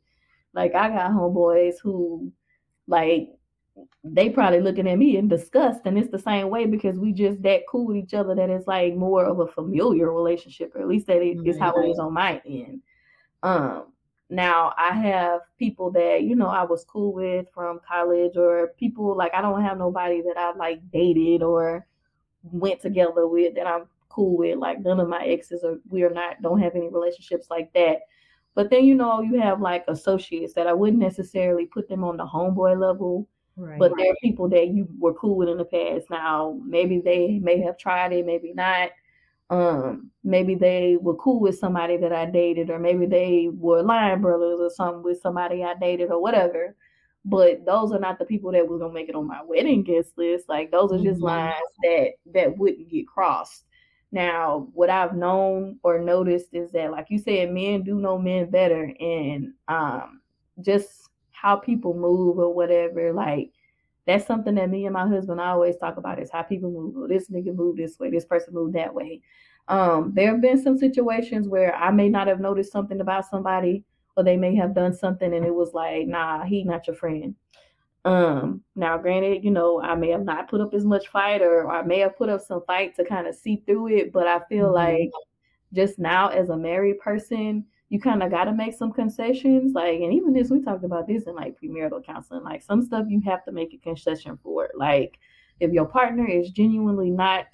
Like 0.52 0.74
I 0.74 0.90
got 0.90 1.12
homeboys 1.12 1.76
who, 1.82 2.30
like, 2.86 3.30
they 4.04 4.28
probably 4.28 4.60
looking 4.60 4.86
at 4.86 4.98
me 4.98 5.16
in 5.16 5.28
disgust, 5.28 5.80
and 5.86 5.96
it's 5.96 6.10
the 6.10 6.18
same 6.18 6.50
way 6.50 6.66
because 6.66 6.98
we 6.98 7.10
just 7.10 7.40
that 7.40 7.62
cool 7.70 7.86
with 7.86 7.96
each 7.96 8.12
other 8.12 8.34
that 8.34 8.50
it's 8.50 8.66
like 8.66 8.94
more 8.94 9.24
of 9.24 9.40
a 9.40 9.46
familiar 9.46 10.12
relationship, 10.12 10.74
or 10.74 10.82
at 10.82 10.88
least 10.88 11.06
that 11.06 11.22
is 11.22 11.58
how 11.58 11.72
it 11.76 11.88
is 11.88 11.98
on 11.98 12.12
my 12.12 12.42
end. 12.44 12.82
Um, 13.42 13.91
now 14.32 14.72
I 14.78 14.92
have 14.94 15.42
people 15.58 15.90
that, 15.92 16.22
you 16.22 16.34
know, 16.34 16.46
I 16.46 16.64
was 16.64 16.84
cool 16.84 17.12
with 17.12 17.46
from 17.52 17.80
college 17.86 18.36
or 18.36 18.72
people 18.78 19.14
like 19.14 19.34
I 19.34 19.42
don't 19.42 19.62
have 19.62 19.76
nobody 19.76 20.22
that 20.22 20.38
I 20.38 20.52
like 20.54 20.80
dated 20.90 21.42
or 21.42 21.86
went 22.42 22.80
together 22.80 23.28
with 23.28 23.54
that 23.56 23.66
I'm 23.66 23.84
cool 24.08 24.38
with. 24.38 24.56
Like 24.56 24.80
none 24.80 25.00
of 25.00 25.08
my 25.08 25.22
exes 25.24 25.62
or 25.62 25.80
we 25.90 26.02
are 26.02 26.10
not 26.10 26.40
don't 26.40 26.62
have 26.62 26.74
any 26.74 26.88
relationships 26.88 27.48
like 27.50 27.72
that. 27.74 28.00
But 28.54 28.70
then 28.70 28.84
you 28.84 28.94
know 28.94 29.20
you 29.20 29.38
have 29.38 29.60
like 29.60 29.84
associates 29.86 30.54
that 30.54 30.66
I 30.66 30.72
wouldn't 30.72 31.02
necessarily 31.02 31.66
put 31.66 31.86
them 31.86 32.02
on 32.02 32.16
the 32.16 32.26
homeboy 32.26 32.80
level. 32.80 33.28
Right. 33.56 33.78
But 33.78 33.92
there 33.98 34.10
are 34.10 34.16
people 34.22 34.48
that 34.48 34.68
you 34.68 34.88
were 34.98 35.12
cool 35.12 35.36
with 35.36 35.50
in 35.50 35.58
the 35.58 35.66
past. 35.66 36.08
Now 36.08 36.58
maybe 36.64 37.00
they 37.00 37.38
may 37.38 37.60
have 37.60 37.76
tried 37.76 38.14
it, 38.14 38.24
maybe 38.24 38.54
not. 38.54 38.92
Um, 39.50 40.10
maybe 40.24 40.54
they 40.54 40.96
were 41.00 41.16
cool 41.16 41.40
with 41.40 41.58
somebody 41.58 41.96
that 41.98 42.12
I 42.12 42.26
dated, 42.26 42.70
or 42.70 42.78
maybe 42.78 43.06
they 43.06 43.48
were 43.52 43.82
line 43.82 44.22
brothers 44.22 44.58
or 44.60 44.70
something 44.70 45.02
with 45.02 45.20
somebody 45.20 45.62
I 45.62 45.74
dated 45.74 46.10
or 46.10 46.20
whatever. 46.22 46.74
But 47.24 47.64
those 47.66 47.92
are 47.92 48.00
not 48.00 48.18
the 48.18 48.24
people 48.24 48.50
that 48.52 48.66
was 48.66 48.80
gonna 48.80 48.92
make 48.94 49.08
it 49.08 49.14
on 49.14 49.26
my 49.26 49.42
wedding 49.44 49.82
guest 49.84 50.12
list. 50.16 50.48
Like 50.48 50.70
those 50.70 50.92
are 50.92 50.98
just 51.02 51.20
Mhm. 51.20 51.24
lines 51.24 51.54
that 51.82 52.12
that 52.34 52.56
wouldn't 52.58 52.88
get 52.88 53.06
crossed. 53.06 53.64
Now, 54.10 54.68
what 54.74 54.90
I've 54.90 55.14
known 55.16 55.78
or 55.82 55.98
noticed 55.98 56.54
is 56.54 56.70
that, 56.72 56.90
like 56.90 57.10
you 57.10 57.18
said, 57.18 57.50
men 57.52 57.82
do 57.82 57.98
know 58.00 58.18
men 58.18 58.50
better, 58.50 58.92
and 59.00 59.54
um, 59.68 60.20
just 60.60 61.08
how 61.32 61.56
people 61.56 61.94
move 61.94 62.38
or 62.38 62.52
whatever. 62.54 63.12
Like 63.12 63.52
that's 64.06 64.26
something 64.26 64.54
that 64.56 64.70
me 64.70 64.86
and 64.86 64.94
my 64.94 65.06
husband 65.06 65.40
always 65.40 65.76
talk 65.76 65.96
about 65.96 66.20
is 66.20 66.30
how 66.30 66.42
people 66.42 66.70
move. 66.70 66.94
Oh, 66.96 67.06
this 67.06 67.30
nigga 67.30 67.54
moved 67.54 67.78
this 67.78 67.98
way, 67.98 68.10
this 68.10 68.24
person 68.24 68.54
moved 68.54 68.74
that 68.74 68.92
way. 68.92 69.20
Um, 69.68 70.12
there 70.14 70.30
have 70.32 70.40
been 70.40 70.60
some 70.60 70.76
situations 70.76 71.48
where 71.48 71.74
I 71.74 71.90
may 71.90 72.08
not 72.08 72.26
have 72.26 72.40
noticed 72.40 72.72
something 72.72 73.00
about 73.00 73.28
somebody, 73.28 73.84
or 74.16 74.24
they 74.24 74.36
may 74.36 74.54
have 74.56 74.74
done 74.74 74.92
something 74.94 75.32
and 75.32 75.44
it 75.46 75.54
was 75.54 75.72
like, 75.72 76.06
nah, 76.06 76.44
he 76.44 76.64
not 76.64 76.86
your 76.86 76.96
friend. 76.96 77.34
Um, 78.04 78.62
now 78.74 78.98
granted, 78.98 79.44
you 79.44 79.52
know, 79.52 79.80
I 79.80 79.94
may 79.94 80.08
have 80.08 80.24
not 80.24 80.50
put 80.50 80.60
up 80.60 80.74
as 80.74 80.84
much 80.84 81.08
fight 81.08 81.40
or, 81.40 81.70
I 81.70 81.82
may 81.82 82.00
have 82.00 82.16
put 82.16 82.28
up 82.28 82.40
some 82.40 82.62
fight 82.66 82.96
to 82.96 83.04
kind 83.04 83.28
of 83.28 83.34
see 83.36 83.62
through 83.64 83.88
it, 83.88 84.12
but 84.12 84.26
I 84.26 84.40
feel 84.48 84.68
Mhm. 84.68 84.74
like 84.74 85.10
just 85.72 85.98
now 86.00 86.28
as 86.28 86.50
a 86.50 86.56
married 86.56 86.98
person, 86.98 87.64
you 87.92 88.00
kind 88.00 88.22
of 88.22 88.30
got 88.30 88.44
to 88.44 88.54
make 88.54 88.72
some 88.72 88.90
concessions. 88.90 89.74
Like, 89.74 90.00
and 90.00 90.14
even 90.14 90.32
this, 90.32 90.48
we 90.48 90.62
talked 90.62 90.82
about 90.82 91.06
this 91.06 91.24
in 91.24 91.34
like 91.34 91.60
premarital 91.60 92.06
counseling. 92.06 92.42
Like, 92.42 92.62
some 92.62 92.80
stuff 92.80 93.04
you 93.06 93.20
have 93.26 93.44
to 93.44 93.52
make 93.52 93.74
a 93.74 93.76
concession 93.76 94.38
for. 94.42 94.70
Like, 94.74 95.18
if 95.60 95.72
your 95.72 95.84
partner 95.84 96.26
is 96.26 96.48
genuinely 96.52 97.10
not 97.10 97.44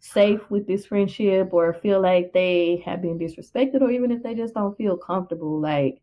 safe 0.00 0.40
with 0.50 0.66
this 0.66 0.86
friendship 0.86 1.50
or 1.52 1.72
feel 1.72 2.02
like 2.02 2.32
they 2.32 2.82
have 2.84 3.00
been 3.00 3.16
disrespected, 3.16 3.80
or 3.80 3.92
even 3.92 4.10
if 4.10 4.24
they 4.24 4.34
just 4.34 4.54
don't 4.54 4.76
feel 4.76 4.96
comfortable, 4.96 5.60
like, 5.60 6.02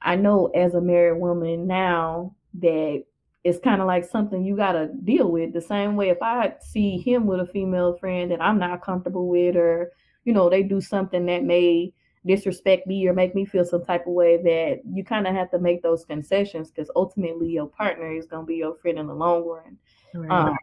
I 0.00 0.16
know 0.16 0.46
as 0.46 0.72
a 0.72 0.80
married 0.80 1.20
woman 1.20 1.66
now 1.66 2.34
that 2.54 3.04
it's 3.44 3.58
kind 3.58 3.82
of 3.82 3.86
like 3.86 4.08
something 4.08 4.42
you 4.42 4.56
got 4.56 4.72
to 4.72 4.88
deal 5.04 5.30
with 5.30 5.52
the 5.52 5.60
same 5.60 5.94
way 5.94 6.08
if 6.08 6.22
I 6.22 6.54
see 6.60 6.96
him 6.96 7.26
with 7.26 7.40
a 7.40 7.46
female 7.46 7.98
friend 7.98 8.30
that 8.30 8.40
I'm 8.40 8.58
not 8.58 8.80
comfortable 8.80 9.28
with, 9.28 9.56
or, 9.56 9.92
you 10.24 10.32
know, 10.32 10.48
they 10.48 10.62
do 10.62 10.80
something 10.80 11.26
that 11.26 11.44
may 11.44 11.92
disrespect 12.24 12.86
me 12.86 13.06
or 13.08 13.12
make 13.12 13.34
me 13.34 13.44
feel 13.44 13.64
some 13.64 13.84
type 13.84 14.06
of 14.06 14.12
way 14.12 14.36
that 14.36 14.80
you 14.88 15.04
kind 15.04 15.26
of 15.26 15.34
have 15.34 15.50
to 15.50 15.58
make 15.58 15.82
those 15.82 16.04
concessions 16.04 16.70
because 16.70 16.90
ultimately 16.94 17.48
your 17.48 17.66
partner 17.66 18.12
is 18.12 18.26
going 18.26 18.44
to 18.44 18.46
be 18.46 18.56
your 18.56 18.76
friend 18.76 18.98
in 18.98 19.08
the 19.08 19.14
long 19.14 19.44
run. 19.44 19.76
Right. 20.14 20.30
Um, 20.30 20.56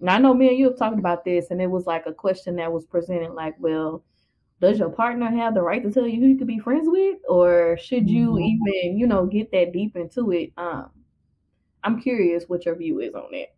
now 0.00 0.16
I 0.16 0.18
know 0.18 0.34
me 0.34 0.48
and 0.48 0.58
you 0.58 0.66
have 0.70 0.78
talked 0.78 0.98
about 0.98 1.24
this, 1.24 1.50
and 1.50 1.62
it 1.62 1.70
was 1.70 1.86
like 1.86 2.06
a 2.06 2.12
question 2.12 2.56
that 2.56 2.72
was 2.72 2.84
presented 2.84 3.32
like, 3.32 3.54
well, 3.58 4.02
does 4.60 4.78
your 4.78 4.90
partner 4.90 5.30
have 5.30 5.54
the 5.54 5.62
right 5.62 5.82
to 5.82 5.90
tell 5.90 6.06
you 6.06 6.20
who 6.20 6.26
you 6.28 6.36
could 6.38 6.46
be 6.46 6.58
friends 6.58 6.88
with, 6.88 7.18
or 7.28 7.76
should 7.76 8.08
you 8.08 8.32
Mhm. 8.32 8.42
even, 8.42 8.98
you 8.98 9.06
know, 9.06 9.26
get 9.26 9.52
that 9.52 9.72
deep 9.72 9.96
into 9.96 10.32
it? 10.32 10.52
Um, 10.56 10.90
I'm 11.82 12.00
curious 12.00 12.48
what 12.48 12.64
your 12.64 12.74
view 12.74 13.00
is 13.00 13.14
on 13.14 13.30
that, 13.32 13.54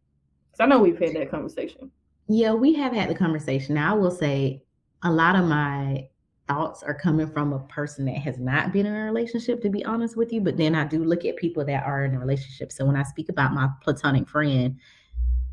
because 0.50 0.60
I 0.60 0.66
know 0.66 0.80
we've 0.80 0.98
had 0.98 1.14
that 1.14 1.30
conversation. 1.30 1.90
Yeah, 2.28 2.54
we 2.54 2.74
have 2.74 2.92
had 2.92 3.08
the 3.08 3.14
conversation. 3.14 3.76
Now, 3.76 3.94
I 3.94 3.98
will 3.98 4.10
say 4.10 4.62
a 5.02 5.12
lot 5.12 5.36
of 5.36 5.44
my 5.44 6.08
thoughts 6.48 6.82
are 6.82 6.94
coming 6.94 7.28
from 7.28 7.52
a 7.52 7.58
person 7.60 8.04
that 8.06 8.18
has 8.18 8.38
not 8.38 8.72
been 8.72 8.86
in 8.86 8.94
a 8.94 9.04
relationship, 9.04 9.60
to 9.62 9.70
be 9.70 9.84
honest 9.84 10.16
with 10.16 10.32
you. 10.32 10.40
But 10.40 10.56
then 10.56 10.74
I 10.74 10.84
do 10.84 11.04
look 11.04 11.24
at 11.24 11.36
people 11.36 11.64
that 11.64 11.84
are 11.84 12.04
in 12.04 12.14
a 12.14 12.18
relationship. 12.18 12.72
So 12.72 12.84
when 12.84 12.96
I 12.96 13.02
speak 13.02 13.28
about 13.28 13.52
my 13.52 13.68
platonic 13.82 14.28
friend 14.28 14.78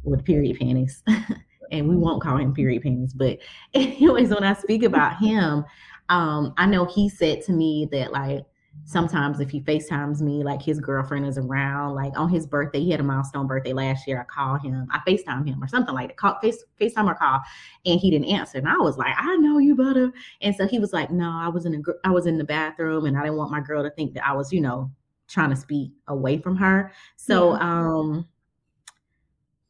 with 0.04 0.24
period 0.24 0.60
panties, 0.60 1.04
and 1.72 1.88
we 1.88 1.96
won't 1.96 2.22
call 2.22 2.38
him 2.38 2.54
period 2.54 2.84
panties, 2.84 3.14
but 3.14 3.40
anyways, 3.74 4.30
when 4.30 4.44
I 4.44 4.54
speak 4.54 4.84
about 4.84 5.18
him, 5.18 5.66
um, 6.10 6.54
I 6.58 6.66
know 6.66 6.86
he 6.86 7.10
said 7.10 7.42
to 7.44 7.54
me 7.54 7.88
that 7.92 8.12
like 8.12 8.46
sometimes 8.86 9.40
if 9.40 9.50
he 9.50 9.62
FaceTimes 9.62 10.22
me, 10.22 10.44
like 10.44 10.62
his 10.62 10.80
girlfriend 10.80 11.26
is 11.26 11.38
around, 11.38 11.96
like 11.96 12.18
on 12.18 12.30
his 12.30 12.46
birthday, 12.46 12.80
he 12.80 12.92
had 12.92 13.00
a 13.00 13.04
milestone 13.04 13.48
birthday 13.48 13.74
last 13.74 14.08
year. 14.08 14.20
I 14.20 14.24
call 14.24 14.58
him, 14.58 14.88
I 14.92 15.00
FaceTime 15.08 15.48
him 15.48 15.64
or 15.64 15.68
something 15.68 15.94
like 15.96 16.10
that. 16.10 16.18
Call 16.18 16.40
face 16.40 16.64
FaceTime 16.80 17.10
or 17.10 17.16
call, 17.16 17.40
and 17.86 18.00
he 18.00 18.12
didn't 18.12 18.28
answer. 18.28 18.58
And 18.58 18.68
I 18.68 18.78
was 18.78 18.98
like, 18.98 19.14
I 19.18 19.36
know 19.38 19.58
you 19.58 19.76
better. 19.76 20.12
And 20.42 20.56
so 20.56 20.68
he 20.68 20.80
was 20.80 20.94
like, 20.94 21.12
No, 21.12 21.32
I 21.32 21.48
was 21.48 21.66
in 21.66 21.76
a 21.76 21.80
gr- 21.80 21.92
I 22.04 22.12
was 22.12 22.26
in 22.26 22.38
the 22.38 22.44
bathroom 22.44 23.06
and 23.06 23.18
I 23.18 23.24
didn't 23.24 23.38
want 23.38 23.52
my 23.52 23.62
girl 23.62 23.84
to 23.84 23.90
think 23.92 24.14
that 24.16 24.28
I 24.28 24.34
was, 24.34 24.52
you 24.52 24.62
know, 24.62 24.92
trying 25.28 25.50
to 25.50 25.56
speak 25.56 25.92
away 26.08 26.38
from 26.38 26.56
her. 26.58 26.92
So 27.16 27.54
um 27.54 28.28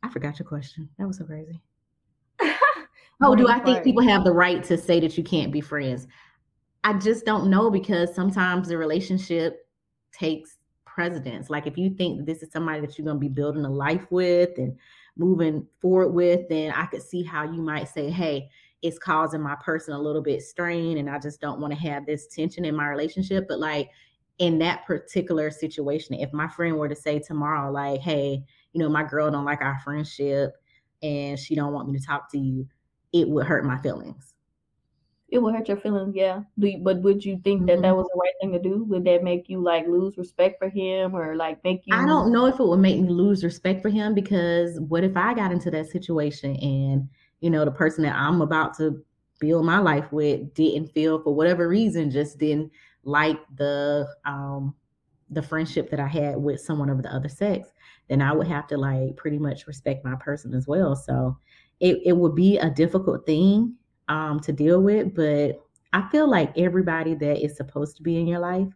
I 0.01 0.09
forgot 0.09 0.39
your 0.39 0.47
question. 0.47 0.89
That 0.97 1.07
was 1.07 1.17
so 1.17 1.25
crazy. 1.25 1.61
Oh, 3.25 3.35
do 3.35 3.47
I 3.47 3.59
think 3.59 3.83
people 3.85 4.03
have 4.03 4.25
the 4.25 4.33
right 4.33 4.61
to 4.65 4.77
say 4.77 4.99
that 4.99 5.17
you 5.17 5.23
can't 5.23 5.51
be 5.51 5.61
friends? 5.61 6.07
I 6.83 6.93
just 6.93 7.25
don't 7.25 7.49
know 7.49 7.69
because 7.71 8.13
sometimes 8.13 8.67
the 8.67 8.77
relationship 8.77 9.67
takes 10.11 10.57
precedence. 10.85 11.49
Like 11.49 11.65
if 11.65 11.77
you 11.77 11.89
think 11.91 12.25
this 12.25 12.43
is 12.43 12.51
somebody 12.51 12.81
that 12.81 12.97
you're 12.97 13.05
going 13.05 13.17
to 13.17 13.21
be 13.21 13.29
building 13.29 13.65
a 13.65 13.69
life 13.69 14.05
with 14.11 14.57
and 14.57 14.77
moving 15.17 15.65
forward 15.81 16.09
with, 16.09 16.47
then 16.49 16.71
I 16.71 16.85
could 16.87 17.01
see 17.01 17.23
how 17.23 17.43
you 17.43 17.61
might 17.61 17.87
say, 17.87 18.09
"Hey, 18.09 18.49
it's 18.81 18.99
causing 18.99 19.41
my 19.41 19.55
person 19.55 19.93
a 19.93 20.01
little 20.01 20.21
bit 20.21 20.41
strain 20.43 20.97
and 20.97 21.09
I 21.09 21.19
just 21.19 21.39
don't 21.39 21.61
want 21.61 21.73
to 21.73 21.79
have 21.79 22.05
this 22.05 22.27
tension 22.27 22.65
in 22.65 22.75
my 22.75 22.87
relationship." 22.87 23.47
But 23.47 23.59
like 23.59 23.89
in 24.39 24.59
that 24.59 24.85
particular 24.85 25.51
situation, 25.51 26.15
if 26.15 26.33
my 26.33 26.47
friend 26.49 26.77
were 26.77 26.89
to 26.89 26.95
say 26.95 27.19
tomorrow 27.19 27.71
like, 27.71 28.01
"Hey, 28.01 28.43
you 28.73 28.79
know, 28.79 28.89
my 28.89 29.03
girl 29.03 29.31
don't 29.31 29.45
like 29.45 29.61
our 29.61 29.79
friendship 29.83 30.53
and 31.01 31.39
she 31.39 31.55
don't 31.55 31.73
want 31.73 31.89
me 31.89 31.97
to 31.99 32.05
talk 32.05 32.29
to 32.31 32.37
you," 32.39 32.67
it 33.13 33.29
would 33.29 33.45
hurt 33.45 33.65
my 33.65 33.79
feelings. 33.81 34.32
It 35.33 35.41
would 35.41 35.55
hurt 35.55 35.67
your 35.67 35.77
feelings, 35.77 36.15
yeah. 36.15 36.43
Do 36.59 36.67
you, 36.67 36.77
but 36.77 37.01
would 37.01 37.25
you 37.25 37.39
think 37.43 37.65
that 37.65 37.79
Mhm. 37.79 37.81
that 37.81 37.97
was 37.97 38.07
the 38.13 38.19
right 38.21 38.33
thing 38.39 38.51
to 38.51 38.59
do? 38.59 38.83
Would 38.83 39.03
that 39.05 39.23
make 39.23 39.49
you 39.49 39.59
like 39.61 39.87
lose 39.87 40.15
respect 40.15 40.59
for 40.59 40.69
him, 40.69 41.15
or 41.15 41.35
like 41.35 41.63
make 41.63 41.87
you? 41.87 41.95
I 41.95 42.05
don't 42.05 42.31
know 42.31 42.45
if 42.45 42.59
it 42.59 42.67
would 42.67 42.79
make 42.79 42.99
me 43.01 43.09
lose 43.09 43.43
respect 43.43 43.81
for 43.81 43.89
him 43.89 44.13
because 44.13 44.79
what 44.79 45.03
if 45.03 45.17
I 45.17 45.33
got 45.33 45.51
into 45.51 45.71
that 45.71 45.87
situation 45.87 46.55
and 46.57 47.09
you 47.41 47.49
know 47.49 47.65
the 47.65 47.71
person 47.71 48.03
that 48.03 48.15
I'm 48.15 48.41
about 48.41 48.77
to 48.77 49.03
build 49.39 49.65
my 49.65 49.79
life 49.79 50.11
with 50.11 50.53
didn't 50.53 50.93
feel 50.93 51.19
for 51.19 51.33
whatever 51.33 51.67
reason 51.67 52.11
just 52.11 52.37
didn't 52.37 52.71
like 53.03 53.39
the 53.55 54.07
um 54.25 54.75
the 55.31 55.41
friendship 55.41 55.89
that 55.89 55.99
I 55.99 56.07
had 56.07 56.37
with 56.37 56.61
someone 56.61 56.89
of 56.89 57.01
the 57.01 57.11
other 57.11 57.27
sex, 57.29 57.69
then 58.07 58.21
I 58.21 58.33
would 58.33 58.47
have 58.47 58.67
to 58.67 58.77
like 58.77 59.17
pretty 59.17 59.39
much 59.39 59.65
respect 59.65 60.05
my 60.05 60.15
person 60.15 60.53
as 60.53 60.67
well. 60.67 60.95
So 60.95 61.37
it, 61.79 61.99
it 62.05 62.15
would 62.15 62.35
be 62.35 62.59
a 62.59 62.69
difficult 62.69 63.25
thing 63.25 63.75
um 64.07 64.39
to 64.41 64.51
deal 64.51 64.81
with, 64.81 65.15
but 65.15 65.61
I 65.93 66.07
feel 66.09 66.29
like 66.29 66.57
everybody 66.57 67.15
that 67.15 67.43
is 67.43 67.55
supposed 67.57 67.97
to 67.97 68.03
be 68.03 68.17
in 68.19 68.27
your 68.27 68.39
life 68.39 68.67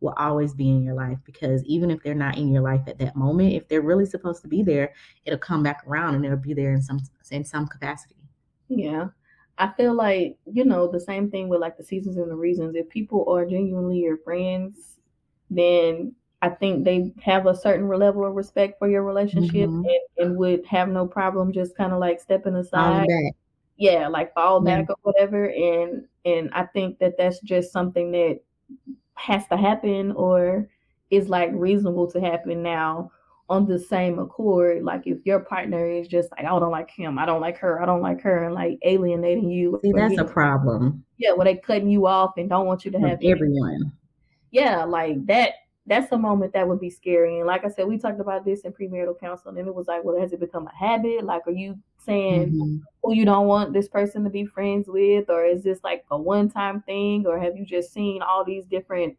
will 0.00 0.14
always 0.18 0.54
be 0.54 0.68
in 0.70 0.82
your 0.82 0.94
life 0.94 1.18
because 1.24 1.64
even 1.64 1.90
if 1.90 2.02
they're 2.02 2.14
not 2.14 2.36
in 2.36 2.48
your 2.48 2.62
life 2.62 2.82
at 2.88 2.98
that 2.98 3.14
moment, 3.16 3.52
if 3.54 3.68
they're 3.68 3.82
really 3.82 4.06
supposed 4.06 4.42
to 4.42 4.48
be 4.48 4.62
there, 4.62 4.92
it'll 5.24 5.38
come 5.38 5.62
back 5.62 5.82
around 5.86 6.14
and 6.14 6.24
they'll 6.24 6.36
be 6.36 6.54
there 6.54 6.72
in 6.72 6.82
some 6.82 6.98
in 7.30 7.44
some 7.44 7.66
capacity. 7.68 8.16
Yeah. 8.68 9.08
I 9.58 9.68
feel 9.76 9.94
like, 9.94 10.38
you 10.46 10.64
know, 10.64 10.90
the 10.90 11.00
same 11.00 11.30
thing 11.30 11.48
with 11.48 11.60
like 11.60 11.76
the 11.76 11.84
seasons 11.84 12.16
and 12.16 12.30
the 12.30 12.36
reasons. 12.36 12.74
If 12.74 12.88
people 12.88 13.28
are 13.28 13.44
genuinely 13.44 13.98
your 13.98 14.16
friends, 14.18 14.98
then 15.50 16.14
I 16.40 16.48
think 16.50 16.84
they 16.84 17.12
have 17.22 17.46
a 17.46 17.54
certain 17.54 17.86
level 17.88 18.24
of 18.26 18.34
respect 18.34 18.78
for 18.78 18.88
your 18.88 19.02
relationship 19.04 19.70
Mhm. 19.72 19.82
and, 19.84 20.28
and 20.28 20.36
would 20.38 20.64
have 20.66 20.88
no 20.88 21.06
problem 21.06 21.52
just 21.52 21.76
kind 21.76 21.92
of 21.92 22.00
like 22.00 22.20
stepping 22.20 22.56
aside. 22.56 23.08
Yeah, 23.76 24.08
like 24.08 24.34
fall 24.34 24.62
Yeah. 24.64 24.82
back 24.82 24.90
or 24.90 24.96
whatever. 25.02 25.46
And 25.50 26.06
and 26.24 26.50
I 26.52 26.64
think 26.66 26.98
that 27.00 27.14
that's 27.18 27.40
just 27.40 27.72
something 27.72 28.12
that 28.12 28.40
has 29.14 29.46
to 29.48 29.56
happen 29.56 30.12
or 30.12 30.68
is 31.10 31.28
like 31.28 31.50
reasonable 31.52 32.10
to 32.12 32.20
happen 32.20 32.62
now 32.62 33.10
on 33.48 33.66
the 33.66 33.78
same 33.78 34.18
accord. 34.18 34.82
Like 34.82 35.06
if 35.06 35.18
your 35.26 35.40
partner 35.40 35.86
is 35.90 36.08
just 36.08 36.30
like, 36.30 36.40
I 36.40 36.48
don't 36.58 36.70
like 36.70 36.90
him, 36.90 37.18
I 37.18 37.26
don't 37.26 37.40
like 37.40 37.58
her, 37.58 37.82
I 37.82 37.86
don't 37.86 38.00
like 38.00 38.20
her, 38.22 38.44
and 38.44 38.54
like 38.54 38.78
alienating 38.82 39.50
you, 39.50 39.78
See, 39.82 39.92
that's 39.92 40.16
a 40.18 40.24
problem 40.24 41.04
yeah, 41.18 41.32
where 41.32 41.44
they 41.44 41.56
cutting 41.56 41.90
you 41.90 42.06
off 42.06 42.32
and 42.38 42.48
don't 42.48 42.66
want 42.66 42.84
you 42.84 42.90
to 42.92 42.98
have 43.00 43.18
everyone. 43.22 43.92
yeah, 44.52 44.84
like 44.84 45.26
that. 45.26 45.52
That's 45.86 46.12
a 46.12 46.18
moment 46.18 46.52
that 46.52 46.68
would 46.68 46.80
be 46.80 46.90
scary. 46.90 47.38
And 47.38 47.46
like 47.46 47.64
I 47.64 47.68
said, 47.68 47.88
we 47.88 47.98
talked 47.98 48.20
about 48.20 48.44
this 48.44 48.60
in 48.62 48.72
premarital 48.72 49.18
counseling, 49.18 49.58
and 49.58 49.66
it 49.68 49.74
was 49.74 49.88
like, 49.88 50.04
well, 50.04 50.18
has 50.20 50.32
it 50.32 50.40
become 50.40 50.68
a 50.68 50.76
habit? 50.76 51.24
Like, 51.24 51.46
are 51.46 51.50
you 51.52 51.76
saying 51.98 52.56
Mhm. 52.56 52.82
who 53.02 53.14
you 53.14 53.24
don't 53.24 53.48
want 53.48 53.72
this 53.72 53.88
person 53.88 54.22
to 54.24 54.30
be 54.30 54.46
friends 54.46 54.86
with, 54.88 55.28
or 55.28 55.44
is 55.44 55.64
this 55.64 55.80
like 55.82 56.04
a 56.12 56.18
one-time 56.18 56.82
thing, 56.82 57.26
or 57.26 57.38
have 57.40 57.56
you 57.56 57.64
just 57.66 57.92
seen 57.92 58.22
all 58.22 58.44
these 58.44 58.64
different 58.66 59.16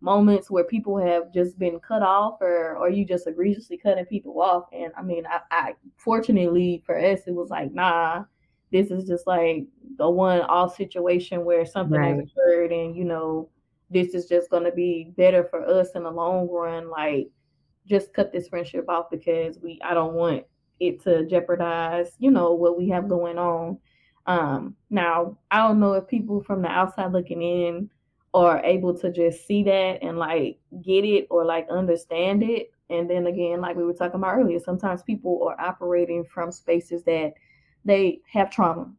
moments 0.00 0.50
where 0.50 0.64
people 0.64 0.98
have 0.98 1.32
just 1.32 1.58
been 1.58 1.80
cut 1.80 2.02
off, 2.02 2.40
or 2.42 2.76
or 2.76 2.90
you 2.90 3.04
just 3.06 3.26
egregiously 3.26 3.78
cutting 3.78 4.06
people 4.06 4.40
off? 4.42 4.66
And 4.72 4.92
I 4.96 5.02
mean, 5.02 5.24
I, 5.26 5.40
I 5.50 5.74
fortunately 5.96 6.82
for 6.86 6.98
us, 6.98 7.20
it 7.26 7.34
was 7.34 7.50
like, 7.50 7.72
nah, 7.72 8.24
this 8.72 8.90
is 8.90 9.06
just 9.08 9.26
like 9.26 9.66
the 9.98 10.10
one-off 10.10 10.76
situation 10.76 11.44
where 11.44 11.64
something 11.66 12.02
has 12.02 12.18
occurred, 12.18 12.72
and 12.72 12.96
you 12.96 13.04
know 13.04 13.48
this 13.92 14.14
is 14.14 14.26
just 14.26 14.50
going 14.50 14.64
to 14.64 14.72
be 14.72 15.12
better 15.16 15.44
for 15.44 15.64
us 15.66 15.90
in 15.94 16.04
the 16.04 16.10
long 16.10 16.48
run. 16.48 16.88
Like, 16.90 17.28
just 17.86 18.14
cut 18.14 18.32
this 18.32 18.48
friendship 18.48 18.88
off 18.88 19.10
because 19.10 19.58
we, 19.62 19.80
I 19.84 19.94
don't 19.94 20.14
want 20.14 20.44
it 20.80 21.02
to 21.04 21.26
jeopardize, 21.26 22.12
you 22.18 22.30
know, 22.30 22.52
what 22.52 22.78
we 22.78 22.88
have 22.88 23.08
going 23.08 23.38
on. 23.38 23.78
Um, 24.26 24.76
now, 24.90 25.38
I 25.50 25.58
don't 25.58 25.80
know 25.80 25.94
if 25.94 26.06
people 26.06 26.42
from 26.42 26.62
the 26.62 26.68
outside 26.68 27.12
looking 27.12 27.42
in 27.42 27.90
are 28.34 28.62
able 28.64 28.96
to 28.98 29.10
just 29.10 29.46
see 29.46 29.62
that 29.64 29.98
and 30.02 30.18
like 30.18 30.58
get 30.82 31.04
it 31.04 31.26
or 31.30 31.44
like 31.44 31.66
understand 31.70 32.42
it. 32.42 32.72
And 32.88 33.08
then 33.08 33.26
again, 33.26 33.60
like 33.60 33.76
we 33.76 33.84
were 33.84 33.92
talking 33.92 34.16
about 34.16 34.36
earlier, 34.36 34.58
sometimes 34.58 35.02
people 35.02 35.46
are 35.46 35.60
operating 35.60 36.24
from 36.24 36.52
spaces 36.52 37.02
that 37.04 37.34
they 37.84 38.20
have 38.30 38.50
trauma. 38.50 38.90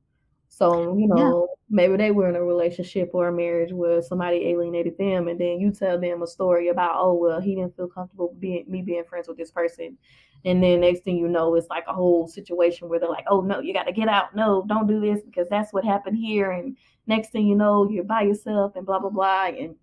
So, 0.56 0.96
you 0.96 1.08
know, 1.08 1.48
yeah. 1.50 1.56
maybe 1.72 1.98
they 1.98 2.12
were 2.12 2.30
in 2.30 2.36
a 2.36 2.44
relationship 2.44 3.10
or 3.14 3.30
a 3.30 3.34
marriage 3.34 3.74
where 3.74 4.04
somebody 4.04 4.50
alienated 4.50 4.96
them, 5.00 5.28
and 5.28 5.42
then 5.42 5.60
you 5.60 5.72
tell 5.72 6.00
them 6.00 6.22
a 6.22 6.28
story 6.28 6.68
about, 6.68 6.92
oh, 6.94 7.16
well, 7.16 7.42
he 7.42 7.56
didn't 7.56 7.76
feel 7.76 7.88
comfortable 7.88 8.36
being 8.38 8.64
me 8.68 8.84
being 8.84 9.04
friends 9.04 9.28
with 9.28 9.36
this 9.36 9.50
person. 9.50 9.98
And 10.46 10.62
then 10.62 10.82
next 10.82 11.04
thing 11.04 11.18
you 11.18 11.28
know, 11.28 11.56
it's 11.56 11.70
like 11.70 11.86
a 11.88 11.94
whole 11.94 12.28
situation 12.28 12.88
where 12.88 13.00
they're 13.00 13.10
like, 13.10 13.26
oh, 13.32 13.42
no, 13.42 13.62
you 13.62 13.74
got 13.74 13.86
to 13.86 13.92
get 13.92 14.08
out. 14.08 14.36
No, 14.36 14.64
don't 14.68 14.86
do 14.86 15.02
this 15.02 15.24
because 15.24 15.50
that's 15.50 15.74
what 15.74 15.84
happened 15.84 16.18
here. 16.18 16.52
And 16.52 16.78
next 17.08 17.32
thing 17.32 17.48
you 17.48 17.56
know, 17.56 17.90
you're 17.90 18.04
by 18.04 18.22
yourself 18.22 18.76
and 18.76 18.86
blah, 18.86 19.00
blah, 19.00 19.10
blah. 19.10 19.46
And 19.46 19.74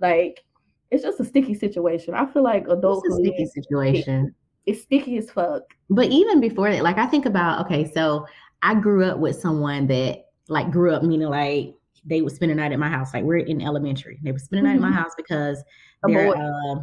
like, 0.00 0.42
it's 0.90 1.04
just 1.04 1.20
a 1.20 1.24
sticky 1.24 1.54
situation. 1.54 2.14
I 2.14 2.26
feel 2.26 2.42
like 2.42 2.66
adulthood. 2.66 3.12
It's 3.12 3.20
a 3.20 3.22
sticky 3.22 3.46
situation. 3.46 4.34
It's 4.66 4.82
sticky 4.82 5.18
as 5.18 5.30
fuck. 5.30 5.62
But 5.88 6.06
even 6.06 6.40
before 6.40 6.68
that, 6.72 6.82
like 6.82 6.98
I 6.98 7.06
think 7.06 7.26
about, 7.26 7.64
okay, 7.66 7.88
so 7.92 8.26
I 8.62 8.74
grew 8.74 9.04
up 9.04 9.18
with 9.18 9.40
someone 9.40 9.86
that 9.88 10.26
like 10.48 10.70
grew 10.70 10.92
up 10.92 11.02
meaning 11.02 11.28
like 11.28 11.74
they 12.04 12.22
would 12.22 12.32
spend 12.32 12.50
a 12.52 12.54
night 12.54 12.72
at 12.72 12.78
my 12.78 12.88
house. 12.88 13.12
Like 13.14 13.24
we're 13.24 13.38
in 13.38 13.60
elementary. 13.60 14.18
They 14.22 14.32
would 14.32 14.40
spend 14.40 14.60
a 14.60 14.62
night 14.62 14.76
mm-hmm. 14.76 14.84
at 14.84 14.90
my 14.90 14.96
mm-hmm. 14.96 15.02
house 15.02 15.12
because 15.16 15.62
a 16.02 16.08
boy. 16.08 16.30
Uh, 16.30 16.82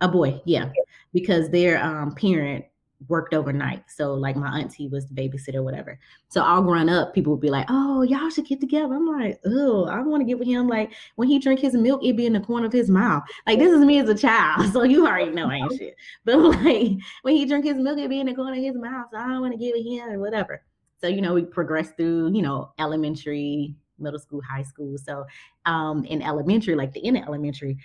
a 0.00 0.08
boy, 0.08 0.40
yeah. 0.44 0.70
Because 1.12 1.48
their 1.50 1.82
um 1.82 2.14
parent 2.14 2.64
worked 3.08 3.32
overnight. 3.32 3.84
So 3.88 4.12
like 4.14 4.36
my 4.36 4.60
auntie 4.60 4.88
was 4.88 5.06
the 5.06 5.14
babysitter, 5.14 5.64
whatever. 5.64 5.98
So 6.28 6.42
all 6.42 6.62
growing 6.62 6.88
up, 6.88 7.14
people 7.14 7.32
would 7.32 7.40
be 7.40 7.50
like, 7.50 7.66
"Oh, 7.68 8.02
y'all 8.02 8.30
should 8.30 8.46
get 8.46 8.60
together." 8.60 8.94
I'm 8.94 9.06
like, 9.06 9.40
"Oh, 9.46 9.86
I 9.86 10.00
want 10.00 10.20
to 10.20 10.26
get 10.26 10.38
with 10.38 10.48
him." 10.48 10.68
Like 10.68 10.92
when 11.16 11.28
he 11.28 11.38
drink 11.38 11.60
his 11.60 11.74
milk, 11.74 12.04
it 12.04 12.16
be 12.16 12.26
in 12.26 12.34
the 12.34 12.40
corner 12.40 12.66
of 12.66 12.72
his 12.72 12.90
mouth. 12.90 13.22
Like 13.46 13.58
this 13.58 13.72
is 13.72 13.84
me 13.84 13.98
as 14.00 14.08
a 14.08 14.14
child, 14.14 14.70
so 14.72 14.82
you 14.82 15.06
already 15.06 15.30
know 15.30 15.50
I 15.50 15.56
ain't 15.56 15.72
shit. 15.72 15.96
But 16.24 16.38
like 16.38 16.92
when 17.22 17.36
he 17.36 17.46
drink 17.46 17.64
his 17.64 17.76
milk, 17.76 17.98
it 17.98 18.10
be 18.10 18.20
in 18.20 18.26
the 18.26 18.34
corner 18.34 18.56
of 18.56 18.62
his 18.62 18.76
mouth. 18.76 19.06
So 19.12 19.18
I 19.18 19.38
want 19.38 19.52
to 19.52 19.58
get 19.58 19.74
with 19.74 19.86
him 19.86 20.10
or 20.10 20.18
whatever. 20.18 20.62
So, 21.00 21.08
you 21.08 21.20
know, 21.20 21.34
we 21.34 21.44
progressed 21.44 21.96
through, 21.96 22.32
you 22.34 22.42
know, 22.42 22.72
elementary, 22.78 23.74
middle 23.98 24.18
school, 24.18 24.40
high 24.42 24.62
school. 24.62 24.96
So 24.98 25.24
um 25.66 26.04
in 26.04 26.22
elementary, 26.22 26.74
like 26.74 26.92
the 26.92 27.06
end 27.06 27.16
of 27.16 27.24
elementary, 27.24 27.78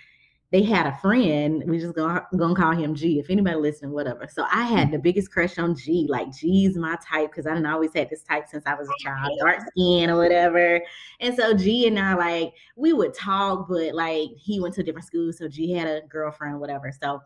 they 0.52 0.62
had 0.62 0.86
a 0.86 0.96
friend. 0.98 1.64
We 1.66 1.78
just 1.78 1.94
gonna, 1.94 2.24
gonna 2.36 2.54
call 2.54 2.72
him 2.72 2.94
G. 2.94 3.18
If 3.18 3.30
anybody 3.30 3.56
listening, 3.56 3.90
whatever. 3.90 4.28
So 4.32 4.46
I 4.50 4.64
had 4.64 4.92
the 4.92 4.98
biggest 4.98 5.32
crush 5.32 5.58
on 5.58 5.74
G. 5.74 6.06
Like 6.08 6.32
G's 6.32 6.76
my 6.76 6.96
type 7.06 7.30
because 7.30 7.46
I 7.46 7.50
didn't 7.50 7.66
always 7.66 7.92
had 7.94 8.08
this 8.10 8.22
type 8.22 8.46
since 8.48 8.64
I 8.66 8.74
was 8.74 8.88
a 8.88 9.02
child, 9.02 9.32
dark 9.40 9.60
skin 9.68 10.08
or 10.08 10.16
whatever. 10.16 10.80
And 11.20 11.34
so 11.34 11.52
G 11.52 11.88
and 11.88 11.98
I 11.98 12.14
like 12.14 12.54
we 12.76 12.92
would 12.92 13.12
talk, 13.12 13.68
but 13.68 13.94
like 13.94 14.30
he 14.36 14.60
went 14.60 14.74
to 14.76 14.82
a 14.82 14.84
different 14.84 15.06
school, 15.06 15.32
so 15.32 15.48
G 15.48 15.72
had 15.72 15.88
a 15.88 16.06
girlfriend, 16.06 16.60
whatever. 16.60 16.92
So 16.92 17.20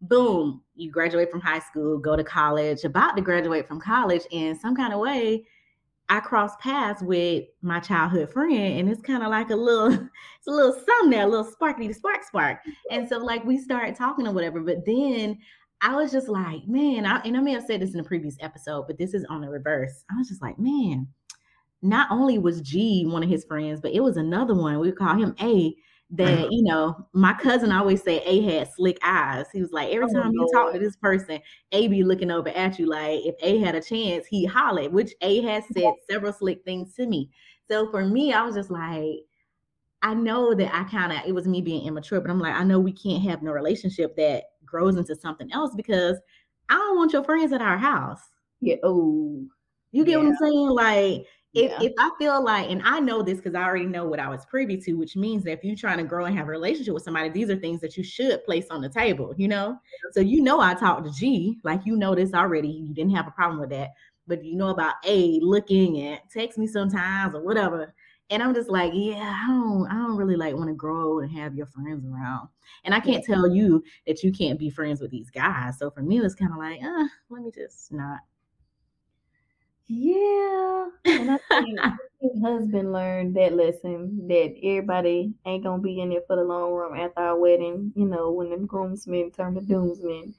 boom, 0.00 0.62
you 0.74 0.90
graduate 0.90 1.30
from 1.30 1.40
high 1.40 1.58
school, 1.58 1.98
go 1.98 2.16
to 2.16 2.24
college, 2.24 2.84
about 2.84 3.16
to 3.16 3.22
graduate 3.22 3.68
from 3.68 3.80
college, 3.80 4.22
and 4.32 4.58
some 4.58 4.74
kind 4.74 4.92
of 4.92 5.00
way, 5.00 5.44
I 6.08 6.18
cross 6.18 6.56
paths 6.60 7.02
with 7.02 7.44
my 7.62 7.78
childhood 7.78 8.32
friend, 8.32 8.80
and 8.80 8.88
it's 8.88 9.00
kind 9.00 9.22
of 9.22 9.30
like 9.30 9.50
a 9.50 9.56
little, 9.56 9.92
it's 9.92 10.46
a 10.48 10.50
little 10.50 10.72
something 10.72 11.10
there, 11.10 11.24
a 11.24 11.28
little 11.28 11.44
sparkly 11.44 11.92
spark 11.92 12.24
spark. 12.24 12.58
And 12.90 13.08
so 13.08 13.18
like 13.18 13.44
we 13.44 13.58
started 13.58 13.94
talking 13.94 14.26
or 14.26 14.32
whatever, 14.32 14.60
but 14.60 14.84
then 14.84 15.38
I 15.82 15.94
was 15.94 16.10
just 16.10 16.28
like, 16.28 16.66
man, 16.66 17.06
I, 17.06 17.20
and 17.20 17.36
I 17.36 17.40
may 17.40 17.52
have 17.52 17.64
said 17.64 17.80
this 17.80 17.94
in 17.94 18.00
a 18.00 18.04
previous 18.04 18.36
episode, 18.40 18.86
but 18.86 18.98
this 18.98 19.14
is 19.14 19.24
on 19.30 19.40
the 19.40 19.48
reverse. 19.48 20.04
I 20.10 20.16
was 20.18 20.28
just 20.28 20.42
like, 20.42 20.58
man, 20.58 21.06
not 21.80 22.10
only 22.10 22.38
was 22.38 22.60
G 22.60 23.06
one 23.06 23.22
of 23.22 23.30
his 23.30 23.44
friends, 23.44 23.80
but 23.80 23.92
it 23.92 24.00
was 24.00 24.16
another 24.16 24.54
one. 24.54 24.78
We 24.80 24.92
call 24.92 25.16
him 25.16 25.34
A 25.40 25.74
that 26.12 26.50
you 26.50 26.62
know 26.62 27.06
my 27.12 27.32
cousin 27.34 27.70
always 27.70 28.02
say 28.02 28.20
a 28.24 28.42
had 28.42 28.72
slick 28.72 28.98
eyes. 29.02 29.46
He 29.52 29.60
was 29.60 29.70
like 29.70 29.92
every 29.92 30.08
oh, 30.10 30.12
time 30.12 30.32
you 30.32 30.48
talk 30.52 30.72
to 30.72 30.78
this 30.78 30.96
person 30.96 31.40
a 31.72 31.88
be 31.88 32.02
looking 32.02 32.30
over 32.30 32.48
at 32.48 32.78
you 32.78 32.86
like 32.86 33.20
if 33.24 33.36
a 33.42 33.58
had 33.58 33.76
a 33.76 33.80
chance 33.80 34.26
he 34.26 34.44
hollered 34.44 34.92
which 34.92 35.12
a 35.22 35.40
has 35.42 35.64
said 35.72 35.92
several 36.10 36.32
slick 36.32 36.64
things 36.64 36.94
to 36.94 37.06
me. 37.06 37.30
So 37.68 37.90
for 37.90 38.04
me 38.04 38.32
i 38.32 38.42
was 38.42 38.56
just 38.56 38.70
like 38.70 39.20
i 40.02 40.12
know 40.12 40.54
that 40.54 40.74
i 40.74 40.82
kind 40.84 41.12
of 41.12 41.18
it 41.24 41.32
was 41.32 41.46
me 41.46 41.60
being 41.60 41.86
immature 41.86 42.20
but 42.20 42.30
i'm 42.30 42.40
like 42.40 42.56
i 42.56 42.64
know 42.64 42.80
we 42.80 42.92
can't 42.92 43.22
have 43.22 43.42
no 43.42 43.52
relationship 43.52 44.16
that 44.16 44.44
grows 44.64 44.96
into 44.96 45.14
something 45.14 45.52
else 45.52 45.72
because 45.76 46.16
i 46.68 46.74
don't 46.74 46.96
want 46.96 47.12
your 47.12 47.22
friends 47.22 47.52
at 47.52 47.62
our 47.62 47.78
house. 47.78 48.22
Yeah 48.60 48.76
oh 48.82 49.46
you 49.92 50.04
get 50.04 50.12
yeah. 50.12 50.16
what 50.18 50.26
i'm 50.26 50.36
saying? 50.36 50.68
Like 50.70 51.26
if, 51.52 51.70
yeah. 51.70 51.82
if 51.82 51.92
I 51.98 52.10
feel 52.18 52.42
like, 52.44 52.70
and 52.70 52.80
I 52.84 53.00
know 53.00 53.22
this 53.22 53.38
because 53.38 53.54
I 53.54 53.64
already 53.64 53.86
know 53.86 54.04
what 54.04 54.20
I 54.20 54.28
was 54.28 54.46
privy 54.46 54.76
to, 54.82 54.92
which 54.94 55.16
means 55.16 55.42
that 55.44 55.52
if 55.52 55.64
you're 55.64 55.74
trying 55.74 55.98
to 55.98 56.04
grow 56.04 56.26
and 56.26 56.36
have 56.36 56.46
a 56.46 56.50
relationship 56.50 56.94
with 56.94 57.02
somebody, 57.02 57.28
these 57.28 57.50
are 57.50 57.56
things 57.56 57.80
that 57.80 57.96
you 57.96 58.04
should 58.04 58.44
place 58.44 58.66
on 58.70 58.80
the 58.80 58.88
table, 58.88 59.34
you 59.36 59.48
know? 59.48 59.76
So 60.12 60.20
you 60.20 60.42
know 60.42 60.60
I 60.60 60.74
talked 60.74 61.04
to 61.06 61.12
G, 61.12 61.58
like 61.64 61.84
you 61.84 61.96
know 61.96 62.14
this 62.14 62.34
already. 62.34 62.68
You 62.68 62.94
didn't 62.94 63.16
have 63.16 63.26
a 63.26 63.32
problem 63.32 63.60
with 63.60 63.70
that. 63.70 63.90
But 64.28 64.44
you 64.44 64.54
know 64.54 64.68
about 64.68 64.94
A 65.04 65.40
looking 65.40 65.98
and 65.98 66.20
text 66.32 66.56
me 66.56 66.68
sometimes 66.68 67.34
or 67.34 67.42
whatever. 67.42 67.92
And 68.30 68.44
I'm 68.44 68.54
just 68.54 68.70
like, 68.70 68.92
yeah, 68.94 69.36
I 69.44 69.48
don't, 69.48 69.88
I 69.90 69.94
don't 69.94 70.16
really 70.16 70.36
like 70.36 70.54
want 70.54 70.68
to 70.68 70.74
grow 70.74 71.18
and 71.18 71.32
have 71.32 71.56
your 71.56 71.66
friends 71.66 72.06
around. 72.06 72.48
And 72.84 72.94
I 72.94 73.00
can't 73.00 73.24
tell 73.24 73.52
you 73.52 73.82
that 74.06 74.22
you 74.22 74.30
can't 74.30 74.56
be 74.56 74.70
friends 74.70 75.00
with 75.00 75.10
these 75.10 75.30
guys. 75.30 75.80
So 75.80 75.90
for 75.90 76.02
me, 76.02 76.20
it's 76.20 76.36
kind 76.36 76.52
of 76.52 76.58
like, 76.58 76.80
uh, 76.80 77.08
let 77.28 77.42
me 77.42 77.50
just 77.52 77.92
not 77.92 78.20
yeah. 79.90 80.86
And 81.04 81.30
I 81.32 81.38
think 81.48 81.80
husband 82.44 82.92
learned 82.92 83.34
that 83.36 83.54
lesson 83.54 84.28
that 84.28 84.54
everybody 84.62 85.32
ain't 85.46 85.64
gonna 85.64 85.82
be 85.82 86.00
in 86.00 86.10
there 86.10 86.20
for 86.26 86.36
the 86.36 86.44
long 86.44 86.72
run 86.72 86.98
after 86.98 87.20
our 87.20 87.38
wedding, 87.38 87.92
you 87.96 88.06
know, 88.06 88.30
when 88.30 88.50
them 88.50 88.66
groomsmen 88.66 89.32
turn 89.32 89.54
to 89.54 89.60
doomsmen. 89.60 90.34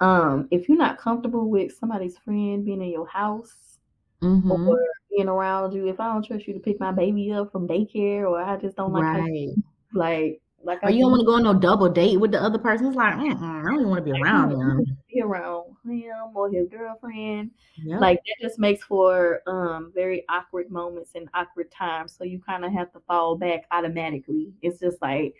Um, 0.00 0.48
if 0.50 0.68
you're 0.68 0.78
not 0.78 0.98
comfortable 0.98 1.50
with 1.50 1.76
somebody's 1.76 2.16
friend 2.18 2.64
being 2.64 2.80
in 2.80 2.88
your 2.90 3.06
house 3.06 3.78
mm-hmm. 4.22 4.50
or 4.50 4.78
being 5.14 5.28
around 5.28 5.72
you, 5.72 5.88
if 5.88 6.00
I 6.00 6.12
don't 6.12 6.24
trust 6.24 6.46
you 6.46 6.54
to 6.54 6.60
pick 6.60 6.80
my 6.80 6.92
baby 6.92 7.30
up 7.32 7.52
from 7.52 7.68
daycare 7.68 8.22
or 8.22 8.40
I 8.40 8.56
just 8.56 8.76
don't 8.76 8.92
like 8.92 9.02
right. 9.02 9.50
like 9.92 10.40
like, 10.64 10.82
or 10.82 10.90
you 10.90 11.00
don't 11.00 11.12
want 11.12 11.20
to 11.20 11.26
go 11.26 11.34
on 11.34 11.42
no 11.44 11.54
double 11.54 11.88
date 11.88 12.18
with 12.18 12.32
the 12.32 12.42
other 12.42 12.58
person. 12.58 12.88
It's 12.88 12.96
like, 12.96 13.14
I 13.14 13.18
don't 13.18 13.74
even 13.74 13.88
want 13.88 14.04
to 14.04 14.12
be 14.12 14.20
around 14.22 14.52
him. 14.52 14.98
Be 15.12 15.20
around 15.20 15.76
him 15.84 16.12
or 16.34 16.50
his 16.50 16.68
girlfriend. 16.68 17.52
Yep. 17.76 18.00
Like 18.00 18.16
that 18.16 18.46
just 18.46 18.58
makes 18.58 18.84
for 18.84 19.40
um 19.46 19.92
very 19.94 20.24
awkward 20.28 20.70
moments 20.70 21.12
and 21.14 21.28
awkward 21.34 21.70
times. 21.70 22.14
So 22.16 22.24
you 22.24 22.40
kind 22.40 22.64
of 22.64 22.72
have 22.72 22.92
to 22.92 23.00
fall 23.06 23.36
back 23.36 23.66
automatically. 23.70 24.52
It's 24.60 24.80
just 24.80 25.00
like 25.00 25.34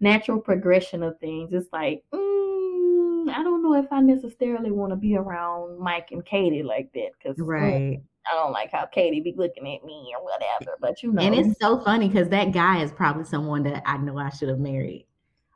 natural 0.00 0.40
progression 0.40 1.02
of 1.02 1.18
things. 1.20 1.52
It's 1.52 1.72
like, 1.72 2.02
mm, 2.12 3.30
I 3.30 3.42
don't 3.42 3.62
know 3.62 3.74
if 3.74 3.86
I 3.92 4.00
necessarily 4.00 4.72
want 4.72 4.90
to 4.90 4.96
be 4.96 5.16
around 5.16 5.78
Mike 5.78 6.08
and 6.10 6.24
Katie 6.24 6.62
like 6.62 6.92
that 6.94 7.10
because 7.16 7.38
right. 7.38 8.00
I 8.30 8.34
don't 8.36 8.52
like 8.52 8.70
how 8.72 8.86
Katie 8.86 9.20
be 9.20 9.34
looking 9.36 9.74
at 9.74 9.84
me 9.84 10.14
or 10.16 10.24
whatever. 10.24 10.76
But 10.80 11.02
you 11.02 11.12
know, 11.12 11.22
and 11.22 11.34
it's 11.34 11.58
so 11.60 11.80
funny 11.80 12.08
because 12.08 12.28
that 12.30 12.52
guy 12.52 12.82
is 12.82 12.92
probably 12.92 13.24
someone 13.24 13.62
that 13.64 13.82
I 13.86 13.98
know 13.98 14.18
I 14.18 14.30
should 14.30 14.48
have 14.48 14.58
married. 14.58 15.06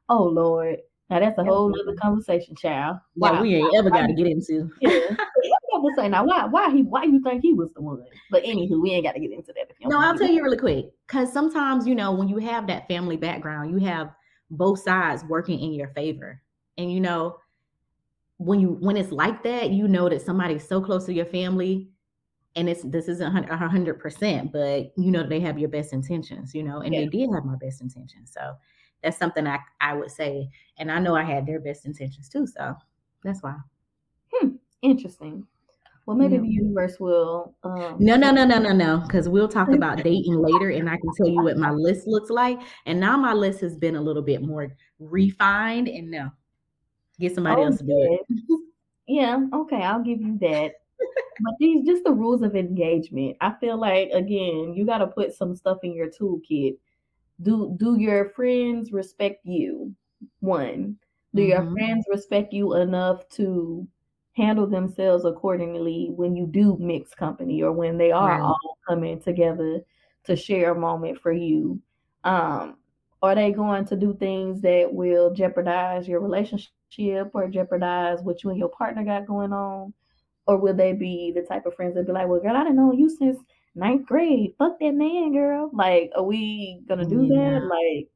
Oh 0.09 0.25
Lord, 0.25 0.79
now 1.11 1.21
that's 1.21 1.39
a 1.39 1.45
whole 1.45 1.75
other 1.81 1.97
conversation, 1.97 2.55
child. 2.55 2.99
Yeah, 3.16 3.41
we 3.41 3.55
ain't 3.57 3.75
ever 3.75 3.91
got 3.91 4.07
to 4.07 4.14
get 4.14 4.27
into. 4.27 4.71
Yeah, 4.81 5.16
I'm 5.75 5.95
say 5.97 6.09
now 6.09 6.25
why 6.25 6.45
why 6.45 6.71
he 6.71 6.83
why 6.83 7.05
you 7.05 7.23
think 7.23 7.43
he 7.43 7.53
was 7.53 7.69
the 7.75 7.81
one? 7.81 8.03
But 8.31 8.43
anywho, 8.43 8.83
we 8.83 8.91
ain't 8.91 9.05
got 9.05 9.12
to 9.12 9.21
get 9.21 9.31
into 9.31 9.53
that. 9.55 9.71
no, 9.85 10.01
I'll 10.01 10.19
tell 10.19 10.29
you 10.29 10.43
really 10.43 10.57
quick 10.57 10.87
because 11.07 11.33
sometimes 11.33 11.87
you 11.87 11.95
know 11.95 12.12
when 12.12 12.29
you 12.29 12.39
have 12.39 12.66
that 12.66 12.89
family 12.89 13.16
background, 13.16 13.71
you 13.71 13.79
have 13.87 14.11
both 14.51 14.81
sides 14.81 15.25
working 15.25 15.61
in 15.61 15.73
your 15.73 15.89
favor, 15.89 16.43
and 16.79 16.93
you 16.93 17.01
know 17.01 17.39
when 18.39 18.61
you 18.61 18.77
when 18.81 18.97
it's 18.97 19.12
like 19.12 19.43
that, 19.45 19.71
you 19.71 19.87
know 19.87 20.09
that 20.09 20.23
somebody's 20.23 20.66
so 20.66 20.81
close 20.81 21.07
to 21.07 21.12
your 21.12 21.27
family 21.27 21.91
and 22.59 22.68
it's 22.68 22.82
this 22.82 23.09
isn't 23.09 23.50
a 23.50 23.56
hundred 23.56 24.00
percent, 24.00 24.52
but 24.52 24.92
you 24.96 25.11
know 25.12 25.26
they 25.26 25.40
have 25.40 25.59
your 25.59 25.68
best 25.68 25.92
intentions, 25.92 26.54
you 26.54 26.64
know, 26.64 26.80
and 26.80 26.92
yeah. 26.92 27.00
they 27.00 27.06
did 27.06 27.30
have 27.32 27.44
my 27.44 27.54
best 27.61 27.80
intentions. 27.80 28.32
So 28.32 28.54
that's 29.02 29.16
something 29.16 29.46
I 29.46 29.61
I 29.80 29.94
would 29.94 30.11
say, 30.11 30.50
and 30.78 30.90
I 30.90 30.98
know 30.98 31.14
I 31.14 31.22
had 31.22 31.46
their 31.46 31.61
best 31.61 31.86
intentions 31.86 32.28
too. 32.28 32.46
So 32.46 32.74
that's 33.22 33.42
why. 33.42 33.54
Hmm. 34.32 34.56
Interesting. 34.82 35.46
Well, 36.04 36.16
maybe 36.16 36.34
yeah. 36.34 36.40
the 36.40 36.48
universe 36.48 36.98
will. 36.98 37.54
Um, 37.62 37.96
no, 38.00 38.16
no, 38.16 38.32
no, 38.32 38.44
no, 38.44 38.59
no, 38.59 38.72
no. 38.72 39.02
Because 39.06 39.28
we'll 39.28 39.48
talk 39.48 39.68
about 39.68 40.02
dating 40.02 40.42
later, 40.42 40.70
and 40.70 40.88
I 40.88 40.96
can 40.96 41.11
tell 41.16 41.28
you 41.28 41.42
what 41.42 41.59
my 41.59 41.70
list 41.70 42.06
looks 42.06 42.30
like. 42.30 42.59
And 42.86 42.98
now 42.98 43.16
my 43.16 43.34
list 43.34 43.61
has 43.61 43.76
been 43.76 43.94
a 43.94 44.02
little 44.02 44.22
bit 44.22 44.42
more 44.42 44.74
refined. 44.98 45.86
And 45.86 46.11
no, 46.11 46.30
get 47.20 47.34
somebody 47.34 47.62
oh, 47.62 47.66
else 47.66 47.78
to 47.78 47.84
do 47.84 48.18
it. 48.28 48.61
yeah. 49.06 49.46
Okay, 49.52 49.82
I'll 49.82 50.02
give 50.02 50.20
you 50.20 50.38
that 50.40 50.72
but 51.40 51.55
these 51.61 51.86
just 51.86 52.05
the 52.05 52.12
rules 52.12 52.42
of 52.42 52.57
engagement. 52.57 53.36
I 53.40 53.55
feel 53.61 53.78
like 53.78 54.11
again, 54.11 54.74
you 54.74 54.84
got 54.86 54.99
to 54.99 55.07
put 55.09 55.34
some 55.34 55.55
stuff 55.55 55.78
in 55.82 55.94
your 55.94 56.09
toolkit 56.11 56.78
do 57.42 57.74
do 57.78 57.99
your 58.01 58.30
friends 58.30 58.92
respect 58.92 59.44
you? 59.46 59.94
One, 60.40 60.99
do 61.34 61.42
your 61.42 61.62
Mhm. 61.62 61.72
friends 61.72 62.07
respect 62.11 62.53
you 62.53 62.74
enough 62.74 63.28
to 63.30 63.86
handle 64.36 64.66
themselves 64.66 65.24
accordingly 65.24 66.11
when 66.14 66.36
you 66.36 66.46
do 66.46 66.76
mix 66.80 67.14
company 67.14 67.62
or 67.62 67.72
when 67.72 67.99
they 67.99 68.12
are 68.12 68.40
Right. 68.40 68.42
all 68.42 68.78
coming 68.88 69.20
together 69.20 69.80
to 70.24 70.36
share 70.36 70.72
a 70.72 70.78
moment 70.80 71.20
for 71.20 71.32
you? 71.32 71.80
Um, 72.24 72.78
are 73.22 73.34
they 73.34 73.53
going 73.53 73.84
to 73.86 73.96
do 73.96 74.14
things 74.14 74.61
that 74.62 74.92
will 74.92 75.32
jeopardize 75.34 76.09
your 76.09 76.20
relationship 76.20 77.30
or 77.34 77.49
jeopardize 77.49 78.20
what 78.22 78.42
you 78.44 78.51
and 78.51 78.59
your 78.59 78.68
partner 78.70 79.05
got 79.05 79.26
going 79.26 79.53
on? 79.53 79.92
Or 80.49 80.59
will 80.59 80.74
they 80.74 80.94
be 80.94 81.32
the 81.34 81.42
type 81.42 81.66
of 81.66 81.74
friends 81.76 81.94
that 81.96 82.07
be 82.07 82.12
like, 82.12 82.28
well, 82.28 82.40
girl, 82.40 82.57
I 82.57 82.64
didn't 82.64 82.76
know 82.76 82.92
you 82.92 83.11
since 83.11 83.38
ninth 83.76 84.07
grade. 84.07 84.55
Fuck 84.59 84.80
that 84.80 84.94
man, 84.94 85.32
girl. 85.34 85.70
Like, 85.74 86.11
are 86.16 86.24
we 86.24 86.82
gonna 86.88 87.07
do 87.07 87.26
Yeah. 87.28 87.61
that? 87.61 87.66
Like, 87.66 88.09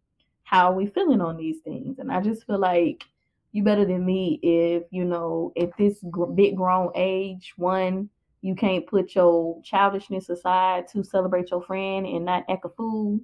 how 0.44 0.72
are 0.72 0.74
we 0.76 0.86
feeling 0.86 1.20
on 1.22 1.36
these 1.38 1.60
things? 1.64 1.98
And 2.00 2.12
I 2.12 2.20
just 2.22 2.46
feel 2.46 2.58
like 2.58 3.04
you 3.52 3.62
better 3.64 3.84
than 3.84 4.04
me 4.06 4.40
if 4.42 4.84
you 4.90 5.04
know 5.04 5.52
at 5.60 5.76
this 5.78 6.02
gr- 6.10 6.26
big 6.26 6.56
grown 6.56 6.90
age, 6.96 7.54
one, 7.56 8.10
you 8.42 8.54
can't 8.56 8.86
put 8.86 9.14
your 9.14 9.62
childishness 9.62 10.28
aside 10.30 10.88
to 10.88 11.04
celebrate 11.04 11.50
your 11.50 11.62
friend 11.62 12.06
and 12.06 12.24
not 12.24 12.44
act 12.48 12.64
a 12.64 12.70
fool 12.70 13.20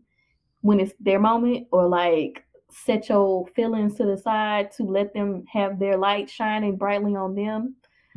when 0.62 0.80
it's 0.80 0.94
their 1.00 1.20
moment, 1.20 1.68
or 1.72 1.88
like 1.88 2.44
set 2.70 3.09
your 3.09 3.46
feelings 3.56 3.96
to 3.96 4.04
the 4.06 4.16
side 4.18 4.70
to 4.72 4.84
let 4.84 5.14
them 5.14 5.44
have 5.52 5.78
their 5.78 5.96
light 5.96 6.30
shining 6.30 6.76
brightly 6.76 7.16
on 7.16 7.34
them. 7.34 7.76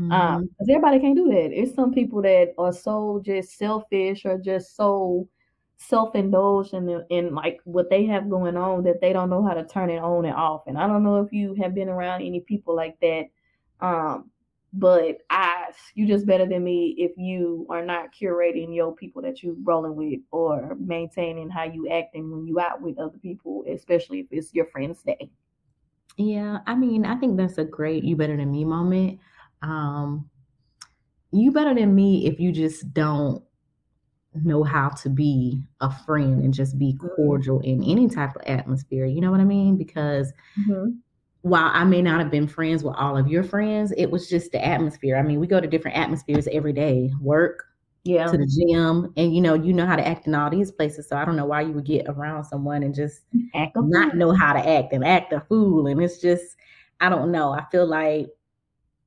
Um, 0.10 0.42
Mhm. 0.42 0.50
because 0.50 0.70
everybody 0.70 1.00
can't 1.00 1.16
do 1.16 1.30
that. 1.30 1.52
It's 1.54 1.74
some 1.74 1.94
people 1.94 2.22
that 2.24 2.54
are 2.58 2.74
so 2.74 3.22
just 3.26 3.58
selfish 3.58 4.26
or 4.26 4.38
just 4.38 4.76
so 4.76 5.28
self-indulged 5.78 6.74
in 6.74 7.04
in 7.10 7.34
like 7.34 7.60
what 7.64 7.90
they 7.90 8.06
have 8.06 8.30
going 8.30 8.56
on 8.58 8.84
that 8.84 9.02
they 9.02 9.14
don't 9.14 9.30
know 9.30 9.44
how 9.46 9.54
to 9.54 9.66
turn 9.66 9.90
it 9.90 9.98
on 10.00 10.26
and 10.26 10.36
off. 10.36 10.64
And 10.68 10.78
I 10.78 10.88
don't 10.88 11.04
know 11.04 11.22
if 11.22 11.32
you 11.32 11.54
have 11.56 11.74
been 11.74 11.90
around 11.90 12.22
any 12.22 12.42
people 12.42 12.76
like 12.76 13.00
that. 13.02 13.26
Um, 13.80 14.32
but 14.74 15.18
I 15.30 15.72
you 15.96 16.08
just 16.08 16.26
better 16.26 16.46
than 16.46 16.64
me 16.64 16.96
if 16.98 17.12
you 17.18 17.66
are 17.70 17.84
not 17.86 18.14
curating 18.14 18.74
your 18.76 18.96
people 18.96 19.22
that 19.24 19.44
you 19.44 19.58
rolling 19.64 19.96
with 19.96 20.20
or 20.32 20.76
maintaining 20.80 21.50
how 21.50 21.64
you 21.64 21.90
acting 21.90 22.32
when 22.32 22.46
you 22.48 22.60
out 22.60 22.82
with 22.82 22.98
other 23.00 23.18
people, 23.20 23.66
especially 23.68 24.20
if 24.22 24.28
it's 24.32 24.54
your 24.54 24.66
friend's 24.68 25.02
day. 25.04 25.30
Yeah, 26.18 26.60
I 26.68 26.76
mean, 26.76 27.06
I 27.06 27.16
think 27.16 27.38
that's 27.38 27.58
a 27.58 27.64
great 27.64 28.04
you 28.04 28.16
better 28.16 28.36
than 28.38 28.52
me 28.52 28.66
moment. 28.66 29.20
Um, 29.62 30.30
you 31.32 31.52
better 31.52 31.74
than 31.74 31.96
me 31.96 32.28
if 32.28 32.40
you 32.40 32.52
just 32.52 32.94
don't 32.94 33.44
know 34.34 34.64
how 34.64 34.90
to 34.90 35.10
be 35.10 35.62
a 35.82 35.92
friend 36.06 36.42
and 36.44 36.54
just 36.54 36.78
be 36.80 36.98
Mhm. 37.00 37.08
cordial 37.16 37.60
in 37.62 37.84
any 37.84 38.08
type 38.08 38.36
of 38.36 38.42
atmosphere. 38.44 39.06
You 39.06 39.22
know 39.22 39.32
what 39.32 39.42
I 39.42 39.46
mean? 39.46 39.78
Because 39.78 40.34
Mm-hmm. 40.60 41.02
while 41.42 41.72
I 41.74 41.84
may 41.84 42.02
not 42.02 42.20
have 42.20 42.30
been 42.30 42.48
friends 42.48 42.84
with 42.84 42.96
all 42.96 43.18
of 43.18 43.28
your 43.28 43.44
friends, 43.44 43.92
it 43.98 44.12
was 44.12 44.30
just 44.30 44.52
the 44.52 44.64
atmosphere. 44.64 45.18
I 45.18 45.24
mean, 45.24 45.40
we 45.40 45.48
go 45.48 45.60
to 45.60 45.68
different 45.68 45.98
atmospheres 45.98 46.48
every 46.52 46.74
day, 46.74 47.12
work 47.20 47.64
Yeah. 48.04 48.28
to 48.28 48.38
the 48.38 48.46
gym, 48.48 49.14
and 49.18 49.36
you 49.36 49.42
know, 49.42 49.56
you 49.56 49.74
know 49.74 49.86
how 49.88 49.96
to 49.96 50.08
act 50.08 50.28
in 50.28 50.36
all 50.36 50.50
these 50.52 50.72
places. 50.72 51.10
So 51.10 51.18
I 51.18 51.26
don't 51.26 51.38
know 51.38 51.46
why 51.46 51.62
you 51.62 51.74
would 51.74 51.86
get 51.86 52.08
around 52.08 52.46
someone 52.46 52.84
and 52.84 52.96
just 52.96 53.22
Act 53.56 53.76
not 53.80 54.16
know 54.16 54.34
how 54.34 54.54
to 54.54 54.60
act 54.70 54.94
and 54.94 55.06
act 55.06 55.34
a 55.34 55.42
fool. 55.42 55.88
And 55.88 56.02
it's 56.04 56.20
just, 56.22 56.58
I 57.02 57.10
don't 57.10 57.32
know. 57.32 57.52
I 57.54 57.66
feel 57.72 57.88
like 57.88 58.28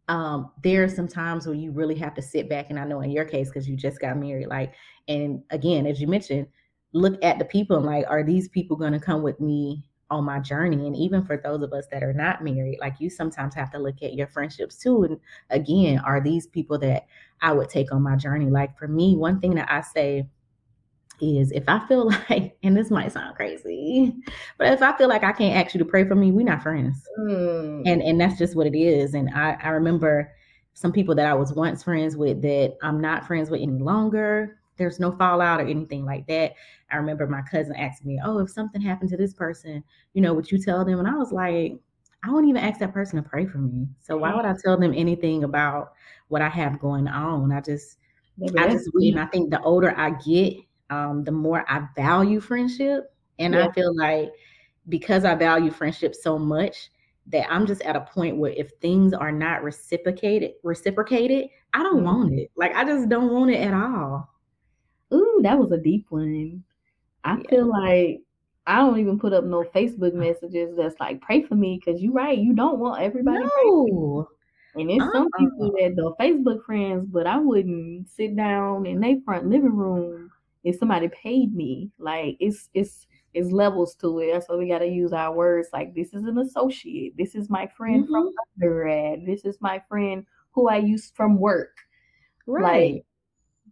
um 0.08 0.50
there 0.62 0.84
are 0.84 0.88
some 0.88 1.08
times 1.08 1.46
where 1.46 1.56
you 1.56 1.70
really 1.70 1.94
have 1.94 2.14
to 2.14 2.22
sit 2.22 2.48
back 2.48 2.66
and 2.70 2.78
I 2.78 2.84
know 2.84 3.00
in 3.00 3.10
your 3.10 3.24
case 3.24 3.48
because 3.48 3.68
you 3.68 3.76
just 3.76 4.00
got 4.00 4.18
married 4.18 4.48
like 4.48 4.74
and 5.08 5.42
again 5.50 5.86
as 5.86 6.00
you 6.00 6.06
mentioned 6.06 6.46
look 6.92 7.22
at 7.24 7.38
the 7.38 7.44
people 7.44 7.76
and 7.76 7.86
like 7.86 8.04
are 8.08 8.22
these 8.22 8.48
people 8.48 8.76
going 8.76 8.92
to 8.92 9.00
come 9.00 9.22
with 9.22 9.40
me 9.40 9.84
on 10.10 10.24
my 10.24 10.38
journey? 10.38 10.86
And 10.86 10.96
even 10.96 11.24
for 11.24 11.36
those 11.36 11.62
of 11.62 11.72
us 11.72 11.86
that 11.90 12.02
are 12.02 12.12
not 12.12 12.44
married 12.44 12.78
like 12.80 13.00
you 13.00 13.10
sometimes 13.10 13.54
have 13.54 13.70
to 13.72 13.78
look 13.78 14.02
at 14.02 14.14
your 14.14 14.28
friendships 14.28 14.78
too 14.78 15.04
and 15.04 15.18
again 15.50 15.98
are 15.98 16.20
these 16.20 16.46
people 16.46 16.78
that 16.78 17.06
I 17.42 17.52
would 17.52 17.68
take 17.68 17.92
on 17.92 18.02
my 18.02 18.16
journey? 18.16 18.50
Like 18.50 18.78
for 18.78 18.88
me 18.88 19.16
one 19.16 19.40
thing 19.40 19.54
that 19.56 19.70
I 19.70 19.80
say 19.80 20.28
is 21.20 21.52
if 21.52 21.64
I 21.68 21.86
feel 21.86 22.08
like 22.30 22.56
and 22.62 22.76
this 22.76 22.90
might 22.90 23.12
sound 23.12 23.36
crazy 23.36 24.14
but 24.58 24.68
if 24.72 24.82
I 24.82 24.96
feel 24.96 25.08
like 25.08 25.24
I 25.24 25.32
can't 25.32 25.56
ask 25.56 25.74
you 25.74 25.78
to 25.78 25.84
pray 25.84 26.04
for 26.04 26.14
me 26.14 26.32
we're 26.32 26.44
not 26.44 26.62
friends. 26.62 27.02
Mm. 27.20 27.82
and 27.86 28.02
and 28.02 28.20
that's 28.20 28.38
just 28.38 28.56
what 28.56 28.66
it 28.66 28.76
is. 28.76 29.14
And 29.14 29.30
i 29.34 29.56
i 29.62 29.68
remember 29.68 30.32
some 30.74 30.92
people 30.92 31.14
that 31.14 31.26
i 31.26 31.34
was 31.34 31.52
once 31.52 31.84
friends 31.84 32.16
with 32.16 32.42
that 32.42 32.76
i'm 32.82 33.00
not 33.00 33.26
friends 33.26 33.50
with 33.50 33.60
any 33.60 33.78
longer. 33.78 34.58
There's 34.76 34.98
no 34.98 35.12
fallout 35.12 35.60
or 35.60 35.68
anything 35.68 36.04
like 36.04 36.26
that. 36.26 36.54
I 36.90 36.96
remember 36.96 37.28
my 37.28 37.42
cousin 37.42 37.76
asked 37.76 38.04
me 38.04 38.20
oh 38.24 38.38
if 38.38 38.50
something 38.50 38.80
happened 38.80 39.10
to 39.10 39.16
this 39.16 39.34
person 39.34 39.82
you 40.14 40.22
know 40.22 40.34
would 40.34 40.50
you 40.50 40.58
tell 40.58 40.84
them? 40.84 40.98
And 40.98 41.08
i 41.08 41.14
was 41.14 41.32
like 41.32 41.74
i 42.24 42.30
won't 42.30 42.48
even 42.48 42.62
ask 42.62 42.80
that 42.80 42.92
person 42.92 43.22
to 43.22 43.28
pray 43.28 43.46
for 43.46 43.58
me. 43.58 43.86
So 44.00 44.16
why 44.16 44.34
would 44.34 44.44
i 44.46 44.54
tell 44.64 44.76
them 44.76 44.94
anything 44.94 45.44
about 45.44 45.92
what 46.28 46.42
i 46.42 46.48
have 46.48 46.80
going 46.80 47.06
on? 47.06 47.52
I 47.52 47.60
just 47.60 47.98
Baby, 48.38 48.58
I 48.58 48.68
just 48.68 48.90
and. 48.94 49.18
I 49.20 49.26
think 49.26 49.50
the 49.50 49.60
older 49.62 49.94
I 49.96 50.10
get, 50.10 50.56
um, 50.90 51.24
the 51.24 51.32
more 51.32 51.64
I 51.68 51.88
value 51.96 52.40
friendship. 52.40 53.12
And 53.38 53.54
Yeah. 53.54 53.68
I 53.68 53.70
feel 53.72 53.94
like 53.96 54.30
because 54.88 55.24
I 55.24 55.34
value 55.34 55.70
friendship 55.70 56.14
so 56.14 56.38
much 56.38 56.90
that 57.26 57.50
I'm 57.50 57.66
just 57.66 57.82
at 57.82 57.96
a 57.96 58.00
point 58.02 58.36
where 58.36 58.52
if 58.52 58.70
things 58.80 59.12
are 59.14 59.32
not 59.32 59.62
reciprocated, 59.62 60.52
reciprocated, 60.62 61.48
I 61.72 61.82
don't 61.82 62.02
Mhm. 62.02 62.04
want 62.04 62.34
it. 62.34 62.50
Like 62.56 62.74
I 62.74 62.84
just 62.84 63.08
don't 63.08 63.32
want 63.32 63.50
it 63.50 63.60
at 63.60 63.74
all. 63.74 64.28
Ooh, 65.12 65.40
that 65.42 65.58
was 65.58 65.72
a 65.72 65.78
deep 65.78 66.06
one. 66.10 66.64
I 67.24 67.36
Yeah. 67.36 67.50
feel 67.50 67.66
like 67.68 68.22
I 68.66 68.76
don't 68.78 68.98
even 68.98 69.18
put 69.18 69.32
up 69.32 69.44
no 69.44 69.64
Facebook 69.64 70.14
messages 70.14 70.76
that's 70.76 70.98
like 71.00 71.20
pray 71.20 71.42
for 71.42 71.54
me 71.54 71.80
because 71.84 72.02
you're 72.02 72.12
right. 72.12 72.38
You 72.38 72.54
don't 72.54 72.78
want 72.78 73.02
everybody 73.02 73.48
pray 73.48 73.72
for 73.78 73.88
you. 73.88 74.10
No. 74.10 74.28
And 74.74 74.90
it's 74.90 75.10
some 75.10 75.32
Uh-uh. 75.32 75.38
people 75.38 75.72
that 75.78 75.94
the 75.96 76.14
Facebook 76.20 76.64
friends, 76.64 77.06
but 77.08 77.26
I 77.26 77.38
wouldn't 77.38 78.08
sit 78.08 78.36
down 78.36 78.86
in 78.86 79.00
their 79.00 79.20
front 79.24 79.46
living 79.48 79.74
room 79.76 80.30
if 80.64 80.76
somebody 80.78 81.08
paid 81.08 81.54
me. 81.54 81.90
Like 81.98 82.36
it's 82.40 82.68
it's 82.74 83.06
it's 83.34 83.50
levels 83.52 83.94
to 83.96 84.18
it. 84.20 84.32
That's 84.32 84.48
why 84.48 84.56
we 84.56 84.68
gotta 84.68 84.86
use 84.88 85.12
our 85.12 85.34
words 85.34 85.68
like 85.72 85.94
this 85.94 86.14
is 86.14 86.24
an 86.24 86.38
associate. 86.38 87.16
This 87.16 87.34
is 87.34 87.50
my 87.50 87.66
friend 87.66 88.06
from 88.10 88.24
Mhm. 88.24 88.32
undergrad. 88.56 89.26
This 89.26 89.44
is 89.44 89.60
my 89.60 89.80
friend 89.88 90.26
who 90.52 90.68
I 90.68 90.78
used 90.78 91.14
from 91.16 91.38
work. 91.38 91.76
Right. 92.46 92.94
Like 92.96 93.04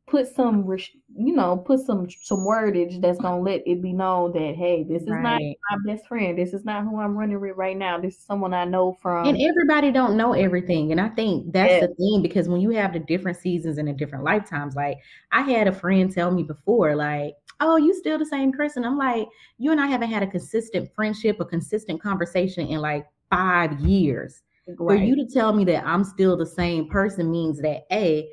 put 0.09 0.27
some 0.35 0.67
you 1.15 1.35
know 1.35 1.57
put 1.57 1.79
some 1.79 2.09
some 2.11 2.41
wordage 2.41 3.01
that's 3.01 3.21
gonna 3.21 3.41
let 3.41 3.63
it 3.67 3.81
be 3.81 3.93
known 3.93 4.33
that 4.33 4.55
hey 4.57 4.83
this 4.83 5.03
is 5.03 5.09
not 5.09 5.41
my 5.41 5.55
best 5.87 6.07
friend 6.07 6.37
this 6.37 6.53
is 6.53 6.65
not 6.65 6.83
who 6.83 7.01
i'm 7.01 7.17
running 7.17 7.41
with 7.41 7.57
right 7.57 7.77
now 7.77 7.99
this 7.99 8.17
is 8.17 8.25
someone 8.25 8.53
i 8.53 8.65
know 8.65 8.97
from 9.01 9.27
And 9.27 9.39
everybody 9.41 9.91
don't 9.91 10.17
know 10.17 10.33
everything. 10.33 10.91
And 10.93 11.01
I 11.01 11.09
think 11.11 11.53
that's 11.53 11.87
the 11.87 11.95
thing 11.95 12.23
because 12.23 12.49
when 12.49 12.61
you 12.61 12.71
have 12.71 12.93
the 12.93 12.99
different 12.99 13.39
seasons 13.39 13.79
and 13.79 13.89
the 13.89 13.93
different 13.93 14.25
lifetimes, 14.25 14.75
like 14.75 14.99
I 15.31 15.43
had 15.43 15.69
a 15.69 15.73
friend 15.73 16.13
tell 16.13 16.31
me 16.31 16.43
before, 16.43 16.97
like, 16.97 17.35
oh, 17.61 17.77
you 17.77 17.95
still 17.95 18.19
the 18.19 18.27
same 18.27 18.53
person. 18.53 18.85
I'm 18.85 18.99
like, 18.99 19.29
you 19.59 19.71
and 19.71 19.81
I 19.81 19.87
haven't 19.87 20.11
had 20.11 20.23
a 20.23 20.27
consistent 20.27 20.91
friendship, 20.95 21.41
a 21.41 21.45
consistent 21.45 22.03
conversation 22.03 22.67
in 22.67 22.81
like 22.81 23.07
five 23.31 23.81
years. 23.81 24.43
For 24.77 24.95
you 24.95 25.17
to 25.17 25.27
tell 25.27 25.53
me 25.53 25.65
that 25.65 25.85
I'm 25.85 26.05
still 26.05 26.37
the 26.37 26.47
same 26.47 26.89
person 26.89 27.31
means 27.31 27.61
that 27.63 27.83
A, 27.91 28.29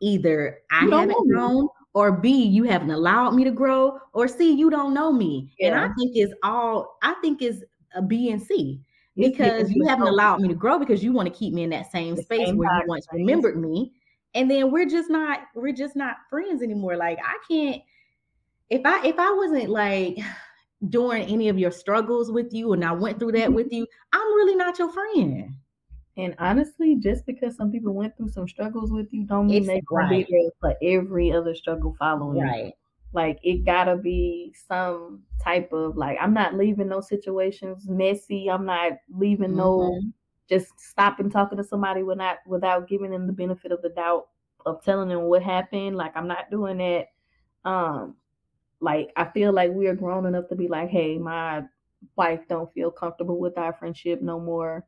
either 0.00 0.58
I 0.70 0.86
haven't 0.86 1.28
grown, 1.28 1.68
or 1.94 2.12
B, 2.12 2.44
you 2.44 2.64
haven't 2.64 2.90
allowed 2.90 3.30
me 3.30 3.44
to 3.44 3.50
grow, 3.50 3.98
or 4.12 4.28
C, 4.28 4.52
you 4.52 4.68
don't 4.68 4.92
know 4.92 5.10
me. 5.10 5.50
And 5.60 5.74
I 5.74 5.88
think 5.94 6.14
it's 6.14 6.34
all 6.42 6.98
I 7.02 7.14
think 7.22 7.40
is 7.40 7.64
a 7.94 8.02
B 8.02 8.30
and 8.30 8.42
C 8.42 8.80
because 9.16 9.70
you 9.70 9.86
haven't 9.86 10.06
allowed 10.06 10.40
me 10.40 10.48
to 10.48 10.54
grow 10.54 10.78
because 10.78 11.02
you 11.02 11.12
want 11.12 11.26
to 11.26 11.34
keep 11.34 11.54
me 11.54 11.62
in 11.62 11.70
that 11.70 11.90
same 11.90 12.16
space 12.16 12.48
same 12.48 12.58
where 12.58 12.72
you 12.74 12.82
once 12.86 13.04
space. 13.04 13.18
remembered 13.18 13.58
me. 13.58 13.92
And 14.34 14.50
then 14.50 14.70
we're 14.70 14.88
just 14.88 15.08
not 15.08 15.40
we're 15.54 15.72
just 15.72 15.96
not 15.96 16.16
friends 16.28 16.62
anymore. 16.62 16.96
Like 16.96 17.18
I 17.24 17.38
can't 17.50 17.82
if 18.68 18.82
I 18.84 19.06
if 19.06 19.18
I 19.18 19.32
wasn't 19.32 19.70
like 19.70 20.18
during 20.90 21.22
any 21.28 21.48
of 21.48 21.58
your 21.58 21.70
struggles 21.70 22.30
with 22.30 22.52
you 22.52 22.74
and 22.74 22.84
I 22.84 22.92
went 22.92 23.18
through 23.18 23.32
that 23.32 23.52
with 23.52 23.72
you, 23.72 23.86
I'm 24.12 24.34
really 24.34 24.54
not 24.54 24.78
your 24.78 24.92
friend. 24.92 25.54
And 26.16 26.34
honestly 26.38 26.96
just 26.96 27.26
because 27.26 27.56
some 27.56 27.70
people 27.70 27.92
went 27.94 28.16
through 28.16 28.28
some 28.28 28.48
struggles 28.48 28.90
with 28.90 29.12
you 29.12 29.24
don't 29.24 29.48
mean 29.48 29.66
they're 29.66 29.80
gonna 29.88 30.08
be 30.08 30.26
there 30.30 30.50
for 30.60 30.74
every 30.82 31.32
other 31.32 31.54
struggle 31.54 31.94
following 31.98 32.38
Right. 32.40 32.74
like 33.12 33.38
it 33.42 33.64
gotta 33.64 33.96
be 33.96 34.54
some 34.68 35.22
type 35.42 35.72
of 35.72 35.96
like 35.96 36.18
i'm 36.20 36.34
not 36.34 36.54
leaving 36.54 36.88
those 36.88 37.08
situations 37.08 37.88
messy. 37.88 38.50
I'm 38.50 38.66
not 38.66 38.92
leaving 39.10 39.56
no 39.56 39.78
Mhm. 39.80 40.12
just 40.48 40.78
stopping 40.80 41.30
talking 41.30 41.58
to 41.58 41.64
somebody 41.64 42.02
without 42.02 42.38
without 42.46 42.88
giving 42.88 43.10
them 43.10 43.26
the 43.26 43.32
benefit 43.32 43.72
of 43.72 43.82
the 43.82 43.90
doubt 43.90 44.28
of 44.64 44.82
telling 44.82 45.08
them 45.08 45.22
what 45.22 45.42
happened. 45.42 45.96
Like 45.96 46.16
i'm 46.16 46.28
not 46.28 46.50
doing 46.50 46.78
that. 46.78 47.08
Um 47.64 48.16
like 48.80 49.10
i 49.16 49.24
feel 49.24 49.52
like 49.52 49.70
we 49.72 49.86
are 49.86 49.94
grown 49.94 50.26
enough 50.26 50.48
to 50.48 50.54
be 50.54 50.68
like 50.68 50.88
hey 50.90 51.16
my 51.18 51.62
wife 52.16 52.40
don't 52.48 52.72
feel 52.74 52.90
comfortable 52.90 53.38
with 53.38 53.56
our 53.56 53.72
friendship 53.72 54.20
no 54.20 54.38
more 54.38 54.84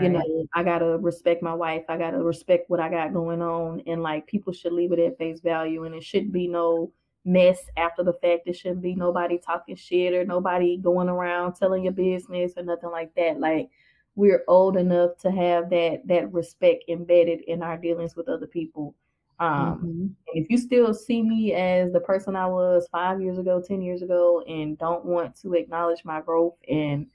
you 0.00 0.08
know 0.08 0.46
i 0.54 0.62
gotta 0.62 0.98
respect 0.98 1.42
my 1.42 1.54
wife 1.54 1.82
i 1.88 1.96
gotta 1.96 2.18
respect 2.22 2.68
what 2.68 2.80
i 2.80 2.88
got 2.88 3.12
going 3.12 3.42
on 3.42 3.82
and 3.86 4.02
like 4.02 4.26
people 4.26 4.52
should 4.52 4.72
leave 4.72 4.92
it 4.92 4.98
at 4.98 5.18
face 5.18 5.40
value 5.40 5.84
and 5.84 5.94
it 5.94 6.04
shouldn't 6.04 6.32
be 6.32 6.46
no 6.46 6.92
mess 7.24 7.60
after 7.76 8.02
the 8.02 8.14
fact. 8.14 8.46
It 8.46 8.56
shouldn't 8.56 8.82
be 8.82 8.94
nobody 8.94 9.38
talking 9.38 9.76
shit 9.76 10.14
or 10.14 10.24
nobody 10.24 10.76
going 10.76 11.08
around 11.08 11.54
telling 11.54 11.84
your 11.84 11.92
business 11.92 12.52
or 12.56 12.62
nothing 12.62 12.90
like 12.90 13.14
that. 13.16 13.38
Like 13.38 13.68
we're 14.14 14.44
old 14.48 14.76
enough 14.76 15.16
to 15.18 15.30
have 15.30 15.70
that 15.70 16.02
that 16.06 16.32
respect 16.32 16.84
embedded 16.88 17.42
in 17.42 17.62
our 17.62 17.76
dealings 17.76 18.16
with 18.16 18.28
other 18.28 18.46
people. 18.46 18.94
Um, 19.38 19.78
mm-hmm. 19.78 20.06
If 20.34 20.50
you 20.50 20.58
still 20.58 20.92
see 20.92 21.22
me 21.22 21.54
as 21.54 21.92
the 21.92 22.00
person 22.00 22.36
I 22.36 22.46
was 22.46 22.86
five 22.92 23.20
years 23.22 23.38
ago, 23.38 23.62
ten 23.66 23.80
years 23.80 24.02
ago, 24.02 24.42
and 24.46 24.78
don't 24.78 25.04
want 25.04 25.40
to 25.40 25.54
acknowledge 25.54 26.04
my 26.04 26.20
growth 26.20 26.54
and 26.68 27.06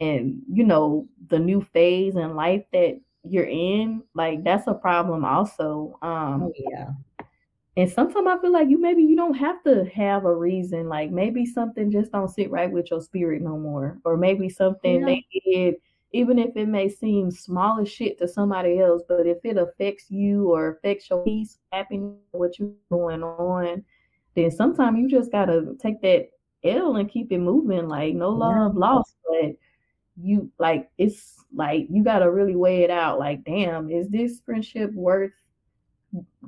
and 0.00 0.42
you 0.52 0.64
know 0.64 1.08
the 1.28 1.38
new 1.38 1.60
phase 1.72 2.16
in 2.16 2.34
life 2.34 2.64
that 2.72 3.00
you're 3.24 3.44
in, 3.44 4.02
like 4.14 4.44
that's 4.44 4.66
a 4.66 4.74
problem 4.74 5.24
also. 5.24 5.98
Um, 6.02 6.44
oh, 6.44 6.52
yeah. 6.56 6.90
And 7.78 7.90
sometimes 7.90 8.26
I 8.26 8.38
feel 8.40 8.52
like 8.52 8.68
you 8.70 8.80
maybe 8.80 9.02
you 9.02 9.16
don't 9.16 9.34
have 9.34 9.62
to 9.64 9.84
have 9.94 10.24
a 10.24 10.34
reason. 10.34 10.88
Like 10.88 11.10
maybe 11.10 11.44
something 11.44 11.90
just 11.90 12.12
don't 12.12 12.28
sit 12.28 12.50
right 12.50 12.70
with 12.70 12.90
your 12.90 13.02
spirit 13.02 13.42
no 13.42 13.58
more, 13.58 13.98
or 14.04 14.16
maybe 14.16 14.48
something 14.48 15.00
yeah. 15.00 15.06
they 15.06 15.26
did 15.44 15.74
even 16.12 16.38
if 16.38 16.56
it 16.56 16.66
may 16.66 16.88
seem 16.88 17.30
small 17.30 17.80
as 17.80 17.90
shit 17.90 18.18
to 18.18 18.28
somebody 18.28 18.78
else, 18.78 19.02
but 19.06 19.26
if 19.26 19.38
it 19.44 19.58
affects 19.58 20.10
you 20.10 20.50
or 20.50 20.70
affects 20.70 21.10
your 21.10 21.22
peace, 21.24 21.58
happiness, 21.72 22.16
what 22.30 22.58
you're 22.58 22.70
going 22.90 23.22
on, 23.22 23.84
then 24.34 24.50
sometimes 24.50 24.98
you 24.98 25.08
just 25.08 25.30
gotta 25.32 25.74
take 25.80 26.00
that 26.00 26.28
L 26.64 26.96
and 26.96 27.10
keep 27.10 27.32
it 27.32 27.38
moving. 27.38 27.88
Like 27.88 28.14
no 28.14 28.30
love 28.30 28.72
yeah. 28.74 28.80
lost, 28.80 29.16
but 29.28 29.52
you 30.20 30.50
like 30.58 30.90
it's 30.98 31.44
like 31.54 31.86
you 31.90 32.02
gotta 32.02 32.30
really 32.30 32.56
weigh 32.56 32.82
it 32.82 32.90
out. 32.90 33.18
Like, 33.18 33.44
damn, 33.44 33.90
is 33.90 34.08
this 34.08 34.40
friendship 34.44 34.92
worth 34.94 35.32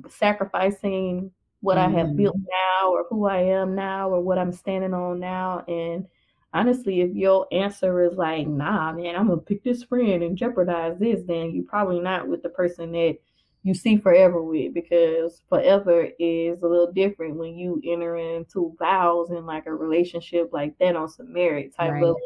sacrificing 0.09 1.31
what 1.61 1.77
mm. 1.77 1.85
I 1.85 1.89
have 1.89 2.15
built 2.15 2.35
mm-hmm. 2.35 2.81
now 2.81 2.91
or 2.91 3.05
who 3.09 3.25
I 3.25 3.41
am 3.41 3.75
now 3.75 4.09
or 4.09 4.21
what 4.21 4.37
I'm 4.37 4.51
standing 4.51 4.93
on 4.93 5.19
now? 5.19 5.63
And 5.67 6.05
honestly, 6.53 7.01
if 7.01 7.13
your 7.13 7.47
answer 7.51 8.03
is 8.03 8.15
like, 8.15 8.47
nah, 8.47 8.93
man, 8.93 9.15
I'm 9.15 9.27
gonna 9.27 9.41
pick 9.41 9.63
this 9.63 9.83
friend 9.83 10.23
and 10.23 10.37
jeopardize 10.37 10.97
this, 10.99 11.21
then 11.27 11.51
you're 11.51 11.65
probably 11.65 11.99
not 11.99 12.27
with 12.27 12.43
the 12.43 12.49
person 12.49 12.91
that 12.93 13.17
you 13.63 13.73
see 13.73 13.97
forever 13.97 14.41
with 14.41 14.73
because 14.73 15.41
forever 15.49 16.07
is 16.17 16.61
a 16.61 16.67
little 16.67 16.91
different 16.93 17.35
when 17.35 17.55
you 17.57 17.81
enter 17.85 18.15
into 18.15 18.73
vows 18.79 19.31
in 19.31 19.45
like 19.45 19.65
a 19.65 19.73
relationship 19.73 20.49
like 20.53 20.77
that 20.79 20.95
on 20.95 21.09
some 21.09 21.33
merit 21.33 21.75
type 21.75 21.91
right. 21.91 22.01
level 22.01 22.19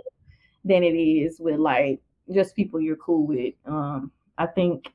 than 0.64 0.84
it 0.84 0.96
is 0.96 1.40
with 1.40 1.60
like 1.60 2.02
just 2.32 2.56
people 2.56 2.80
you're 2.80 2.96
cool 2.96 3.28
with. 3.28 3.54
Um, 3.66 4.12
I 4.38 4.48
think 4.48 4.88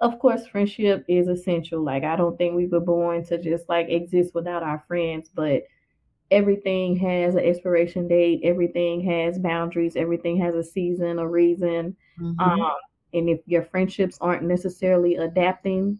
of 0.00 0.18
course 0.18 0.46
friendship 0.46 1.04
is 1.08 1.28
essential. 1.28 1.82
Like 1.82 2.04
I 2.04 2.16
don't 2.16 2.36
think 2.36 2.54
we 2.54 2.66
were 2.66 2.80
born 2.80 3.24
to 3.26 3.38
just 3.38 3.68
like 3.68 3.88
exist 3.88 4.34
without 4.34 4.62
our 4.62 4.84
friends, 4.86 5.30
but 5.32 5.62
everything 6.30 6.96
has 6.96 7.34
an 7.34 7.44
expiration 7.44 8.08
date, 8.08 8.40
everything 8.42 9.00
has 9.02 9.38
boundaries, 9.38 9.96
everything 9.96 10.38
has 10.40 10.54
a 10.54 10.64
season, 10.64 11.18
a 11.18 11.28
reason. 11.28 11.96
Mm-hmm. 12.20 12.40
Um, 12.40 12.72
and 13.14 13.28
if 13.28 13.40
your 13.46 13.64
friendships 13.64 14.18
aren't 14.20 14.42
necessarily 14.42 15.16
adapting, 15.16 15.98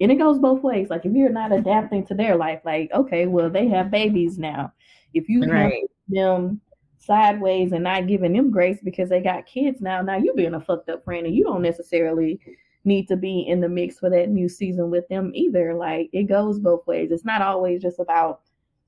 and 0.00 0.10
it 0.10 0.16
goes 0.16 0.38
both 0.38 0.62
ways. 0.62 0.90
Like 0.90 1.06
if 1.06 1.12
you're 1.12 1.30
not 1.30 1.52
adapting 1.52 2.06
to 2.06 2.14
their 2.14 2.36
life, 2.36 2.60
like 2.64 2.90
okay, 2.92 3.26
well 3.26 3.50
they 3.50 3.68
have 3.68 3.90
babies 3.90 4.38
now. 4.38 4.72
If 5.14 5.28
you 5.28 5.42
right. 5.42 5.72
have 5.72 5.72
them 6.08 6.60
sideways 7.06 7.72
and 7.72 7.84
not 7.84 8.06
giving 8.06 8.32
them 8.32 8.50
grace 8.50 8.78
because 8.82 9.08
they 9.08 9.20
got 9.20 9.46
kids 9.46 9.80
now, 9.80 10.02
now 10.02 10.16
you 10.16 10.34
being 10.34 10.54
a 10.54 10.60
fucked 10.60 10.88
up 10.88 11.04
friend, 11.04 11.26
and 11.26 11.34
you 11.34 11.44
don't 11.44 11.62
necessarily 11.62 12.40
need 12.84 13.08
to 13.08 13.16
be 13.16 13.40
in 13.40 13.60
the 13.60 13.68
mix 13.68 13.98
for 13.98 14.10
that 14.10 14.28
new 14.28 14.48
season 14.48 14.90
with 14.90 15.06
them 15.08 15.32
either. 15.34 15.74
Like 15.74 16.10
it 16.12 16.24
goes 16.24 16.58
both 16.58 16.86
ways. 16.86 17.10
It's 17.10 17.24
not 17.24 17.42
always 17.42 17.82
just 17.82 17.98
about 17.98 18.40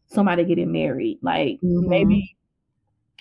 somebody 0.06 0.44
getting 0.44 0.72
married. 0.72 1.18
Like 1.22 1.60
mm-hmm. 1.62 1.88
maybe 1.88 2.36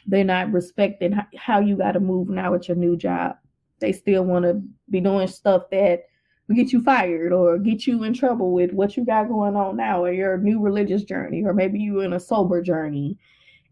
they're 0.06 0.24
not 0.24 0.52
respecting 0.52 1.20
how 1.36 1.60
you 1.60 1.76
got 1.76 1.94
to 1.94 2.00
move 2.00 2.30
now 2.30 2.54
at 2.54 2.68
your 2.68 2.78
new 2.78 2.96
job. 2.96 3.36
They 3.80 3.92
still 3.92 4.24
want 4.24 4.46
to 4.46 4.62
be 4.90 5.02
doing 5.02 5.28
stuff 5.28 5.64
that 5.72 6.06
will 6.48 6.56
get 6.56 6.72
you 6.72 6.82
fired 6.82 7.34
or 7.34 7.58
get 7.58 7.86
you 7.86 8.04
in 8.04 8.14
trouble 8.14 8.54
with 8.54 8.72
what 8.72 8.96
you 8.96 9.06
got 9.06 9.28
going 9.28 9.56
on 9.56 9.76
now 9.78 10.04
or 10.04 10.12
your 10.12 10.38
new 10.38 10.60
religious 10.60 11.04
journey 11.04 11.44
or 11.44 11.54
maybe 11.54 11.80
you 11.80 12.00
in 12.02 12.14
a 12.14 12.20
sober 12.20 12.62
journey 12.62 13.18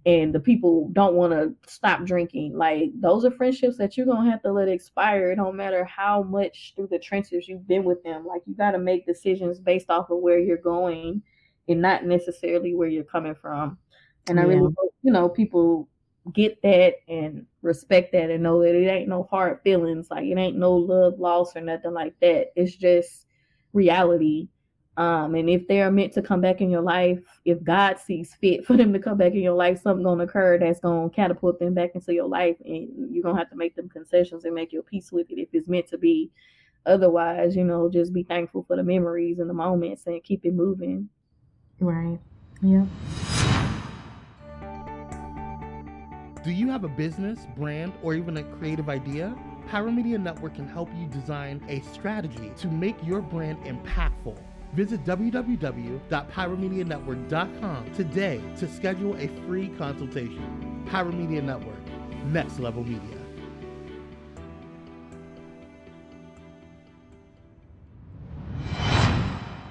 and 0.06 0.34
the 0.34 0.39
people 0.39 0.89
don't 0.93 1.16
want 1.16 1.34
to 1.34 1.53
stop 1.68 2.03
drinking 2.03 2.56
like 2.56 2.89
those 2.99 3.26
are 3.26 3.32
friendships 3.32 3.78
that 3.78 3.97
you're 3.97 4.06
gonna 4.06 4.30
have 4.30 4.41
to 4.41 4.51
let 4.51 4.68
expire 4.68 5.32
it 5.32 5.36
don't 5.36 5.56
matter 5.56 5.84
how 5.86 6.22
much 6.24 6.74
through 6.76 6.88
the 6.91 6.99
trenches 6.99 7.47
you've 7.47 7.68
been 7.68 7.84
with 7.84 8.03
them 8.03 8.26
like 8.26 8.41
you 8.45 8.56
got 8.56 8.72
to 8.72 8.80
make 8.80 9.06
decisions 9.06 9.60
based 9.60 9.89
off 9.89 10.10
of 10.10 10.20
where 10.20 10.39
you're 10.39 10.58
going 10.58 11.22
and 11.68 11.82
not 11.82 12.06
necessarily 12.06 12.74
where 12.76 12.88
you're 12.88 13.03
coming 13.03 13.36
from. 13.36 13.78
And 14.28 14.38
yeah. 14.38 14.43
I 14.43 14.47
really 14.47 14.74
hope, 14.78 14.93
you 15.01 15.12
know, 15.12 15.30
people 15.30 15.88
get 16.34 16.62
that 16.64 16.95
and 17.08 17.45
respect 17.62 18.12
that 18.14 18.32
and 18.32 18.43
know 18.43 18.62
that 18.62 18.76
it 18.76 18.88
ain't 18.88 19.10
no 19.10 19.28
hard 19.30 19.60
feelings, 19.64 20.08
like 20.10 20.26
it 20.26 20.38
ain't 20.38 20.58
no 20.58 20.74
love 20.74 21.20
loss 21.20 21.56
or 21.56 21.62
nothing 21.62 21.93
like 21.93 22.16
that. 22.22 22.51
It's 22.56 22.76
just 22.76 23.28
reality. 23.74 24.49
Um, 24.98 25.36
and 25.36 25.50
if 25.50 25.68
they 25.68 25.82
are 25.82 25.91
meant 25.91 26.14
to 26.14 26.22
come 26.22 26.39
back 26.39 26.62
in 26.62 26.70
your 26.70 26.82
life, 26.82 27.20
if 27.43 27.62
God 27.64 28.00
sees 28.00 28.34
fit 28.36 28.66
for 28.66 28.78
them 28.78 28.93
to 28.93 29.00
come 29.00 29.18
back 29.18 29.34
in 29.34 29.41
your 29.41 29.56
life, 29.56 29.82
something 29.82 30.04
gonna 30.04 30.24
occur 30.24 30.58
that's 30.58 30.80
gonna 30.80 31.10
catapult 31.10 31.60
them 31.60 31.74
back 31.74 31.91
into 31.96 32.14
your 32.14 32.28
life, 32.28 32.56
and 32.64 32.89
you're 33.12 33.24
gonna 33.24 33.38
have 33.38 33.50
to 33.50 33.58
make 33.58 33.76
them 33.76 33.89
concessions 33.89 34.46
and 34.46 34.56
make 34.56 34.72
your 34.72 34.84
peace 34.84 35.12
with 35.12 35.30
it 35.32 35.39
if 35.39 35.50
it's 35.52 35.68
meant 35.68 35.88
to 35.88 35.98
be. 35.98 36.32
Otherwise, 36.86 37.56
you 37.56 37.64
know, 37.64 37.89
just 37.89 38.14
be 38.14 38.24
thankful 38.24 38.64
for 38.64 38.76
the 38.78 38.84
memories 38.84 39.39
and 39.39 39.50
the 39.50 39.54
moments 39.54 40.06
and 40.06 40.24
keep 40.24 40.46
it 40.46 40.54
moving. 40.54 41.10
Right. 41.80 42.20
Yeah. 42.62 42.86
Do 46.43 46.52
you 46.52 46.70
have 46.70 46.84
a 46.84 46.89
business, 46.89 47.48
brand, 47.58 47.91
or 48.04 48.14
even 48.14 48.38
a 48.38 48.43
creative 48.43 48.88
idea? 48.88 49.36
Pyro 49.68 49.89
Media 49.91 50.20
Network 50.20 50.54
can 50.54 50.68
help 50.68 50.89
you 50.96 51.08
design 51.08 51.60
a 51.68 51.82
strategy 51.91 52.52
to 52.58 52.68
make 52.68 52.96
your 53.04 53.20
brand 53.20 53.58
impactful. 53.66 54.38
Visit 54.76 55.03
www.pyromedianetwork.com 55.05 57.93
today 57.93 58.41
to 58.57 58.67
schedule 58.67 59.15
a 59.15 59.30
free 59.47 59.69
consultation. 59.69 60.84
Pyro 60.86 61.13
Media 61.13 61.41
Network, 61.41 61.80
next 62.26 62.59
level 62.59 62.84
media. 62.84 62.99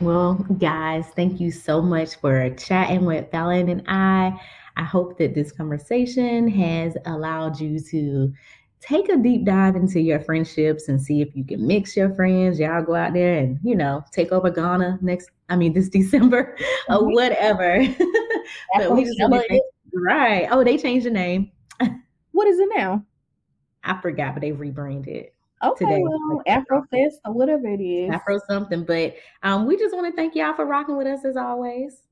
Well, 0.00 0.34
guys, 0.58 1.04
thank 1.14 1.38
you 1.38 1.50
so 1.50 1.82
much 1.82 2.16
for 2.16 2.48
chatting 2.50 3.04
with 3.04 3.30
Fallon 3.30 3.68
and 3.68 3.82
I. 3.86 4.40
I 4.76 4.82
hope 4.82 5.18
that 5.18 5.34
this 5.34 5.52
conversation 5.52 6.48
has 6.48 6.96
allowed 7.06 7.60
you 7.60 7.78
to 7.78 8.32
take 8.80 9.08
a 9.08 9.16
deep 9.16 9.44
dive 9.44 9.76
into 9.76 10.00
your 10.00 10.20
friendships 10.20 10.88
and 10.88 11.00
see 11.00 11.20
if 11.20 11.34
you 11.34 11.44
can 11.44 11.66
mix 11.66 11.96
your 11.96 12.14
friends. 12.14 12.58
Y'all 12.58 12.82
go 12.82 12.94
out 12.94 13.14
there 13.14 13.38
and, 13.38 13.58
you 13.62 13.74
know, 13.74 14.04
take 14.12 14.32
over 14.32 14.50
Ghana 14.50 14.98
next, 15.00 15.30
I 15.48 15.56
mean, 15.56 15.72
this 15.72 15.88
December 15.90 16.56
or 16.88 16.98
mm-hmm. 16.98 17.14
whatever. 17.14 17.78
but 18.78 18.92
we 18.92 19.04
just 19.04 19.20
right. 19.94 20.48
Oh, 20.50 20.64
they 20.64 20.76
changed 20.76 21.06
the 21.06 21.10
name. 21.10 21.50
what 22.32 22.48
is 22.48 22.58
it 22.58 22.68
now? 22.76 23.04
I 23.82 24.00
forgot, 24.00 24.34
but 24.34 24.40
they 24.40 24.52
rebranded. 24.52 25.26
Okay, 25.62 25.84
today. 25.84 26.02
well, 26.02 26.42
Afrofest 26.46 27.14
or 27.24 27.32
whatever 27.32 27.66
it 27.68 27.82
is. 27.82 28.10
Afro 28.10 28.38
something. 28.48 28.84
But 28.84 29.14
um, 29.42 29.66
we 29.66 29.76
just 29.78 29.94
want 29.94 30.06
to 30.06 30.16
thank 30.16 30.34
y'all 30.34 30.54
for 30.54 30.66
rocking 30.66 30.96
with 30.96 31.06
us 31.06 31.24
as 31.24 31.36
always. 31.36 32.02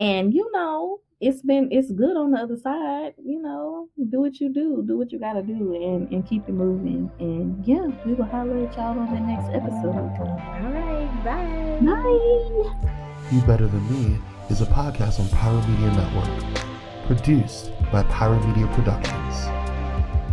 And 0.00 0.32
you 0.32 0.50
know, 0.52 1.00
it's 1.24 1.40
been 1.40 1.68
it's 1.70 1.90
good 1.90 2.16
on 2.16 2.32
the 2.32 2.38
other 2.38 2.56
side. 2.56 3.14
You 3.24 3.40
know, 3.40 3.88
do 4.10 4.20
what 4.20 4.40
you 4.40 4.52
do, 4.52 4.84
do 4.86 4.98
what 4.98 5.10
you 5.10 5.18
gotta 5.18 5.42
do, 5.42 5.74
and 5.74 6.12
and 6.12 6.26
keep 6.26 6.46
it 6.48 6.52
moving. 6.52 7.10
And 7.18 7.64
yeah, 7.64 7.86
we 8.04 8.12
will 8.12 8.26
holler 8.26 8.66
at 8.66 8.76
y'all 8.76 8.98
on 8.98 9.08
the 9.14 9.20
next 9.20 9.48
episode. 9.48 9.96
All 10.20 10.70
right, 10.70 11.08
bye. 11.24 11.80
Bye. 11.80 13.32
You 13.32 13.40
Better 13.46 13.66
Than 13.66 13.84
Me 13.90 14.18
is 14.50 14.60
a 14.60 14.66
podcast 14.66 15.18
on 15.18 15.28
Pyro 15.30 15.60
Media 15.62 15.90
Network, 15.96 16.66
produced 17.06 17.70
by 17.90 18.02
Pyro 18.04 18.38
Media 18.46 18.66
Productions. 18.74 19.46